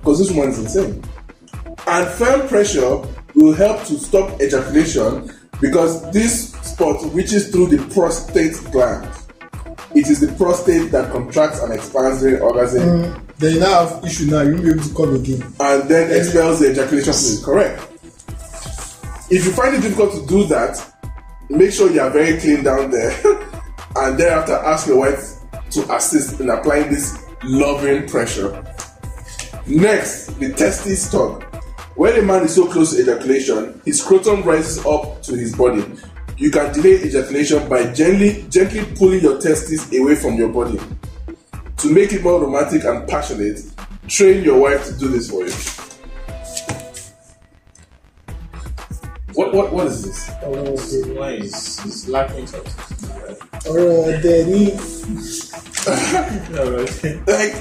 Because 0.00 0.18
this 0.18 0.30
one 0.30 0.48
is 0.48 0.58
insane. 0.58 1.02
And 1.86 2.08
firm 2.08 2.48
pressure 2.48 3.02
will 3.34 3.54
help 3.54 3.84
to 3.84 3.98
stop 3.98 4.40
ejaculation 4.40 5.32
because 5.60 6.10
this 6.12 6.52
spot 6.52 7.02
reaches 7.12 7.50
through 7.50 7.68
the 7.68 7.78
prostate 7.92 8.56
gland. 8.72 9.08
It 9.94 10.08
is 10.08 10.20
the 10.20 10.32
prostate 10.36 10.92
that 10.92 11.10
contracts 11.12 11.60
and 11.60 11.72
expands 11.72 12.20
during 12.20 12.40
orgasm 12.40 12.82
mm. 12.82 13.30
Then 13.40 13.54
you 13.54 13.60
now 13.60 13.86
have 13.86 14.04
issue 14.04 14.26
now, 14.26 14.42
you 14.42 14.52
won't 14.52 14.64
be 14.64 14.70
able 14.70 14.82
to 14.82 14.94
come 14.94 15.14
again. 15.14 15.42
and 15.60 15.88
then 15.88 16.14
expels 16.14 16.60
the 16.60 16.72
ejaculation 16.72 17.14
fluid. 17.14 17.42
Correct. 17.42 17.82
If 19.30 19.46
you 19.46 19.52
find 19.52 19.74
it 19.74 19.80
difficult 19.80 20.12
to 20.12 20.26
do 20.26 20.44
that, 20.48 20.76
make 21.48 21.72
sure 21.72 21.90
you 21.90 22.02
are 22.02 22.10
very 22.10 22.38
clean 22.38 22.62
down 22.62 22.90
there 22.90 23.18
and 23.96 24.18
thereafter 24.18 24.52
ask 24.52 24.86
your 24.86 24.98
wife 24.98 25.38
to 25.70 25.94
assist 25.94 26.38
in 26.40 26.50
applying 26.50 26.90
this 26.90 27.24
loving 27.42 28.06
pressure. 28.06 28.62
Next, 29.66 30.38
the 30.38 30.52
testes 30.52 31.10
tug. 31.10 31.49
When 32.00 32.16
a 32.18 32.22
man 32.22 32.44
is 32.44 32.54
so 32.54 32.66
close 32.66 32.94
to 32.96 33.02
ejaculation, 33.02 33.78
his 33.84 34.00
scrotum 34.00 34.42
rises 34.42 34.78
up 34.86 35.20
to 35.24 35.36
his 35.36 35.54
body. 35.54 35.84
You 36.38 36.50
can 36.50 36.72
delay 36.72 36.94
ejaculation 36.94 37.68
by 37.68 37.92
gently, 37.92 38.46
gently 38.48 38.86
pulling 38.96 39.20
your 39.20 39.38
testes 39.38 39.86
away 39.94 40.14
from 40.14 40.36
your 40.36 40.48
body. 40.48 40.80
To 41.76 41.92
make 41.92 42.14
it 42.14 42.22
more 42.22 42.40
romantic 42.40 42.84
and 42.84 43.06
passionate, 43.06 43.60
train 44.08 44.42
your 44.42 44.58
wife 44.58 44.86
to 44.86 44.94
do 44.98 45.08
this 45.08 45.28
for 45.30 45.44
you. 45.44 45.52
What 49.34 49.52
what 49.52 49.70
what 49.70 49.86
is 49.88 50.02
this? 50.02 50.30
Oh, 50.42 50.52
one 51.20 51.32
is, 51.34 51.84
is 51.84 52.08
lacking 52.08 52.46
something. 52.46 52.72
Ọ̀rọ̀ 53.68 53.88
ọ̀dẹ̀ 54.08 54.46
ní 54.48 54.62
Like, 57.26 57.54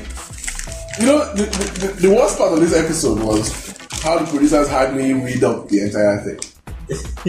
you 1.00 1.06
know, 1.08 1.20
the, 1.36 1.44
the, 1.82 1.88
the 2.08 2.10
worst 2.16 2.38
part 2.38 2.54
of 2.54 2.60
this 2.62 2.74
episode 2.74 3.20
was 3.20 3.69
how 4.02 4.18
the 4.20 4.26
producers 4.30 4.68
had 4.68 4.96
me 4.96 5.14
read 5.14 5.44
up 5.44 5.68
the 5.70 5.82
entire 5.82 6.18
thing. 6.24 6.40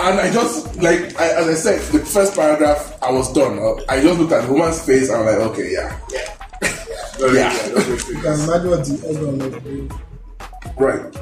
and 0.00 0.20
I 0.20 0.30
just 0.32 0.76
like 0.82 1.18
I, 1.18 1.28
as 1.40 1.48
I 1.48 1.54
said, 1.54 1.80
the 1.92 2.04
first 2.04 2.34
paragraph 2.34 2.98
I 3.02 3.10
was 3.10 3.32
done. 3.32 3.58
I 3.88 4.00
just 4.02 4.18
looked 4.20 4.32
at 4.32 4.46
the 4.46 4.52
woman's 4.52 4.82
face 4.84 5.08
and 5.08 5.18
I'm 5.20 5.26
like, 5.26 5.50
okay, 5.52 5.72
yeah, 5.72 5.98
yeah, 7.32 7.52
you 8.08 8.20
can 8.20 8.40
imagine 8.40 8.70
what 8.70 8.84
the 8.84 8.98
husband 9.06 9.42
was 9.42 9.62
doing. 9.62 9.90
right. 10.76 11.16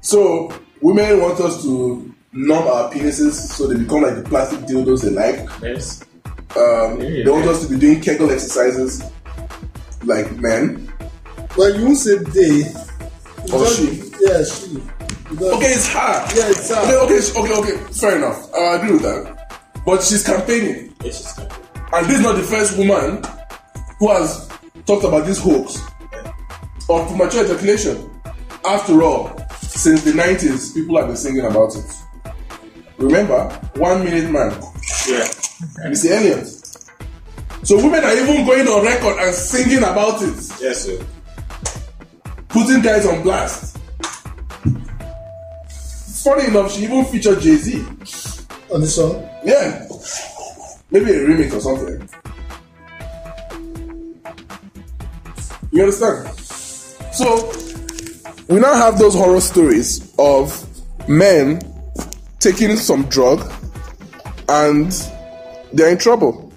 So 0.00 0.52
women 0.80 1.20
want 1.20 1.38
us 1.40 1.62
to 1.62 2.12
numb 2.32 2.66
our 2.66 2.90
penises 2.90 3.32
so 3.34 3.66
they 3.68 3.76
become 3.78 4.02
like 4.02 4.16
the 4.16 4.22
plastic 4.22 4.60
dildos 4.60 5.02
they 5.02 5.10
like. 5.10 5.48
Yes. 5.62 6.02
Um, 6.56 7.00
Yeah. 7.00 7.24
they 7.24 7.30
want 7.30 7.46
us 7.46 7.64
to 7.66 7.72
be 7.72 7.78
doing 7.78 8.00
Kegel 8.00 8.30
exercises 8.30 9.02
like 10.04 10.30
men. 10.38 10.91
Well, 11.56 11.74
you 11.76 11.84
won't 11.84 11.98
say 11.98 12.16
they. 12.18 12.64
You 13.46 13.54
Or 13.54 13.66
she. 13.66 14.10
Yeah, 14.20 14.44
she. 14.44 14.82
Because, 15.28 15.52
Okay, 15.56 15.72
it's 15.72 15.88
her. 15.88 16.26
Yeah, 16.36 16.50
it's 16.50 16.68
her. 16.70 16.80
Okay, 17.04 17.16
okay, 17.40 17.40
okay, 17.40 17.74
okay. 17.76 17.92
Fair 17.92 18.16
enough. 18.16 18.52
Uh, 18.52 18.58
I 18.58 18.76
agree 18.76 18.92
with 18.92 19.02
that. 19.02 19.82
But 19.84 20.02
she's 20.02 20.24
campaigning, 20.24 20.94
Yes, 21.02 21.18
she's 21.18 21.32
coming. 21.32 21.52
and 21.92 22.06
this 22.06 22.16
is 22.18 22.22
not 22.22 22.36
the 22.36 22.42
first 22.42 22.78
woman 22.78 23.22
who 23.98 24.08
has 24.12 24.48
talked 24.86 25.04
about 25.04 25.26
this 25.26 25.38
hoax 25.40 25.80
of 26.88 27.08
premature 27.08 27.44
ejaculation. 27.44 28.08
After 28.64 29.02
all, 29.02 29.36
since 29.60 30.04
the 30.04 30.12
90s, 30.12 30.72
people 30.74 30.96
have 30.98 31.08
been 31.08 31.16
singing 31.16 31.44
about 31.44 31.74
it. 31.74 32.32
Remember, 32.98 33.48
one 33.74 34.04
minute 34.04 34.30
man, 34.30 34.52
Yeah. 35.08 35.26
Missy 35.88 36.10
Elliott. 36.10 36.46
So 37.64 37.76
women 37.76 38.04
are 38.04 38.14
even 38.14 38.46
going 38.46 38.68
on 38.68 38.84
record 38.84 39.16
and 39.18 39.34
singing 39.34 39.78
about 39.78 40.22
it, 40.22 40.34
Yes, 40.60 40.84
sir. 40.84 41.04
Putting 42.52 42.82
guys 42.82 43.06
on 43.06 43.22
blast. 43.22 43.78
Funny 46.22 46.46
enough, 46.46 46.72
she 46.72 46.84
even 46.84 47.04
featured 47.06 47.40
Jay 47.40 47.56
Z. 47.56 47.84
on 48.72 48.80
the 48.80 48.86
song. 48.86 49.28
Yeah. 49.44 49.86
Maybe 50.90 51.10
a 51.10 51.26
remix 51.26 51.52
or 51.54 51.60
something. 51.60 52.08
You 55.72 55.82
understand? 55.82 56.28
So, 57.12 57.50
we 58.48 58.60
now 58.60 58.74
have 58.74 58.98
those 58.98 59.14
horror 59.14 59.40
stories 59.40 60.14
of 60.18 60.66
men 61.08 61.60
taking 62.38 62.76
some 62.76 63.04
drug 63.04 63.50
and 64.48 64.92
they're 65.72 65.90
in 65.90 65.98
trouble. 65.98 66.52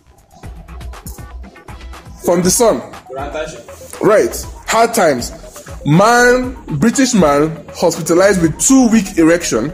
From 2.25 2.41
the 2.41 2.51
sun. 2.51 2.81
Right. 4.01 4.45
Hard 4.67 4.93
times. 4.93 5.44
Man, 5.85 6.55
British 6.79 7.13
man 7.13 7.65
hospitalized 7.75 8.41
with 8.41 8.59
two 8.59 8.89
week 8.89 9.17
erection 9.17 9.71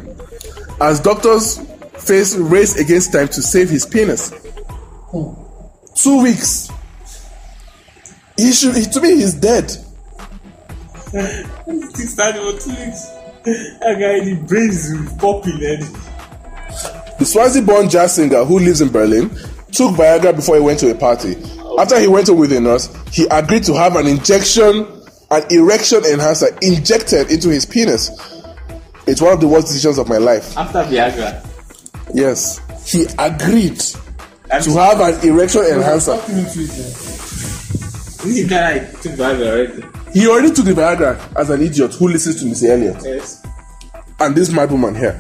as 0.82 1.00
doctors 1.00 1.60
face 1.98 2.36
race 2.36 2.78
against 2.78 3.14
time 3.14 3.28
to 3.30 3.42
save 3.42 3.70
his 3.70 3.86
penis. 3.86 4.30
Two 5.96 6.22
weeks. 6.24 6.70
He 8.38 8.52
should. 8.52 8.76
He, 8.76 8.86
to 8.86 9.02
me, 9.02 9.16
he's 9.16 9.34
dead. 9.36 9.72
He 11.96 12.08
started 12.08 12.42
for 12.42 12.60
two 12.60 12.70
weeks. 12.72 13.08
That 13.44 13.98
guy, 14.00 14.24
the 14.24 14.44
brains 14.48 14.86
is 14.86 15.14
popping 15.14 15.54
and 15.64 15.84
The 17.20 17.26
Swansea-born 17.26 17.90
jazz 17.90 18.16
singer 18.16 18.44
who 18.46 18.60
lives 18.60 18.82
in 18.82 18.90
Berlin 18.90 19.30
took 19.72 19.96
Viagra 19.96 20.36
before 20.36 20.56
he 20.56 20.62
went 20.62 20.80
to 20.80 20.92
a 20.92 20.96
party. 20.96 21.36
After 21.78 22.00
he 22.00 22.08
went 22.08 22.28
home 22.28 22.40
with 22.40 22.52
a 22.54 22.60
nurse, 22.60 22.90
he 23.12 23.28
agreed 23.30 23.64
to 23.64 23.74
have 23.76 23.96
an 23.96 24.08
injection, 24.08 24.86
an 25.32 25.44
erection 25.50 26.04
enhancer 26.06 26.48
injected 26.62 27.32
into 27.32 27.50
his 27.50 27.66
penis. 27.66 28.10
It's 29.08 29.22
one 29.22 29.34
of 29.34 29.42
the 29.42 29.48
worst 29.48 29.68
decisions 29.68 29.98
of 29.98 30.08
my 30.10 30.18
life. 30.18 30.56
after 30.58 30.80
Viagra. 30.84 31.48
Yes, 32.14 32.60
he 32.90 33.06
agreed 33.18 33.82
I'm 34.52 34.62
to 34.64 34.72
have 34.74 35.00
an 35.00 35.28
erection 35.28 35.62
enhancer. 35.64 36.18
Stop 36.18 36.30
into 36.30 36.62
it? 36.62 36.68
This 38.24 38.48
guy 38.50 38.80
took 38.80 39.14
Viagra 39.14 39.48
already. 39.48 39.84
He 40.14 40.28
already 40.28 40.52
took 40.52 40.66
the 40.66 40.74
Viagra 40.74 41.18
as 41.38 41.50
an 41.50 41.62
idiot 41.62 41.94
who 41.94 42.10
listens 42.10 42.42
to 42.42 42.46
Mr. 42.46 42.70
Elliot. 42.70 42.98
Yes. 43.04 43.44
and 44.20 44.36
this 44.36 44.52
mad 44.52 44.70
woman 44.72 44.94
here. 44.94 45.18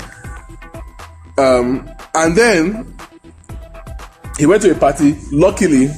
Um, 1.38 1.90
and 2.14 2.36
then 2.36 2.96
he 4.38 4.46
went 4.46 4.62
to 4.64 4.72
a 4.72 4.76
party. 4.76 5.16
Luckily, 5.32 5.90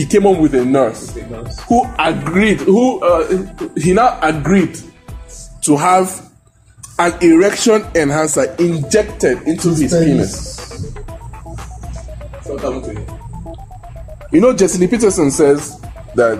he 0.00 0.06
came 0.06 0.22
home 0.22 0.38
with 0.40 0.54
a 0.54 0.64
nurse 0.64 1.14
who 1.68 1.84
agreed. 1.98 2.60
Who 2.60 3.00
uh, 3.04 3.46
he 3.76 3.92
now 3.92 4.18
agreed 4.22 4.78
to 5.62 5.76
have 5.76 6.30
an 6.98 7.12
erection 7.22 7.84
enhancer 7.94 8.44
injected 8.58 9.42
into 9.42 9.68
his 9.74 9.92
penis. 9.92 10.94
what 12.46 12.60
happened 12.62 12.84
to 12.84 12.90
him? 12.98 13.18
You 14.32 14.40
know, 14.40 14.54
Jesse 14.56 14.78
Lee 14.78 14.86
Peterson 14.86 15.30
says 15.30 15.78
that 16.14 16.38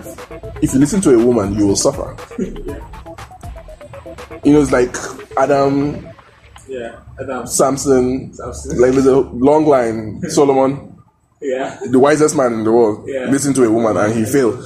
if 0.63 0.73
you 0.73 0.81
listen 0.81 1.03
to 1.03 1.15
a 1.15 1.23
woman, 1.27 1.55
you 1.55 1.67
will 1.67 1.77
suffer. 1.77 2.17
You 4.43 4.55
know, 4.55 4.63
it's 4.63 4.73
like 4.73 4.97
Adam, 5.37 6.09
Yeah, 6.67 6.99
Adam. 7.21 7.47
Samson, 7.47 8.33
Samson. 8.33 8.81
like 8.81 8.93
there's 8.93 9.05
a 9.05 9.19
long 9.21 9.67
line. 9.67 10.23
Solomon, 10.31 10.90
Yeah. 11.41 11.79
the 11.91 11.99
wisest 11.99 12.37
man 12.37 12.53
in 12.53 12.65
the 12.65 12.73
world, 12.73 13.05
Yeah. 13.09 13.31
listen 13.31 13.55
to 13.55 13.65
a 13.65 13.71
woman 13.71 13.97
and 13.97 14.15
he 14.15 14.25
failed. 14.25 14.63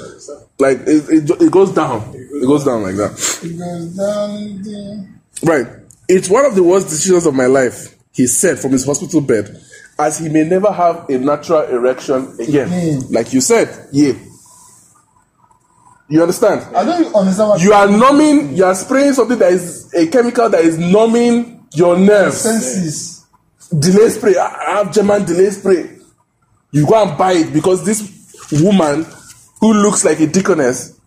Like 0.59 0.79
it, 0.87 1.09
it, 1.09 1.31
it 1.43 1.53
goes 1.53 1.73
down. 1.73 2.13
It 2.15 2.47
goes 2.47 2.65
down 2.65 2.83
like 2.83 2.97
that. 2.97 3.13
It 3.43 3.59
goes 3.59 3.97
down. 3.97 5.21
Right. 5.43 5.67
It's 6.09 6.29
one 6.29 6.45
of 6.45 6.55
the 6.55 6.63
worst 6.63 6.89
decisions 6.89 7.27
of 7.27 7.35
my 7.35 7.47
life, 7.47 7.95
he 8.13 8.27
said 8.27 8.59
from 8.59 8.73
his 8.73 8.85
hospital 8.85 9.21
bed, 9.21 9.61
as 9.99 10.19
he 10.19 10.29
may 10.29 10.45
never 10.45 10.71
have 10.73 11.09
a 11.09 11.19
natural 11.19 11.63
erection 11.63 12.35
again. 12.41 12.69
Mm. 12.69 13.13
Like 13.13 13.33
you 13.33 13.41
said, 13.41 13.89
yeah. 13.93 14.13
You 16.09 16.21
understand? 16.23 16.61
I 16.77 16.85
don't 16.85 17.15
understand 17.15 17.49
what 17.51 17.63
You 17.63 17.73
are 17.73 17.89
numbing, 17.89 18.57
you 18.57 18.65
are 18.65 18.75
spraying 18.75 19.15
something 19.15 19.39
that 19.39 19.53
is 19.53 19.93
a 19.95 20.07
chemical 20.09 20.49
that 20.51 20.63
is 20.65 20.77
numbing 20.79 21.67
your 21.73 21.97
nerves. 21.99 22.37
senses. 22.41 23.25
Delay 23.77 24.09
spray. 24.11 24.37
I 24.37 24.45
I 24.47 24.77
have 24.79 24.93
German 24.93 25.25
delay 25.25 25.51
spray. 25.51 25.94
You 26.75 26.85
go 26.89 27.01
and 27.07 27.17
buy 27.17 27.35
it 27.35 27.53
because 27.53 27.85
this 27.85 28.03
woman 28.51 29.07
who 29.61 29.75
looks 29.75 30.05
like 30.05 30.19
a 30.19 30.27
deaconess 30.27 30.99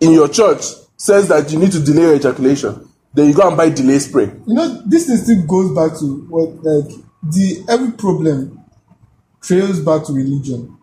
in 0.00 0.12
your 0.12 0.28
church 0.28 0.62
says 0.96 1.26
that 1.26 1.50
you 1.50 1.58
need 1.58 1.72
to 1.72 1.80
delay 1.80 2.02
your 2.02 2.14
ejaculation. 2.14 2.88
Then 3.12 3.26
you 3.26 3.34
go 3.34 3.48
and 3.48 3.56
buy 3.56 3.70
delay 3.70 3.98
spray. 3.98 4.26
You 4.46 4.54
know, 4.54 4.82
this 4.86 5.08
thing 5.08 5.16
still 5.16 5.42
goes 5.48 5.74
back 5.74 5.98
to 5.98 6.26
what 6.30 6.62
like 6.62 6.94
the 7.24 7.64
every 7.68 7.90
problem 7.90 8.60
trails 9.42 9.80
back 9.80 10.06
to 10.06 10.12
religion. 10.12 10.78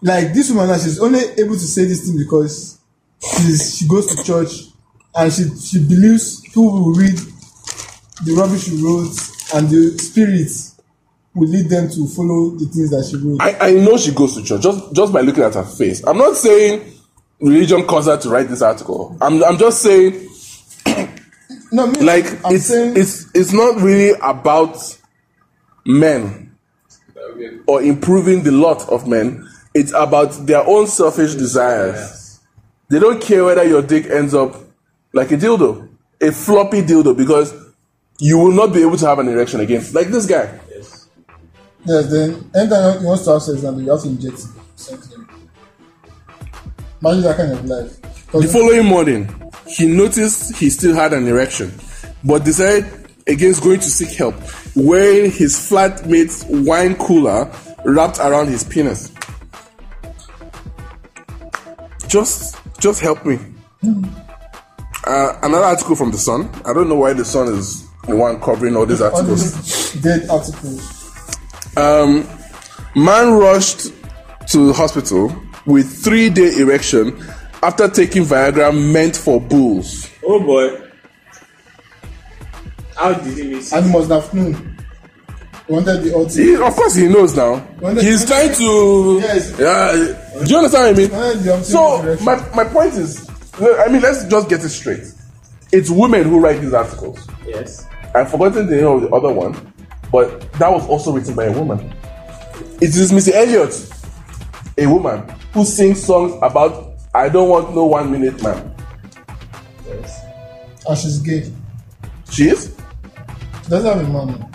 Like 0.00 0.32
this 0.32 0.48
woman 0.50 0.68
now, 0.68 0.78
she's 0.78 1.00
only 1.00 1.18
able 1.18 1.54
to 1.54 1.58
say 1.58 1.86
this 1.86 2.06
thing 2.06 2.18
because 2.18 2.78
she's 3.20 3.78
she 3.78 3.88
goes 3.88 4.14
to 4.14 4.22
church 4.22 4.52
and 5.16 5.32
she 5.32 5.42
she 5.56 5.80
believes 5.84 6.40
people 6.42 6.70
will 6.70 6.94
read 6.94 7.18
the 8.24 8.34
rubbish 8.36 8.66
she 8.66 8.76
wrote 8.80 9.10
and 9.54 9.68
the 9.70 9.98
spirits 9.98 10.67
will 11.34 11.48
lead 11.48 11.68
them 11.68 11.88
to 11.90 12.06
follow 12.08 12.50
the 12.50 12.66
things 12.66 12.90
that 12.90 13.06
she 13.08 13.16
wrote. 13.16 13.40
I, 13.40 13.68
I 13.68 13.72
know 13.72 13.96
she 13.96 14.12
goes 14.12 14.34
to 14.36 14.42
church 14.42 14.62
just 14.62 14.92
just 14.94 15.12
by 15.12 15.20
looking 15.20 15.44
at 15.44 15.54
her 15.54 15.64
face. 15.64 16.04
I'm 16.06 16.18
not 16.18 16.36
saying 16.36 16.92
religion 17.40 17.84
caused 17.86 18.08
her 18.08 18.16
to 18.16 18.28
write 18.28 18.48
this 18.48 18.62
article. 18.62 19.16
I'm 19.20 19.42
I'm 19.44 19.58
just 19.58 19.82
saying 19.82 20.28
no, 21.72 21.86
me, 21.86 22.00
like 22.00 22.26
I'm 22.44 22.54
it's 22.56 22.66
saying 22.66 22.96
it's 22.96 23.30
it's 23.34 23.52
not 23.52 23.80
really 23.80 24.18
about 24.22 24.76
men 25.86 26.56
or 27.66 27.82
improving 27.82 28.42
the 28.42 28.52
lot 28.52 28.88
of 28.88 29.06
men. 29.06 29.48
It's 29.74 29.92
about 29.92 30.46
their 30.46 30.66
own 30.66 30.86
selfish 30.86 31.34
desires. 31.34 32.40
They 32.88 32.98
don't 32.98 33.20
care 33.20 33.44
whether 33.44 33.64
your 33.64 33.82
dick 33.82 34.06
ends 34.06 34.34
up 34.34 34.56
like 35.12 35.30
a 35.30 35.36
dildo, 35.36 35.88
a 36.20 36.32
floppy 36.32 36.82
dildo, 36.82 37.16
because 37.16 37.54
you 38.18 38.38
will 38.38 38.52
not 38.52 38.72
be 38.72 38.80
able 38.82 38.96
to 38.96 39.06
have 39.06 39.18
an 39.18 39.28
erection 39.28 39.60
again. 39.60 39.84
Like 39.92 40.08
this 40.08 40.26
guy. 40.26 40.58
Yes. 41.84 42.10
Then 42.10 42.50
anytime 42.54 43.00
he 43.00 43.06
wants 43.06 43.24
to 43.24 43.32
have 43.32 43.42
sex, 43.42 43.62
now 43.62 43.76
you 43.76 43.90
have 43.90 44.02
to 44.02 44.08
inject 44.08 44.38
something. 44.76 45.28
Imagine 47.00 47.22
that 47.22 47.36
kind 47.36 47.52
of 47.52 47.64
life. 47.64 48.00
The 48.32 48.48
following 48.48 48.84
morning, 48.84 49.52
he 49.66 49.86
noticed 49.86 50.56
he 50.56 50.68
still 50.70 50.94
had 50.94 51.12
an 51.12 51.26
erection, 51.26 51.72
but 52.24 52.44
decided 52.44 52.84
against 53.26 53.62
going 53.62 53.80
to 53.80 53.88
seek 53.88 54.10
help, 54.16 54.34
wearing 54.74 55.30
his 55.30 55.54
flatmate's 55.54 56.44
wine 56.48 56.94
cooler 56.96 57.50
wrapped 57.84 58.18
around 58.18 58.48
his 58.48 58.64
penis. 58.64 59.12
Just, 62.08 62.56
just 62.80 63.00
help 63.00 63.24
me. 63.24 63.38
Uh, 65.06 65.38
another 65.42 65.64
article 65.64 65.94
from 65.94 66.10
the 66.10 66.18
Sun. 66.18 66.50
I 66.64 66.72
don't 66.72 66.88
know 66.88 66.96
why 66.96 67.12
the 67.12 67.24
Sun 67.24 67.48
is 67.54 67.88
the 68.06 68.16
one 68.16 68.40
covering 68.40 68.76
all 68.76 68.86
these 68.86 69.00
all 69.00 69.14
articles. 69.14 69.92
these 69.92 70.02
dead 70.02 70.28
articles. 70.28 70.97
Um, 71.78 72.26
man 72.96 73.32
rushed 73.34 73.92
to 74.48 74.72
hospital 74.72 75.34
with 75.66 75.86
three-day 76.02 76.56
erection 76.58 77.16
after 77.62 77.88
taking 77.88 78.24
Viagra 78.24 78.72
meant 78.92 79.16
for 79.16 79.40
bulls. 79.40 80.10
Oh 80.24 80.40
boy. 80.40 80.82
How 82.96 83.12
did 83.14 83.36
he 83.38 83.44
miss 83.54 83.72
it? 83.72 83.76
And 83.76 83.86
he 83.86 83.92
must 83.92 84.10
have 84.10 84.34
known. 84.34 84.54
He 85.66 85.72
wanted 85.72 86.02
the 86.02 86.14
ultimate. 86.16 86.44
He, 86.44 86.54
of 86.56 86.74
course, 86.74 86.94
he 86.94 87.06
knows 87.08 87.36
now. 87.36 87.56
When 87.78 87.94
the- 87.94 88.02
He's 88.02 88.24
trying 88.26 88.54
to. 88.54 89.18
Yes. 89.22 89.52
Yeah. 89.58 89.92
Do 90.44 90.50
you 90.50 90.56
understand 90.56 90.72
what 90.72 90.88
I 90.88 90.92
mean? 90.94 91.10
Wanted 91.10 91.38
the 91.44 91.50
ultimate 91.52 91.64
So 91.64 92.02
direction. 92.02 92.24
my 92.24 92.36
my 92.54 92.64
point 92.64 92.94
is, 92.94 93.28
I 93.60 93.88
mean, 93.88 94.02
let's 94.02 94.24
just 94.24 94.48
get 94.48 94.64
it 94.64 94.68
straight. 94.70 95.04
It's 95.70 95.90
women 95.90 96.24
who 96.24 96.40
write 96.40 96.60
these 96.60 96.72
articles. 96.72 97.24
Yes. 97.46 97.86
I've 98.14 98.30
forgotten 98.30 98.66
the 98.66 98.76
name 98.76 98.86
of 98.86 99.02
the 99.02 99.10
other 99.10 99.30
one, 99.32 99.54
but 100.10 100.50
that 100.54 100.70
was 100.70 100.86
also 100.88 101.12
written 101.12 101.34
by 101.34 101.44
a 101.44 101.52
woman. 101.52 101.92
It 102.80 102.94
is 102.96 103.12
Missy 103.12 103.34
Elliott, 103.34 103.74
a 104.76 104.86
woman 104.86 105.28
who 105.52 105.64
sings 105.64 106.02
songs 106.02 106.34
about 106.42 106.94
"I 107.14 107.28
don't 107.28 107.48
want 107.48 107.74
no 107.74 107.86
one 107.86 108.10
minute 108.10 108.42
man." 108.42 108.74
Yes. 109.86 110.20
and 110.88 110.98
she's 110.98 111.18
gay. 111.18 111.52
She 112.30 112.48
is. 112.48 112.76
She 113.64 113.70
doesn't 113.70 113.98
have 113.98 114.08
a 114.08 114.12
man. 114.12 114.50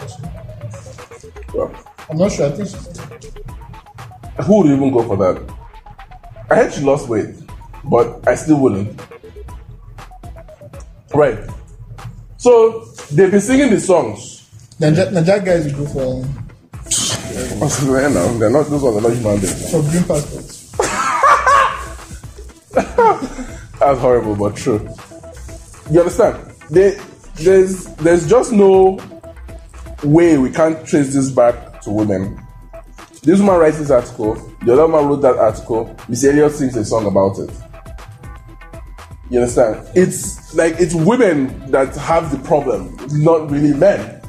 Well, 1.53 1.73
I'm 2.09 2.17
not 2.17 2.31
sure. 2.31 2.47
I 2.47 2.51
think 2.51 2.69
she's 2.69 3.03
who 4.41 4.57
would 4.59 4.67
even 4.71 4.91
go 4.91 5.03
for 5.03 5.17
that? 5.17 5.55
I 6.49 6.55
heard 6.55 6.73
she 6.73 6.81
lost 6.81 7.07
weight, 7.07 7.35
but 7.83 8.27
I 8.27 8.35
still 8.35 8.59
wouldn't. 8.59 8.99
Right. 11.13 11.37
So 12.37 12.85
they've 13.11 13.31
been 13.31 13.41
singing 13.41 13.69
the 13.69 13.79
songs. 13.79 14.42
Niger, 14.83 15.11
Niger 15.11 15.39
guys 15.39 15.73
will 15.73 15.85
go 15.85 15.93
for 15.93 16.25
They're 17.85 18.09
not, 18.09 18.37
they're 18.37 18.49
not. 18.49 18.63
Those 18.65 18.83
are 18.83 18.99
not 18.99 19.13
human 19.13 19.39
beings. 19.39 19.71
for 19.71 19.81
green 19.81 20.03
passports. 20.03 20.71
That's 23.79 23.99
horrible, 23.99 24.35
but 24.35 24.57
true. 24.57 24.85
You 25.89 26.01
understand? 26.01 26.53
They, 26.69 26.99
there's 27.35 27.85
there's 27.95 28.27
just 28.29 28.51
no 28.51 28.99
way 30.03 30.37
we 30.37 30.51
can't 30.51 30.85
trace 30.85 31.13
this 31.13 31.31
back 31.31 31.81
to 31.83 31.89
women. 31.89 32.45
This 33.21 33.39
woman 33.39 33.55
writes 33.55 33.79
this 33.79 33.89
article. 33.89 34.35
The 34.65 34.73
other 34.73 34.89
man 34.89 35.07
wrote 35.07 35.21
that 35.21 35.37
article. 35.37 35.95
Miss 36.09 36.25
Elliot 36.25 36.51
sings 36.51 36.75
a 36.75 36.83
song 36.83 37.05
about 37.05 37.39
it. 37.39 37.49
You 39.29 39.39
understand? 39.39 39.87
It's 39.95 40.53
like 40.53 40.75
it's 40.77 40.93
women 40.93 41.71
that 41.71 41.95
have 41.95 42.31
the 42.31 42.39
problem, 42.45 42.97
not 43.13 43.49
really 43.49 43.73
men. 43.73 44.19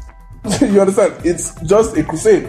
you 0.60 0.80
understand? 0.80 1.14
It's 1.24 1.54
just 1.62 1.96
a 1.96 2.04
crusade, 2.04 2.44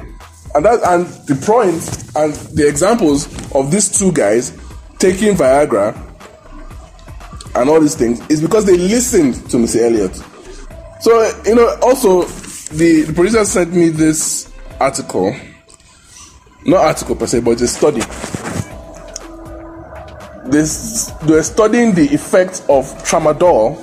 and 0.54 0.66
that 0.66 0.82
and 0.84 1.06
the 1.28 1.36
points 1.46 2.16
and 2.16 2.34
the 2.56 2.68
examples 2.68 3.28
of 3.54 3.72
these 3.72 3.98
two 3.98 4.12
guys 4.12 4.58
taking 5.00 5.36
Viagra 5.36 5.96
and 7.56 7.70
all 7.70 7.80
these 7.80 7.96
things 7.96 8.20
is 8.30 8.42
because 8.42 8.66
they 8.66 8.78
listened 8.78 9.50
to 9.50 9.58
Missy 9.58 9.82
Elliott. 9.82 10.16
So 11.00 11.42
you 11.46 11.56
know, 11.56 11.78
also 11.82 12.24
the, 12.76 13.04
the 13.04 13.14
producer 13.14 13.46
sent 13.46 13.74
me 13.74 13.90
this 13.90 14.52
article 14.80 15.36
not 16.66 16.84
article 16.84 17.16
per 17.16 17.28
se, 17.28 17.42
but 17.42 17.62
a 17.62 17.68
study. 17.68 18.02
This 20.50 21.12
they're 21.24 21.44
studying 21.44 21.94
the 21.94 22.08
effects 22.12 22.62
of 22.62 22.86
tramadol 23.04 23.78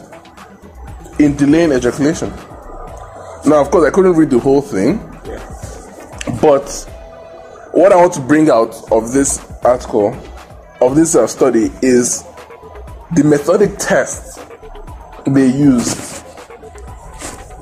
in 1.21 1.37
delaying 1.37 1.73
ejaculation. 1.73 2.33
Now, 3.45 3.61
of 3.61 3.71
course, 3.73 3.87
I 3.87 3.91
couldn't 3.91 4.15
read 4.15 4.31
the 4.31 4.39
whole 4.39 4.63
thing, 4.63 4.99
but 6.41 6.69
what 7.73 7.91
I 7.91 7.97
want 7.97 8.13
to 8.15 8.21
bring 8.21 8.49
out 8.51 8.75
of 8.93 9.13
this 9.13 9.45
article, 9.65 10.17
of 10.81 10.95
this 10.95 11.17
uh, 11.17 11.27
study, 11.27 11.73
is 11.83 12.25
the 13.17 13.25
methodic 13.25 13.79
tests 13.79 14.39
they 15.27 15.47
used 15.47 16.25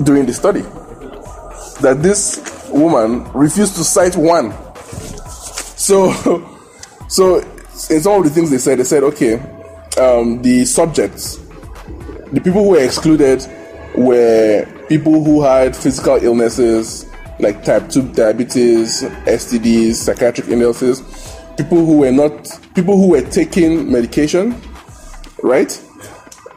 during 0.04 0.26
the 0.26 0.34
study. 0.34 0.60
That 1.80 2.00
this 2.02 2.68
woman 2.70 3.24
refused 3.32 3.76
to 3.76 3.84
cite 3.84 4.16
one. 4.16 4.52
So, 5.78 6.12
so 7.08 7.38
in 7.88 8.06
of 8.06 8.24
the 8.24 8.30
things 8.30 8.50
they 8.50 8.58
said, 8.58 8.80
they 8.80 8.84
said, 8.84 9.02
okay, 9.04 9.34
um, 9.98 10.42
the 10.42 10.66
subjects, 10.66 11.36
the 12.32 12.40
people 12.44 12.64
who 12.64 12.70
were 12.70 12.84
excluded 12.84 13.46
were 13.96 14.66
people 14.90 15.22
who 15.22 15.40
had 15.40 15.76
physical 15.76 16.16
illnesses 16.16 17.06
like 17.38 17.62
type 17.64 17.88
2 17.88 18.12
diabetes, 18.12 19.02
STDs, 19.24 19.94
psychiatric 19.94 20.48
illnesses, 20.48 21.00
people 21.56 21.86
who 21.86 21.98
were 21.98 22.10
not, 22.10 22.58
people 22.74 22.96
who 22.96 23.10
were 23.10 23.22
taking 23.22 23.90
medication, 23.90 24.60
right? 25.44 25.80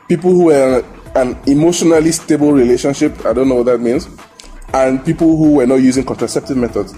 People 0.09 0.31
who 0.31 0.45
were 0.45 0.83
an 1.15 1.37
emotionally 1.45 2.11
stable 2.11 2.51
relationship, 2.51 3.23
I 3.23 3.33
don't 3.33 3.47
know 3.47 3.55
what 3.55 3.67
that 3.67 3.81
means, 3.81 4.09
and 4.73 5.05
people 5.05 5.37
who 5.37 5.53
were 5.53 5.67
not 5.67 5.75
using 5.75 6.03
contraceptive 6.03 6.57
methods. 6.57 6.91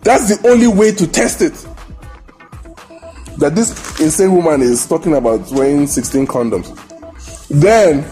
That's 0.00 0.36
the 0.36 0.46
only 0.46 0.66
way 0.66 0.92
to 0.92 1.06
test 1.06 1.40
it. 1.40 1.54
That 3.38 3.54
this 3.54 3.98
insane 3.98 4.34
woman 4.34 4.60
is 4.60 4.86
talking 4.86 5.14
about 5.14 5.50
wearing 5.52 5.86
16 5.86 6.26
condoms. 6.26 6.68
Then, 7.48 8.02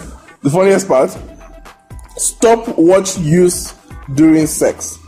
the 0.41 0.49
funniest 0.49 0.89
part 0.89 1.15
stopwatch 2.21 3.17
use 3.19 3.75
during 4.15 4.47
sex. 4.47 4.99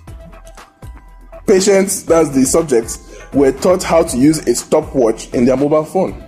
Patients, 1.46 2.04
that's 2.04 2.30
the 2.30 2.44
subjects, 2.44 2.98
were 3.34 3.52
taught 3.52 3.82
how 3.82 4.02
to 4.02 4.16
use 4.16 4.38
a 4.46 4.54
stopwatch 4.54 5.28
in 5.34 5.44
their 5.44 5.56
mobile 5.56 5.84
phone. 5.84 6.24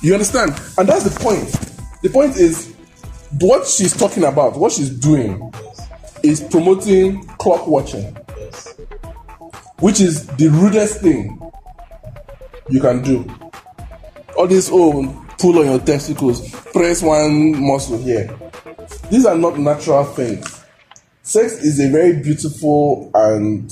You 0.00 0.14
understand? 0.14 0.52
And 0.78 0.88
that's 0.88 1.04
the 1.04 1.20
point. 1.20 1.50
The 2.02 2.08
point 2.08 2.36
is 2.36 2.74
what 3.40 3.66
she's 3.66 3.94
talking 3.94 4.24
about, 4.24 4.56
what 4.56 4.72
she's 4.72 4.90
doing, 4.90 5.52
is 6.22 6.40
promoting 6.40 7.26
clock 7.38 7.66
watching, 7.66 8.04
which 9.80 10.00
is 10.00 10.26
the 10.26 10.48
rudest 10.48 11.00
thing 11.00 11.38
you 12.70 12.80
can 12.80 13.02
do. 13.02 13.26
All 14.36 14.46
this, 14.46 14.70
oh, 14.72 15.26
pull 15.38 15.58
on 15.58 15.66
your 15.66 15.80
testicles, 15.80 16.48
press 16.72 17.02
one 17.02 17.60
muscle 17.60 17.98
here. 17.98 18.34
These 19.10 19.24
are 19.24 19.36
not 19.36 19.58
natural 19.58 20.04
things. 20.04 20.64
Sex 21.22 21.62
is 21.62 21.80
a 21.80 21.90
very 21.90 22.20
beautiful 22.22 23.10
and 23.14 23.70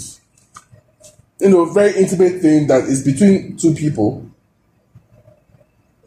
you 1.41 1.51
know 1.51 1.67
very 1.67 1.95
intimate 1.97 2.41
thing 2.41 2.67
that 2.69 2.85
is 2.85 3.05
between 3.05 3.57
two 3.57 3.75
people. 3.75 4.29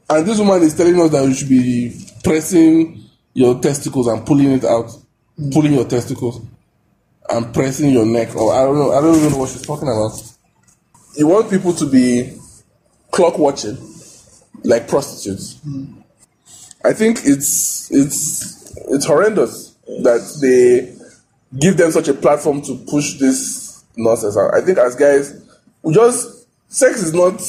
And 0.09 0.25
this 0.25 0.39
woman 0.39 0.63
is 0.63 0.75
telling 0.75 0.99
us 0.99 1.11
that 1.11 1.27
you 1.27 1.33
should 1.35 1.49
be 1.49 2.05
pressing 2.23 3.03
your 3.33 3.59
testicles 3.59 4.07
and 4.07 4.25
pulling 4.25 4.51
it 4.51 4.65
out, 4.65 4.89
hmm. 5.37 5.51
pulling 5.51 5.73
your 5.73 5.85
testicles 5.85 6.41
and 7.29 7.53
pressing 7.53 7.91
your 7.91 8.05
neck. 8.05 8.35
Or 8.35 8.53
I 8.53 8.63
don't 8.63 8.75
know, 8.75 8.91
I 8.91 9.01
don't 9.01 9.15
even 9.15 9.31
know 9.31 9.37
what 9.37 9.49
she's 9.49 9.61
talking 9.61 9.87
about. 9.87 10.19
You 11.15 11.27
want 11.27 11.49
people 11.51 11.73
to 11.73 11.85
be 11.85 12.35
clock 13.11 13.37
watching 13.37 13.77
like 14.63 14.87
prostitutes. 14.87 15.59
Hmm. 15.59 15.99
I 16.83 16.93
think 16.93 17.19
it's 17.23 17.91
it's 17.91 18.58
it's 18.89 19.05
horrendous 19.05 19.75
that 20.03 20.21
they 20.41 20.95
give 21.57 21.77
them 21.77 21.91
such 21.91 22.07
a 22.07 22.13
platform 22.13 22.61
to 22.61 22.75
push 22.89 23.17
this 23.19 23.83
nonsense 23.95 24.37
out. 24.37 24.53
I 24.53 24.61
think 24.61 24.77
as 24.77 24.95
guys, 24.95 25.41
we 25.81 25.93
just 25.93 26.47
sex 26.67 27.01
is 27.01 27.13
not 27.13 27.41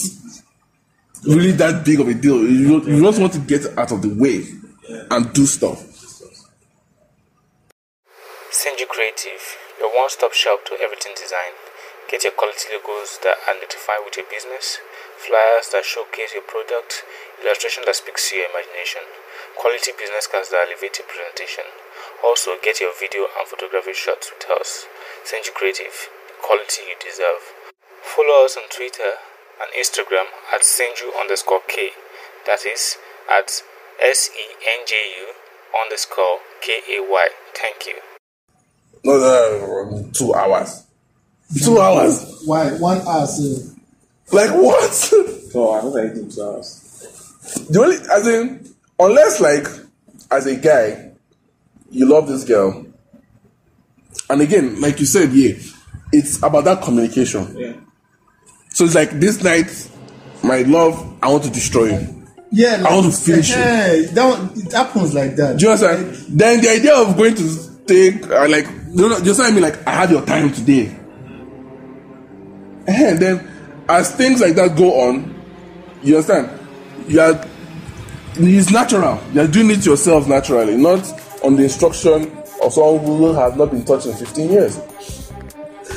really 1.27 1.53
that 1.53 1.85
big 1.85 2.01
of 2.01 2.09
a 2.09 2.14
deal. 2.14 2.39
You, 2.43 2.83
you 2.85 3.03
just 3.03 3.21
want 3.21 3.33
to 3.35 3.41
get 3.41 3.66
out 3.79 3.93
of 3.93 4.03
the 4.03 4.09
way 4.14 4.45
and 5.11 5.33
do 5.33 5.47
stuff. 5.47 5.87
Senju 8.51 8.89
Creative, 8.89 9.43
your 9.79 9.95
one 9.95 10.11
stop 10.11 10.33
shop 10.33 10.64
to 10.66 10.75
everything 10.83 11.12
design. 11.14 11.55
Get 12.11 12.25
your 12.25 12.33
quality 12.35 12.66
logos 12.75 13.23
that 13.23 13.39
identify 13.47 14.03
with 14.03 14.16
your 14.16 14.27
business, 14.27 14.83
flyers 15.16 15.71
that 15.71 15.85
showcase 15.85 16.35
your 16.35 16.43
product, 16.43 17.07
illustration 17.39 17.85
that 17.87 17.95
speaks 17.95 18.31
to 18.31 18.37
your 18.37 18.51
imagination, 18.51 19.07
quality 19.61 19.92
business 19.92 20.24
cards 20.24 20.48
that 20.48 20.64
elevate 20.64 20.96
your 20.96 21.04
presentation. 21.04 21.68
Also, 22.24 22.56
get 22.64 22.80
your 22.80 22.96
video 22.96 23.28
and 23.36 23.44
photography 23.44 23.92
shots 23.92 24.32
with 24.32 24.48
us. 24.56 24.88
Senju 25.28 25.52
Creative, 25.52 25.92
quality 26.40 26.88
you 26.88 26.96
deserve. 26.96 27.44
Follow 28.00 28.48
us 28.48 28.56
on 28.56 28.64
Twitter 28.72 29.20
and 29.61 29.68
Instagram 29.76 30.24
at 30.48 30.64
Senju 30.64 31.12
underscore 31.20 31.61
K. 31.68 31.92
That 32.48 32.64
is 32.64 32.96
at 33.28 33.61
S 34.00 34.30
E 34.32 34.44
N 34.64 34.88
J 34.88 34.96
U 34.96 35.26
underscore 35.76 36.40
K 36.64 36.80
A 36.96 37.04
Y. 37.04 37.28
Thank 37.52 37.84
you. 37.86 38.00
No, 39.04 39.20
no, 39.20 39.90
no, 39.92 40.08
two 40.12 40.32
hours. 40.32 40.84
Two 41.62 41.78
hours. 41.78 42.42
Why? 42.46 42.70
One 42.80 43.00
hour, 43.06 43.26
so 43.26 43.44
Like 44.32 44.50
what? 44.56 45.11
oh, 45.54 45.72
I 45.76 45.80
don't 45.82 45.92
like 45.94 46.16
it 46.16 46.32
two 46.32 46.42
hours. 46.42 47.66
the 47.68 47.80
only, 47.80 47.96
as 48.11 48.26
in, 48.26 48.70
unless 49.01 49.40
like, 49.40 49.66
as 50.30 50.46
a 50.46 50.57
guy, 50.57 51.12
you 51.90 52.07
love 52.07 52.28
this 52.28 52.44
girl, 52.44 52.86
and 54.28 54.40
again, 54.40 54.80
like 54.80 55.01
you 55.01 55.07
said, 55.07 55.32
yeah, 55.32 55.55
it's 56.12 56.38
about 56.38 56.64
that 56.64 56.82
communication. 56.82 57.57
Yeah. 57.59 57.72
So 58.68 58.84
it's 58.84 58.94
like 58.94 59.11
this 59.18 59.42
night, 59.42 59.88
my 60.44 60.62
love, 60.62 61.16
I 61.22 61.28
want 61.28 61.42
to 61.44 61.51
destroy 61.51 61.86
you. 61.98 62.26
yeah, 62.53 62.84
I 62.86 62.94
want 62.94 63.12
to 63.12 63.20
finish 63.20 63.51
it. 63.51 63.57
eh, 63.57 64.07
That 64.12 64.24
one, 64.38 64.51
it 64.57 64.72
happens 64.72 65.14
like 65.14 65.34
that. 65.36 65.59
Do 65.59 65.64
you 65.66 65.72
understand? 65.72 66.14
Then 66.38 66.61
the 66.61 66.68
idea 66.70 66.94
of 66.96 67.16
going 67.16 67.34
to 67.34 67.70
take, 67.86 68.26
uh, 68.30 68.48
like, 68.48 68.66
you 68.92 69.09
know, 69.09 69.20
just 69.20 69.40
I 69.40 69.51
mean, 69.51 69.62
like, 69.62 69.84
I 69.86 69.90
have 69.92 70.11
your 70.12 70.24
time 70.24 70.53
today. 70.53 70.96
And 72.86 73.18
then, 73.18 73.48
as 73.88 74.14
things 74.14 74.40
like 74.40 74.55
that 74.55 74.76
go 74.76 75.09
on, 75.09 75.34
you 76.03 76.16
understand? 76.16 76.51
You 77.09 77.20
are, 77.20 77.44
it's 78.37 78.70
natural. 78.70 79.20
You 79.33 79.43
are 79.43 79.47
doing 79.49 79.70
it 79.70 79.85
yourself 79.85 80.26
naturally, 80.28 80.76
not 80.76 81.01
on 81.45 81.57
the 81.57 81.64
instruction 81.64 82.31
of 82.62 82.72
someone 82.72 83.05
who 83.05 83.33
has 83.33 83.57
not 83.57 83.70
been 83.70 83.85
touched 83.85 84.07
in 84.07 84.14
15 84.14 84.51
years. 84.51 84.78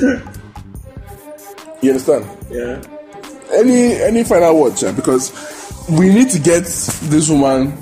you 1.82 1.90
understand? 1.90 2.26
Yeah. 2.50 2.82
any 3.52 3.94
any 4.02 4.24
final 4.24 4.58
words 4.60 4.82
yeah? 4.82 4.92
because 4.92 5.32
we 5.90 6.08
need 6.08 6.30
to 6.30 6.38
get 6.38 6.62
this 6.64 7.28
woman 7.30 7.72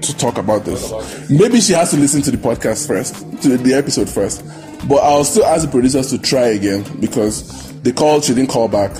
to 0.00 0.16
talk 0.16 0.38
about 0.38 0.64
this 0.64 0.90
maybe 1.30 1.60
she 1.60 1.72
has 1.72 1.90
to 1.90 1.96
listen 1.96 2.20
to 2.22 2.30
the 2.30 2.36
podcast 2.36 2.86
first 2.86 3.14
to 3.42 3.56
the 3.56 3.72
episode 3.74 4.08
first 4.08 4.44
but 4.88 4.96
i'll 4.96 5.24
still 5.24 5.44
ask 5.44 5.64
the 5.64 5.70
producers 5.70 6.10
to 6.10 6.18
try 6.18 6.46
again 6.48 6.84
because 7.00 7.72
they 7.82 7.92
called 7.92 8.24
she 8.24 8.34
didn't 8.34 8.50
call 8.50 8.68
back 8.68 8.94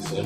So 0.00 0.22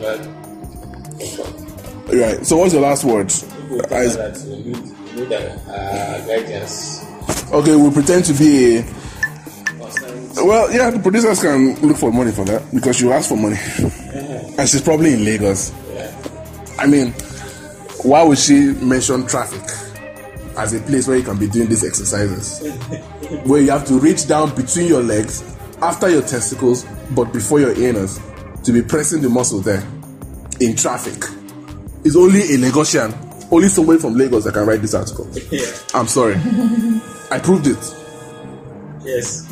right 2.12 2.44
so 2.44 2.56
what's 2.58 2.72
your 2.74 2.82
last 2.82 3.04
word 3.04 3.32
people 3.72 3.88
tell 3.88 3.98
I- 3.98 4.06
that 4.16 4.38
you 4.46 4.56
need, 4.56 4.86
you 5.16 5.26
need 5.26 5.32
uh, 5.32 6.26
guidance. 6.26 7.04
okay 7.52 7.76
we 7.76 7.90
pretend 7.90 8.24
to 8.26 8.34
be 8.34 8.78
a 8.78 10.44
well 10.44 10.72
yeah 10.72 10.90
the 10.90 10.98
producers 10.98 11.40
can 11.42 11.74
look 11.80 11.96
for 11.96 12.10
money 12.12 12.32
for 12.32 12.44
that 12.46 12.62
because 12.74 13.00
you 13.00 13.12
asked 13.12 13.28
for 13.28 13.36
money. 13.36 13.56
And 14.58 14.68
she's 14.68 14.82
probably 14.82 15.14
in 15.14 15.24
lagos. 15.24 15.72
I 16.78 16.86
mean 16.86 17.12
why 18.02 18.22
would 18.22 18.38
she 18.38 18.72
mention 18.82 19.26
traffic 19.26 19.62
as 20.58 20.74
a 20.74 20.80
place 20.80 21.06
where 21.06 21.16
you 21.16 21.22
can 21.22 21.38
be 21.38 21.48
doing 21.48 21.68
these 21.68 21.84
exercises? 21.84 22.60
Where 23.46 23.60
you 23.62 23.70
have 23.70 23.86
to 23.86 23.94
reach 23.98 24.26
down 24.28 24.54
between 24.54 24.86
your 24.88 25.02
legs 25.02 25.42
after 25.80 26.10
your 26.10 26.20
testicles 26.22 26.84
but 27.14 27.32
before 27.32 27.60
your 27.60 27.72
anus 27.80 28.20
to 28.64 28.72
be 28.72 28.82
pressing 28.82 29.22
the 29.22 29.28
muscle 29.30 29.60
there 29.60 29.82
in 30.60 30.76
traffic. 30.76 31.22
It's 32.04 32.16
only 32.16 32.40
a 32.40 32.58
lagosian 32.58 33.12
only 33.52 33.68
somebody 33.68 33.98
from 34.00 34.14
lagos 34.14 34.44
that 34.44 34.54
can 34.54 34.66
write 34.66 34.80
this 34.80 34.94
article 34.94 35.28
Yeah. 35.50 35.66
i'm 35.94 36.08
sorry 36.08 36.34
i 37.30 37.38
proved 37.38 37.66
it 37.68 37.94
Yes. 39.04 39.46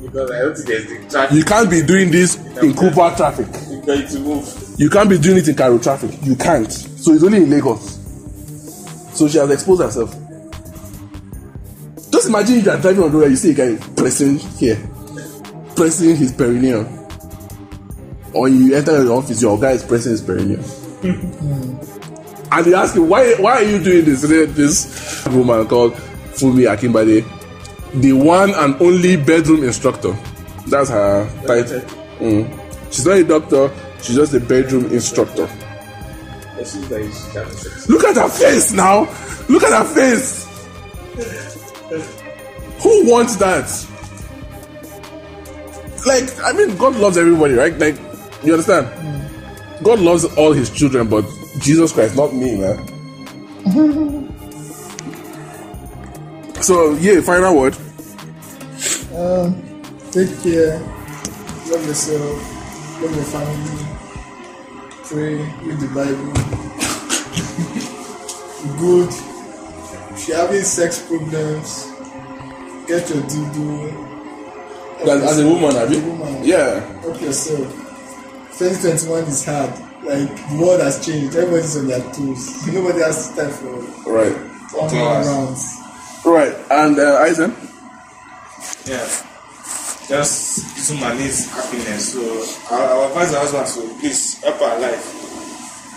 Because 0.00 0.30
I 0.30 0.38
don't 0.38 0.54
think 0.54 0.68
there's 0.68 0.86
the 0.86 1.10
traffic. 1.10 1.36
you 1.36 1.44
can't 1.44 1.68
be 1.68 1.82
doing 1.82 2.10
this 2.12 2.36
in 2.62 2.74
Cooper 2.74 3.12
traffic 3.16 3.48
You're 3.68 3.82
going 3.82 4.06
to 4.06 4.18
move. 4.20 4.74
You 4.78 4.88
can't 4.88 5.10
be 5.10 5.18
doing 5.18 5.38
it 5.38 5.48
in 5.48 5.56
Cairo 5.56 5.78
traffic. 5.78 6.12
You 6.22 6.36
can't. 6.36 6.70
So 6.72 7.12
it's 7.12 7.24
only 7.24 7.38
in 7.38 7.50
Lagos. 7.50 7.96
So 9.18 9.26
she 9.26 9.38
has 9.38 9.50
exposed 9.50 9.82
herself. 9.82 10.12
Just 12.12 12.28
imagine 12.28 12.60
you 12.64 12.70
are 12.70 12.80
driving 12.80 13.02
on 13.02 13.10
the 13.10 13.18
road, 13.18 13.30
you 13.30 13.36
see 13.36 13.50
a 13.50 13.54
guy 13.54 13.76
pressing 13.96 14.38
here, 14.38 14.76
pressing 15.74 16.14
his 16.14 16.30
perineum. 16.32 16.86
or 18.32 18.48
you 18.48 18.76
enter 18.76 19.02
your 19.02 19.18
office, 19.18 19.42
your 19.42 19.58
guy 19.58 19.72
is 19.72 19.82
pressing 19.82 20.12
his 20.12 20.22
perineum. 20.22 20.62
Hmm. 20.62 21.97
And 22.50 22.66
they 22.66 22.74
asked 22.74 22.96
him, 22.96 23.08
why, 23.08 23.34
why 23.34 23.52
are 23.52 23.62
you 23.62 23.82
doing 23.82 24.04
this? 24.04 24.22
This 24.22 25.26
woman 25.28 25.66
called 25.66 25.94
Fumi 26.34 26.66
Akinbade, 26.66 27.24
the 28.00 28.12
one 28.12 28.50
and 28.54 28.80
only 28.80 29.16
bedroom 29.16 29.64
instructor. 29.64 30.16
That's 30.66 30.90
her 30.90 31.28
title. 31.46 31.80
Mm. 32.18 32.92
She's 32.92 33.06
not 33.06 33.18
a 33.18 33.24
doctor, 33.24 33.70
she's 34.02 34.16
just 34.16 34.34
a 34.34 34.40
bedroom 34.40 34.86
instructor. 34.86 35.48
Look 37.88 38.04
at 38.04 38.16
her 38.16 38.28
face 38.28 38.72
now. 38.72 39.06
Look 39.48 39.62
at 39.62 39.72
her 39.72 39.94
face. 39.94 40.46
Who 42.82 43.10
wants 43.10 43.36
that? 43.36 43.68
Like, 46.06 46.30
I 46.42 46.52
mean, 46.52 46.76
God 46.76 46.96
loves 46.96 47.16
everybody, 47.18 47.54
right? 47.54 47.78
Like, 47.78 47.96
you 48.42 48.52
understand? 48.52 48.88
God 49.84 50.00
loves 50.00 50.24
all 50.36 50.52
his 50.52 50.70
children, 50.70 51.08
but 51.08 51.24
Jesus 51.58 51.92
Christ, 51.92 52.16
not 52.16 52.32
me, 52.34 52.56
man. 52.56 52.78
so, 56.62 56.94
yeah, 56.96 57.20
final 57.20 57.54
word. 57.56 57.76
Um, 59.14 59.54
take 60.10 60.30
care. 60.42 60.80
Love 61.70 61.86
yourself. 61.86 63.02
Love 63.02 63.14
your 63.14 63.24
family. 63.24 63.86
Pray. 65.04 65.36
Read 65.64 65.80
the 65.80 65.88
Bible. 65.94 66.32
Good. 68.78 69.08
If 70.14 70.28
you're 70.28 70.36
having 70.36 70.62
sex 70.62 71.00
problems, 71.06 71.86
get 72.86 73.08
your 73.10 73.22
dildo. 73.24 73.92
As, 75.02 75.08
as 75.22 75.38
a 75.40 75.42
woman, 75.48 75.74
have 75.74 75.92
you? 75.92 76.00
woman. 76.02 76.44
Yeah. 76.44 76.80
Help 77.00 77.20
yourself. 77.20 77.68
2021 78.58 79.24
is 79.24 79.44
hard. 79.44 79.87
Like 80.08 80.48
the 80.48 80.56
world 80.58 80.80
has 80.80 81.04
changed. 81.04 81.36
Everybody's 81.36 81.76
on 81.76 81.86
their 81.86 82.00
toes. 82.12 82.66
Nobody 82.66 83.00
has 83.00 83.36
time 83.36 83.50
for 83.50 84.10
Right. 84.10 84.32
one 84.72 84.88
Two 84.90 84.96
more 84.96 85.08
hours. 85.08 85.26
rounds. 85.26 85.76
Right. 86.24 86.54
And 86.70 86.98
uh, 86.98 87.18
Eisen? 87.28 87.54
Yeah. 88.86 89.04
Just 90.08 90.74
this 90.76 90.90
woman 90.90 91.18
needs 91.18 91.46
happiness. 91.52 92.12
So 92.14 92.20
I 92.74 92.94
will 92.94 93.06
advise 93.08 93.32
her 93.32 93.38
husband 93.40 93.66
to 93.94 94.00
please 94.00 94.42
help 94.42 94.60
our 94.62 94.80
life. 94.80 95.04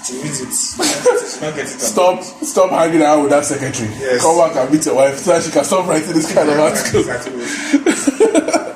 She 0.06 0.14
needs 0.22 0.42
it. 0.42 0.52
She 0.52 1.40
can't 1.40 1.56
get 1.56 1.66
it. 1.66 1.70
Stop 1.80 2.22
stop 2.24 2.70
hanging 2.72 3.04
out 3.04 3.22
with 3.22 3.30
that 3.32 3.46
secretary. 3.46 3.88
Yes. 3.98 4.22
Come 4.22 4.38
back 4.38 4.58
and 4.58 4.72
meet 4.74 4.86
your 4.86 4.96
wife 4.96 5.18
so 5.20 5.32
that 5.32 5.44
she 5.44 5.52
can 5.52 5.64
stop 5.64 5.88
writing 5.88 6.12
this 6.12 6.34
kind 6.34 6.50
of 6.50 6.60
articles. 6.60 7.08
Exactly. 7.08 8.62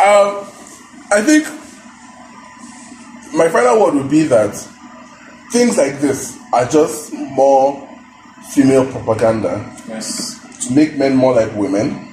Um, 0.00 0.46
I 1.12 1.20
think 1.20 1.46
my 3.40 3.48
final 3.48 3.80
word 3.82 3.94
would 3.94 4.10
be 4.10 4.24
that 4.24 4.54
things 5.50 5.78
like 5.78 5.98
this 6.00 6.36
are 6.52 6.66
just 6.68 7.12
more 7.14 7.88
female 8.52 8.84
propaganda 8.92 9.52
Yes. 9.88 10.38
to 10.66 10.74
make 10.74 10.96
men 10.98 11.16
more 11.16 11.34
like 11.34 11.50
women. 11.56 12.06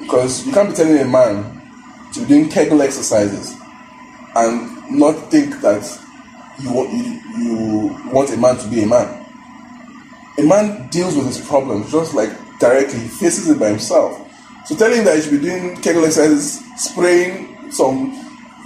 Because 0.00 0.44
you 0.46 0.52
can't 0.52 0.70
be 0.70 0.74
telling 0.74 0.98
a 0.98 1.04
man 1.04 1.60
to 2.14 2.20
be 2.20 2.26
doing 2.26 2.48
Kegel 2.48 2.82
exercises 2.82 3.54
and 4.34 4.98
not 4.98 5.12
think 5.30 5.60
that 5.60 5.82
you 6.60 6.72
want, 6.72 6.90
you, 6.92 7.20
you 7.38 8.10
want 8.12 8.30
a 8.30 8.36
man 8.36 8.56
to 8.58 8.68
be 8.68 8.82
a 8.82 8.86
man. 8.86 9.24
A 10.38 10.42
man 10.42 10.88
deals 10.88 11.14
with 11.16 11.26
his 11.26 11.40
problems 11.46 11.92
just 11.92 12.12
like 12.12 12.30
directly, 12.58 12.98
he 12.98 13.08
faces 13.08 13.48
it 13.48 13.58
by 13.60 13.68
himself. 13.68 14.20
So 14.66 14.74
telling 14.74 14.98
him 14.98 15.04
that 15.04 15.16
he 15.16 15.22
should 15.22 15.30
be 15.40 15.46
doing 15.46 15.76
Kegel 15.80 16.04
exercises, 16.04 16.60
spraying 16.76 17.70
some, 17.70 18.12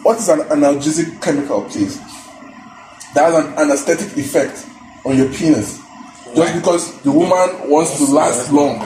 what 0.03 0.19
is 0.19 0.29
an 0.29 0.41
analgesic 0.41 1.21
chemical, 1.23 1.63
please? 1.65 1.99
That 3.15 3.33
has 3.33 3.45
an 3.45 3.55
anesthetic 3.59 4.17
effect 4.17 4.67
on 5.05 5.17
your 5.17 5.33
penis. 5.33 5.81
Just 6.35 6.55
because 6.55 7.01
the 7.03 7.11
woman 7.13 7.71
wants 7.71 7.99
to 7.99 8.13
last 8.13 8.53
long. 8.53 8.79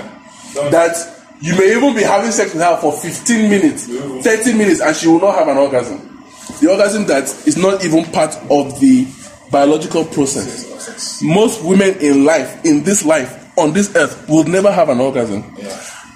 That 0.70 0.94
you 1.40 1.56
may 1.58 1.76
even 1.76 1.94
be 1.94 2.02
having 2.02 2.30
sex 2.30 2.54
with 2.54 2.62
her 2.62 2.76
for 2.80 2.92
15 2.92 3.50
minutes, 3.50 3.86
30 3.86 4.52
minutes, 4.52 4.80
and 4.80 4.94
she 4.94 5.08
will 5.08 5.20
not 5.20 5.34
have 5.34 5.48
an 5.48 5.56
orgasm. 5.56 6.24
The 6.60 6.70
orgasm 6.70 7.06
that 7.06 7.24
is 7.46 7.56
not 7.56 7.84
even 7.84 8.04
part 8.12 8.36
of 8.50 8.78
the 8.80 9.06
biological 9.50 10.04
process. 10.04 11.20
Most 11.22 11.64
women 11.64 11.96
in 12.00 12.24
life, 12.24 12.64
in 12.64 12.84
this 12.84 13.04
life, 13.04 13.50
on 13.58 13.72
this 13.72 13.94
earth, 13.96 14.28
will 14.28 14.44
never 14.44 14.70
have 14.70 14.88
an 14.88 15.00
orgasm. 15.00 15.44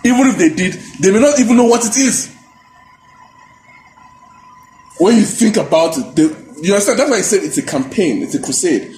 Even 0.05 0.29
if 0.29 0.39
they 0.39 0.49
did, 0.51 0.75
they 1.01 1.11
may 1.11 1.19
not 1.21 1.41
even 1.41 1.57
know 1.57 1.65
what 1.65 1.85
it 1.85 1.97
is. 1.97 2.36
When 4.99 5.17
you 5.17 5.25
think 5.25 5.57
about 5.57 5.97
it, 5.99 6.17
they, 6.17 6.23
you 6.63 6.73
understand? 6.73 6.99
That's 6.99 7.11
why 7.11 7.19
I 7.19 7.21
said 7.23 7.43
it's 7.43 7.59
a 7.59 7.63
campaign, 7.63 8.23
it's 8.23 8.35
a 8.35 8.43
crusade. 8.43 8.95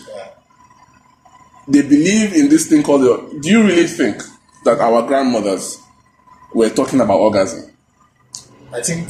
They 1.66 1.82
believe 1.82 2.32
in 2.34 2.48
this 2.48 2.66
thing 2.68 2.82
called 2.82 3.02
the. 3.02 3.38
Do 3.40 3.50
you 3.50 3.62
really 3.62 3.86
think 3.86 4.22
that 4.64 4.80
our 4.80 5.06
grandmothers 5.06 5.78
were 6.54 6.70
talking 6.70 7.00
about 7.00 7.18
orgasm? 7.18 7.70
I 8.72 8.80
think 8.80 9.08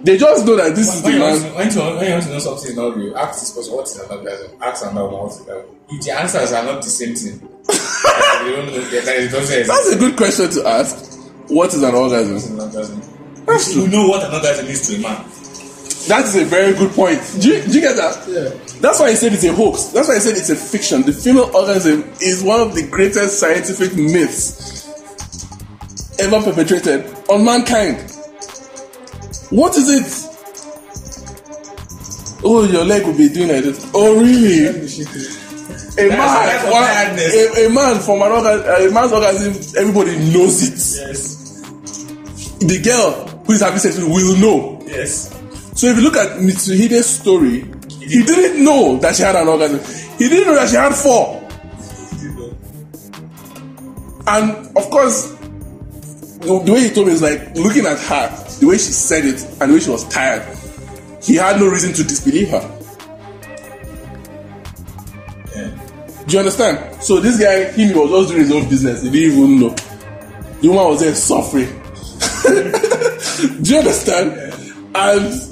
They 0.00 0.16
just 0.18 0.44
know 0.46 0.56
that 0.56 0.74
this 0.74 0.94
is 0.96 1.02
when 1.04 1.12
the 1.12 1.18
man. 1.20 1.54
when, 1.54 1.70
you, 1.72 1.80
when 1.80 2.06
you 2.06 2.12
want 2.12 2.24
to 2.24 2.30
know 2.30 2.38
something 2.40 2.70
is 2.70 2.76
not 2.76 2.96
real, 2.96 3.16
ask 3.16 3.40
this 3.40 3.52
person 3.54 3.74
what 3.74 3.86
is 3.86 3.96
an 4.00 4.10
orgasm. 4.10 4.50
Ask 4.60 4.84
another 4.84 5.08
one 5.08 5.22
what 5.22 5.30
is 5.32 5.44
that. 5.46 5.64
If 5.90 6.02
the 6.04 6.10
answers 6.12 6.52
are 6.52 6.64
not 6.64 6.82
the 6.82 6.90
same 6.90 7.14
thing, 7.14 7.34
you 7.38 8.56
don't 8.56 8.66
know 8.66 8.80
that 8.80 9.06
it 9.06 9.30
doesn't 9.30 9.58
exist. 9.58 9.68
That's 9.68 9.92
a 9.94 9.98
good 9.98 10.16
question 10.16 10.50
to 10.50 10.66
ask. 10.68 11.20
What 11.48 11.72
is 11.74 11.82
an 11.82 11.94
orgasm? 11.94 12.36
It's 12.36 12.48
an 12.48 12.60
orgasm. 12.60 13.00
That's 13.46 13.76
You 13.76 13.86
know 13.88 14.08
what 14.08 14.24
an 14.26 14.34
orgasm 14.34 14.66
is 14.66 14.88
to 14.88 14.96
a 14.96 14.98
man. 15.00 15.24
That 16.08 16.24
is 16.24 16.36
a 16.36 16.44
very 16.44 16.72
good 16.74 16.92
point. 16.92 17.20
Do 17.40 17.48
you, 17.48 17.62
do 17.62 17.72
you 17.72 17.80
get 17.80 17.96
that? 17.96 18.28
Yeah. 18.28 18.48
That's 18.80 18.98
why 19.00 19.06
I 19.06 19.14
said 19.14 19.32
it's 19.32 19.44
a 19.44 19.52
hoax. 19.54 19.86
That's 19.86 20.08
why 20.08 20.16
I 20.16 20.18
said 20.18 20.36
it's 20.36 20.50
a 20.50 20.56
fiction. 20.56 21.02
The 21.02 21.12
female 21.12 21.50
orgasm 21.54 22.02
is 22.20 22.42
one 22.42 22.60
of 22.60 22.74
the 22.74 22.86
greatest 22.88 23.38
scientific 23.38 23.94
myths 23.96 24.88
ever 26.18 26.42
perpetrated 26.42 27.06
on 27.30 27.44
mankind. 27.44 28.00
What 29.50 29.76
is 29.76 29.88
it? 29.88 30.28
Oh, 32.44 32.64
your 32.70 32.84
leg 32.84 33.06
will 33.06 33.16
be 33.16 33.28
doing 33.28 33.48
like 33.50 33.62
this. 33.64 33.88
Oh, 33.94 34.20
really? 34.20 34.64
Let 34.64 34.82
me 34.82 34.88
shake 34.88 35.06
it. 35.14 35.38
A 35.98 36.08
man, 36.08 36.70
one- 36.72 36.80
madness. 36.82 37.34
a, 37.34 37.66
a 37.66 37.70
man 37.70 38.00
from 38.00 38.22
an 38.22 38.32
orgasm, 38.32 38.88
a 38.88 38.92
man's 38.92 39.12
orgasm, 39.12 39.52
everybody 39.78 40.16
knows 40.32 40.62
it. 40.62 41.06
Yes. 41.08 41.36
The 42.58 42.80
girl 42.82 43.26
who 43.46 43.52
is 43.52 43.60
having 43.60 43.78
sex 43.78 43.98
with 43.98 44.08
will 44.08 44.36
know. 44.38 44.82
Yes. 44.86 45.30
So 45.82 45.88
if 45.88 45.96
you 45.96 46.04
look 46.04 46.14
at 46.14 46.38
Mitsuhide's 46.38 47.06
story, 47.06 47.64
he 47.98 48.22
didn't 48.22 48.64
know 48.64 48.98
that 48.98 49.16
she 49.16 49.24
had 49.24 49.34
an 49.34 49.48
orgasm. 49.48 49.80
He 50.16 50.28
didn't 50.28 50.46
know 50.46 50.54
that 50.54 50.68
she 50.68 50.76
had 50.76 50.94
four. 50.94 51.42
And 54.28 54.76
of 54.76 54.90
course, 54.90 55.32
the, 56.38 56.62
the 56.64 56.72
way 56.72 56.82
he 56.82 56.90
told 56.90 57.08
me 57.08 57.14
is 57.14 57.20
like 57.20 57.56
looking 57.56 57.84
at 57.86 57.98
her, 57.98 58.58
the 58.60 58.66
way 58.68 58.74
she 58.74 58.92
said 58.92 59.24
it, 59.24 59.42
and 59.60 59.72
the 59.72 59.74
way 59.74 59.80
she 59.80 59.90
was 59.90 60.08
tired. 60.08 60.46
He 61.20 61.34
had 61.34 61.58
no 61.58 61.66
reason 61.66 61.92
to 61.94 62.04
disbelieve 62.04 62.50
her. 62.50 62.78
Yeah. 65.56 66.24
Do 66.26 66.32
you 66.32 66.38
understand? 66.38 67.02
So 67.02 67.18
this 67.18 67.40
guy, 67.40 67.72
him, 67.72 67.88
he 67.88 67.94
was 67.98 68.08
just 68.08 68.28
doing 68.28 68.42
his 68.42 68.52
own 68.52 68.68
business. 68.68 69.02
He 69.02 69.10
didn't 69.10 69.36
even 69.36 69.58
know. 69.58 69.74
The 70.60 70.68
woman 70.68 70.86
was 70.90 71.00
there 71.00 71.12
suffering. 71.16 71.66
Do 73.64 73.72
you 73.72 73.78
understand? 73.78 74.54
And 74.94 75.51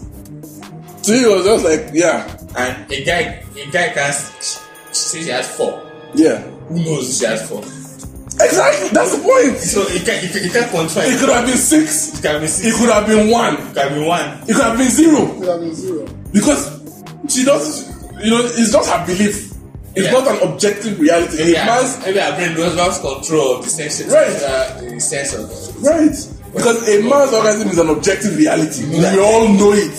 so 1.03 1.13
he 1.13 1.27
was 1.27 1.45
just 1.45 1.65
like, 1.65 1.91
yeah, 1.93 2.37
And 2.57 2.91
a 2.91 3.05
guy, 3.05 3.45
a 3.57 3.67
guy 3.71 3.89
can 3.95 4.11
s- 4.11 4.61
say 4.93 5.23
she 5.23 5.29
has 5.31 5.49
four. 5.57 5.83
yeah. 6.15 6.39
Who 6.69 6.77
knows 6.85 7.19
she 7.19 7.27
has 7.27 7.49
four? 7.49 7.63
Exactly. 8.43 8.89
That's 8.91 9.17
the 9.17 9.23
point. 9.23 9.59
So 9.59 9.83
it 9.83 10.05
can 10.05 10.25
it, 10.25 10.33
can- 10.33 10.45
it 10.45 10.53
can't 10.53 10.71
control. 10.71 11.05
It 11.05 11.19
could 11.19 11.29
have 11.29 11.47
been 11.47 11.57
six. 11.59 12.19
It 12.19 12.23
can 12.23 12.41
be 12.41 12.47
It 12.47 12.49
six. 12.49 12.75
It 12.75 12.79
could 12.79 12.91
have 12.95 13.07
been 13.07 13.29
one. 13.31 13.55
It 13.55 13.75
can 13.75 13.95
be 14.01 14.07
one. 14.07 14.27
It 14.49 14.55
could 14.55 14.65
have 14.65 14.79
been 14.79 14.89
zero. 14.89 15.27
It 15.27 15.39
Could 15.41 15.49
have 15.49 15.61
been 15.61 15.75
zero. 15.75 16.07
Because 16.33 17.03
she 17.29 17.45
doesn't. 17.45 18.25
you 18.25 18.31
know, 18.31 18.41
it's 18.45 18.73
just 18.73 18.89
her 18.91 19.07
belief. 19.07 19.51
It's 19.97 20.07
Yeah. 20.07 20.13
not 20.13 20.29
an 20.29 20.49
objective 20.53 21.01
reality. 21.01 21.37
Maybe 21.39 21.55
A 21.57 21.61
our, 21.61 21.67
man's 21.67 21.99
maybe 22.07 22.21
our 22.21 22.33
brain 22.37 22.55
does 22.55 22.77
lost 22.77 23.03
control 23.03 23.57
of 23.59 23.65
the 23.65 23.71
sense, 23.71 24.01
Right. 24.07 24.37
uh, 24.43 24.81
the 24.81 25.01
sense 25.01 25.35
of. 25.35 25.83
right. 25.83 26.15
Because 26.55 26.89
a 26.89 27.03
man's 27.03 27.33
orgasm 27.35 27.69
is 27.69 27.79
an 27.79 27.91
objective 27.91 28.37
reality. 28.37 28.87
We 28.89 29.19
all 29.21 29.49
know 29.49 29.73
it. 29.73 29.99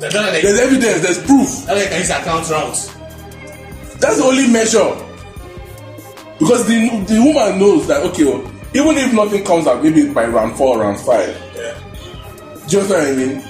That's 0.00 0.14
not 0.14 0.32
like 0.32 0.42
There's 0.42 0.58
evidence. 0.60 1.02
There's 1.02 1.18
proof. 1.26 1.48
that's 1.66 1.90
like 1.90 1.98
use 1.98 2.10
account 2.10 2.48
rounds. 2.50 2.94
That's 3.98 4.18
the 4.18 4.24
only 4.24 4.46
measure. 4.48 4.94
Because 6.38 6.66
the 6.68 6.88
the 7.08 7.20
woman 7.20 7.58
knows 7.58 7.86
that 7.88 8.02
okay, 8.06 8.24
well, 8.24 8.42
even 8.74 8.96
if 8.96 9.12
nothing 9.12 9.44
comes 9.44 9.66
out, 9.66 9.82
maybe 9.82 10.12
by 10.12 10.26
round 10.26 10.56
four, 10.56 10.78
round 10.80 11.00
five. 11.00 11.28
Yeah. 11.56 11.74
Do 12.68 12.76
you 12.76 12.82
understand 12.82 12.90
what 12.90 13.02
I 13.02 13.12
mean? 13.16 13.44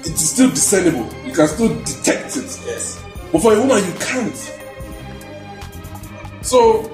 It 0.00 0.06
is 0.12 0.30
still 0.30 0.50
discernible. 0.50 1.08
You 1.26 1.32
can 1.32 1.48
still 1.48 1.68
detect 1.82 2.36
it. 2.36 2.60
Yes. 2.66 3.02
But 3.32 3.40
for 3.42 3.54
a 3.54 3.58
woman, 3.60 3.84
you 3.84 3.92
can't. 3.98 4.36
So, 6.42 6.90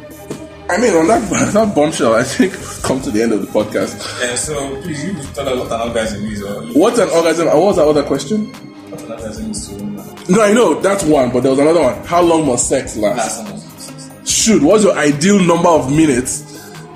I 0.71 0.77
mean, 0.79 0.95
on 0.95 1.07
that, 1.09 1.29
that 1.55 1.75
bombshell, 1.75 2.15
I 2.15 2.23
think 2.23 2.53
we've 2.53 2.81
come 2.83 3.01
to 3.03 3.11
the 3.11 3.23
end 3.23 3.33
of 3.33 3.41
the 3.41 3.47
podcast. 3.47 3.99
Yeah, 4.21 4.35
so 4.35 4.81
please, 4.83 5.03
you 5.05 5.15
tell 5.33 5.49
us 5.49 5.59
what 5.69 5.73
an 5.81 5.89
orgasm 5.89 6.25
is, 6.27 6.43
or 6.43 6.63
What's 6.79 6.99
an 6.99 7.09
orgasm? 7.09 7.49
Uh, 7.49 7.55
what 7.57 7.65
was 7.67 7.77
that 7.77 7.87
other 7.89 8.03
question? 8.03 8.47
what 8.91 9.03
an 9.03 9.13
orgasm 9.13 9.51
is 9.51 9.69
to 9.69 9.75
a 9.75 9.79
woman. 9.79 10.15
No, 10.29 10.43
I 10.43 10.53
know 10.53 10.81
that's 10.81 11.05
one, 11.05 11.31
but 11.33 11.41
there 11.43 11.51
was 11.51 11.59
another 11.59 11.81
one. 11.81 12.05
How 12.05 12.21
long 12.21 12.47
must 12.47 12.69
sex 12.69 12.97
last? 12.97 13.37
Someone's 13.39 14.31
Shoot, 14.31 14.63
what's 14.63 14.85
your 14.85 14.95
ideal 14.97 15.41
number 15.43 15.71
of 15.71 15.91
minutes 15.91 16.43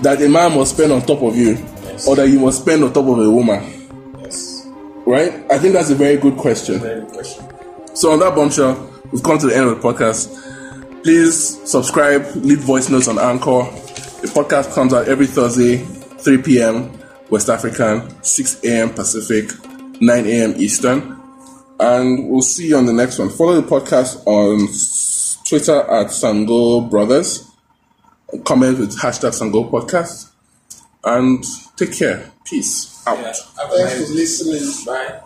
that 0.03 0.21
a 0.21 0.29
man 0.29 0.55
must 0.55 0.75
spend 0.75 0.93
on 0.93 1.01
top 1.01 1.23
of 1.23 1.35
you, 1.35 1.53
Yes. 1.85 2.07
or 2.07 2.15
that 2.17 2.29
you 2.29 2.39
must 2.41 2.61
spend 2.61 2.85
on 2.85 2.93
top 2.93 3.07
of 3.07 3.19
a 3.19 3.31
woman? 3.31 3.63
Yes. 4.21 4.67
Right? 5.07 5.33
I 5.51 5.59
think 5.59 5.73
that's 5.73 5.89
a 5.89 5.95
very 5.95 6.19
good 6.19 6.37
question. 6.37 6.79
Very 6.81 7.01
good 7.01 7.13
question. 7.13 7.45
So 7.95 8.13
on 8.13 8.19
that 8.21 8.35
bombshell, 8.35 8.91
we've 9.11 9.23
come 9.23 9.39
to 9.39 9.47
the 9.47 9.57
end 9.57 9.67
of 9.69 9.81
the 9.81 9.89
podcast. 9.93 10.29
Please 11.03 11.69
subscribe, 11.69 12.25
leave 12.37 12.61
voice 12.61 12.89
notes 12.89 13.09
on 13.09 13.19
Anchor. 13.19 13.65
The 14.23 14.31
podcast 14.33 14.73
comes 14.73 14.95
out 14.95 15.09
every 15.09 15.27
Thursday, 15.27 15.79
3 15.79 16.43
p.m. 16.43 16.93
West 17.29 17.49
African, 17.49 18.23
6 18.23 18.63
a.m. 18.65 18.91
Pacific, 18.91 19.51
9 20.01 20.27
a.m. 20.27 20.55
Eastern. 20.59 21.21
And 21.81 22.31
we'll 22.31 22.43
see 22.43 22.69
you 22.69 22.77
on 22.77 22.87
the 22.87 22.93
next 22.93 23.19
one. 23.19 23.31
Follow 23.31 23.61
the 23.61 23.67
podcast 23.67 24.25
on 24.27 24.59
Twitter 25.45 25.81
at 25.91 26.09
Sango 26.09 26.89
Brothers. 26.89 27.51
Comment 28.45 28.79
with 28.79 28.97
hashtag 28.99 29.33
Sango 29.33 29.69
Podcast. 29.69 30.31
And 31.03 31.45
take 31.77 31.97
care. 31.99 32.31
Peace. 32.45 33.05
Out. 33.09 33.19
Yeah. 33.19 33.33
Thanks 33.33 34.09
for 34.09 34.15
listening. 34.15 34.87
Bye. 34.87 35.21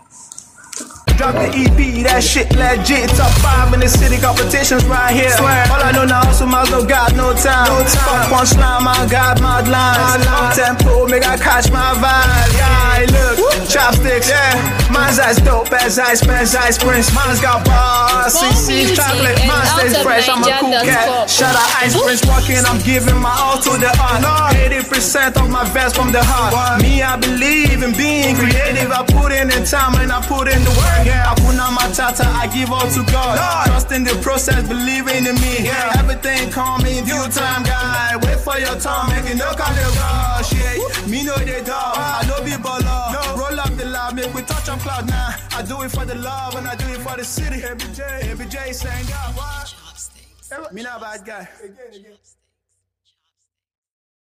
Drop 1.17 1.35
the 1.35 1.49
EP, 1.49 2.05
that 2.05 2.21
shit 2.23 2.53
legit. 2.53 3.09
Top 3.17 3.33
five 3.41 3.73
in 3.73 3.81
the 3.81 3.89
city, 3.89 4.21
competitions 4.21 4.85
right 4.85 5.17
here. 5.17 5.33
Swear. 5.33 5.65
All 5.73 5.81
I 5.81 5.91
know 5.93 6.05
now, 6.05 6.31
so 6.33 6.45
miles 6.45 6.71
no 6.71 6.85
got 6.85 7.17
no 7.17 7.33
time. 7.33 7.73
No 7.73 7.81
time. 7.81 8.29
Fuck 8.29 8.29
punchline, 8.29 8.85
my 8.85 9.09
God, 9.09 9.41
mad 9.41 9.65
lines. 9.65 10.27
Up 10.29 10.53
tempo, 10.53 11.09
make 11.09 11.25
I 11.25 11.41
catch 11.41 11.73
my 11.73 11.97
vibe. 11.97 12.53
Yeah, 12.53 13.09
look, 13.17 13.65
chopsticks, 13.65 14.29
yeah. 14.29 14.77
Mine's 14.93 15.19
as 15.19 15.41
dope 15.41 15.73
as 15.73 15.99
ice, 15.99 16.27
man's 16.27 16.55
ice 16.55 16.77
prince. 16.77 17.09
Mine's 17.15 17.41
got 17.41 17.65
bars, 17.65 18.37
CC's 18.37 18.93
chocolate. 18.95 19.41
Mine 19.49 19.67
stays 19.73 19.97
fresh, 20.05 20.29
I'm 20.29 20.45
a 20.45 20.53
cool 20.61 20.77
cat. 20.85 21.29
Shout 21.31 21.57
out 21.57 21.83
Ice 21.83 21.97
Prince 21.97 22.25
walking, 22.29 22.61
I'm 22.61 22.81
giving 22.85 23.17
my 23.17 23.33
all 23.33 23.57
to 23.65 23.73
the 23.81 23.89
art. 24.01 24.21
80% 24.55 25.41
of 25.41 25.49
my 25.51 25.65
vest 25.71 25.97
from 25.97 26.13
the 26.13 26.23
heart. 26.23 26.83
Me, 26.83 27.03
I 27.03 27.17
believe 27.17 27.83
in 27.83 27.93
being 27.97 28.37
creative. 28.37 28.93
I 28.93 29.03
put 29.05 29.33
in 29.33 29.49
the 29.49 29.65
time 29.65 29.97
and 30.01 30.13
I 30.13 30.21
put 30.21 30.49
in 30.49 30.63
the 30.63 30.71
work. 30.77 31.06
I 31.13 31.35
put 31.35 31.59
on 31.59 31.75
my 31.75 31.87
tata, 31.93 32.27
I 32.27 32.47
give 32.49 32.71
all 32.71 32.89
to 32.89 33.03
God. 33.13 33.37
Trust 33.67 33.93
in 33.93 34.05
the 34.05 34.15
process, 34.23 34.67
believing 34.67 35.27
in 35.27 35.35
me. 35.37 35.65
Yeah. 35.65 35.99
Everything 35.99 36.51
calm 36.51 36.85
in 36.87 37.05
due 37.05 37.27
time, 37.31 37.63
guy. 37.63 38.17
Wait 38.23 38.39
for 38.41 38.59
your 38.59 38.77
time, 38.81 39.11
make 39.11 39.31
it 39.31 39.37
no 39.37 39.53
kind 39.55 39.79
of 39.79 39.93
rush. 39.97 40.53
Yeah, 40.53 41.07
me 41.11 41.25
know 41.25 41.37
they 41.37 41.63
dog. 41.63 41.95
Ah. 41.97 42.21
I 42.21 42.27
know 42.29 42.43
be 42.45 42.53
baller. 42.53 43.39
Roll 43.39 43.61
up 43.61 43.73
the 43.77 43.87
love, 43.87 44.15
make 44.15 44.33
we 44.35 44.43
touch 44.43 44.69
on 44.69 44.79
cloud 44.79 45.07
now. 45.07 45.35
I 45.57 45.63
do 45.63 45.83
it 45.83 45.91
for 45.91 46.05
the 46.05 46.15
love 46.15 46.55
and 46.57 46.67
I 46.67 46.75
do 46.77 46.87
it 46.89 47.01
for 47.01 47.17
the 47.17 47.25
city. 47.25 47.63
Every 47.63 47.93
J, 47.95 48.03
every 48.31 48.47
J 48.47 48.73
saying, 48.73 49.07
God, 49.07 49.37
what? 49.37 50.73
Me 50.73 50.83
not 50.83 51.01
bad 51.01 51.25
guy. 51.25 51.49
Again, 51.63 51.77
again. 51.91 52.17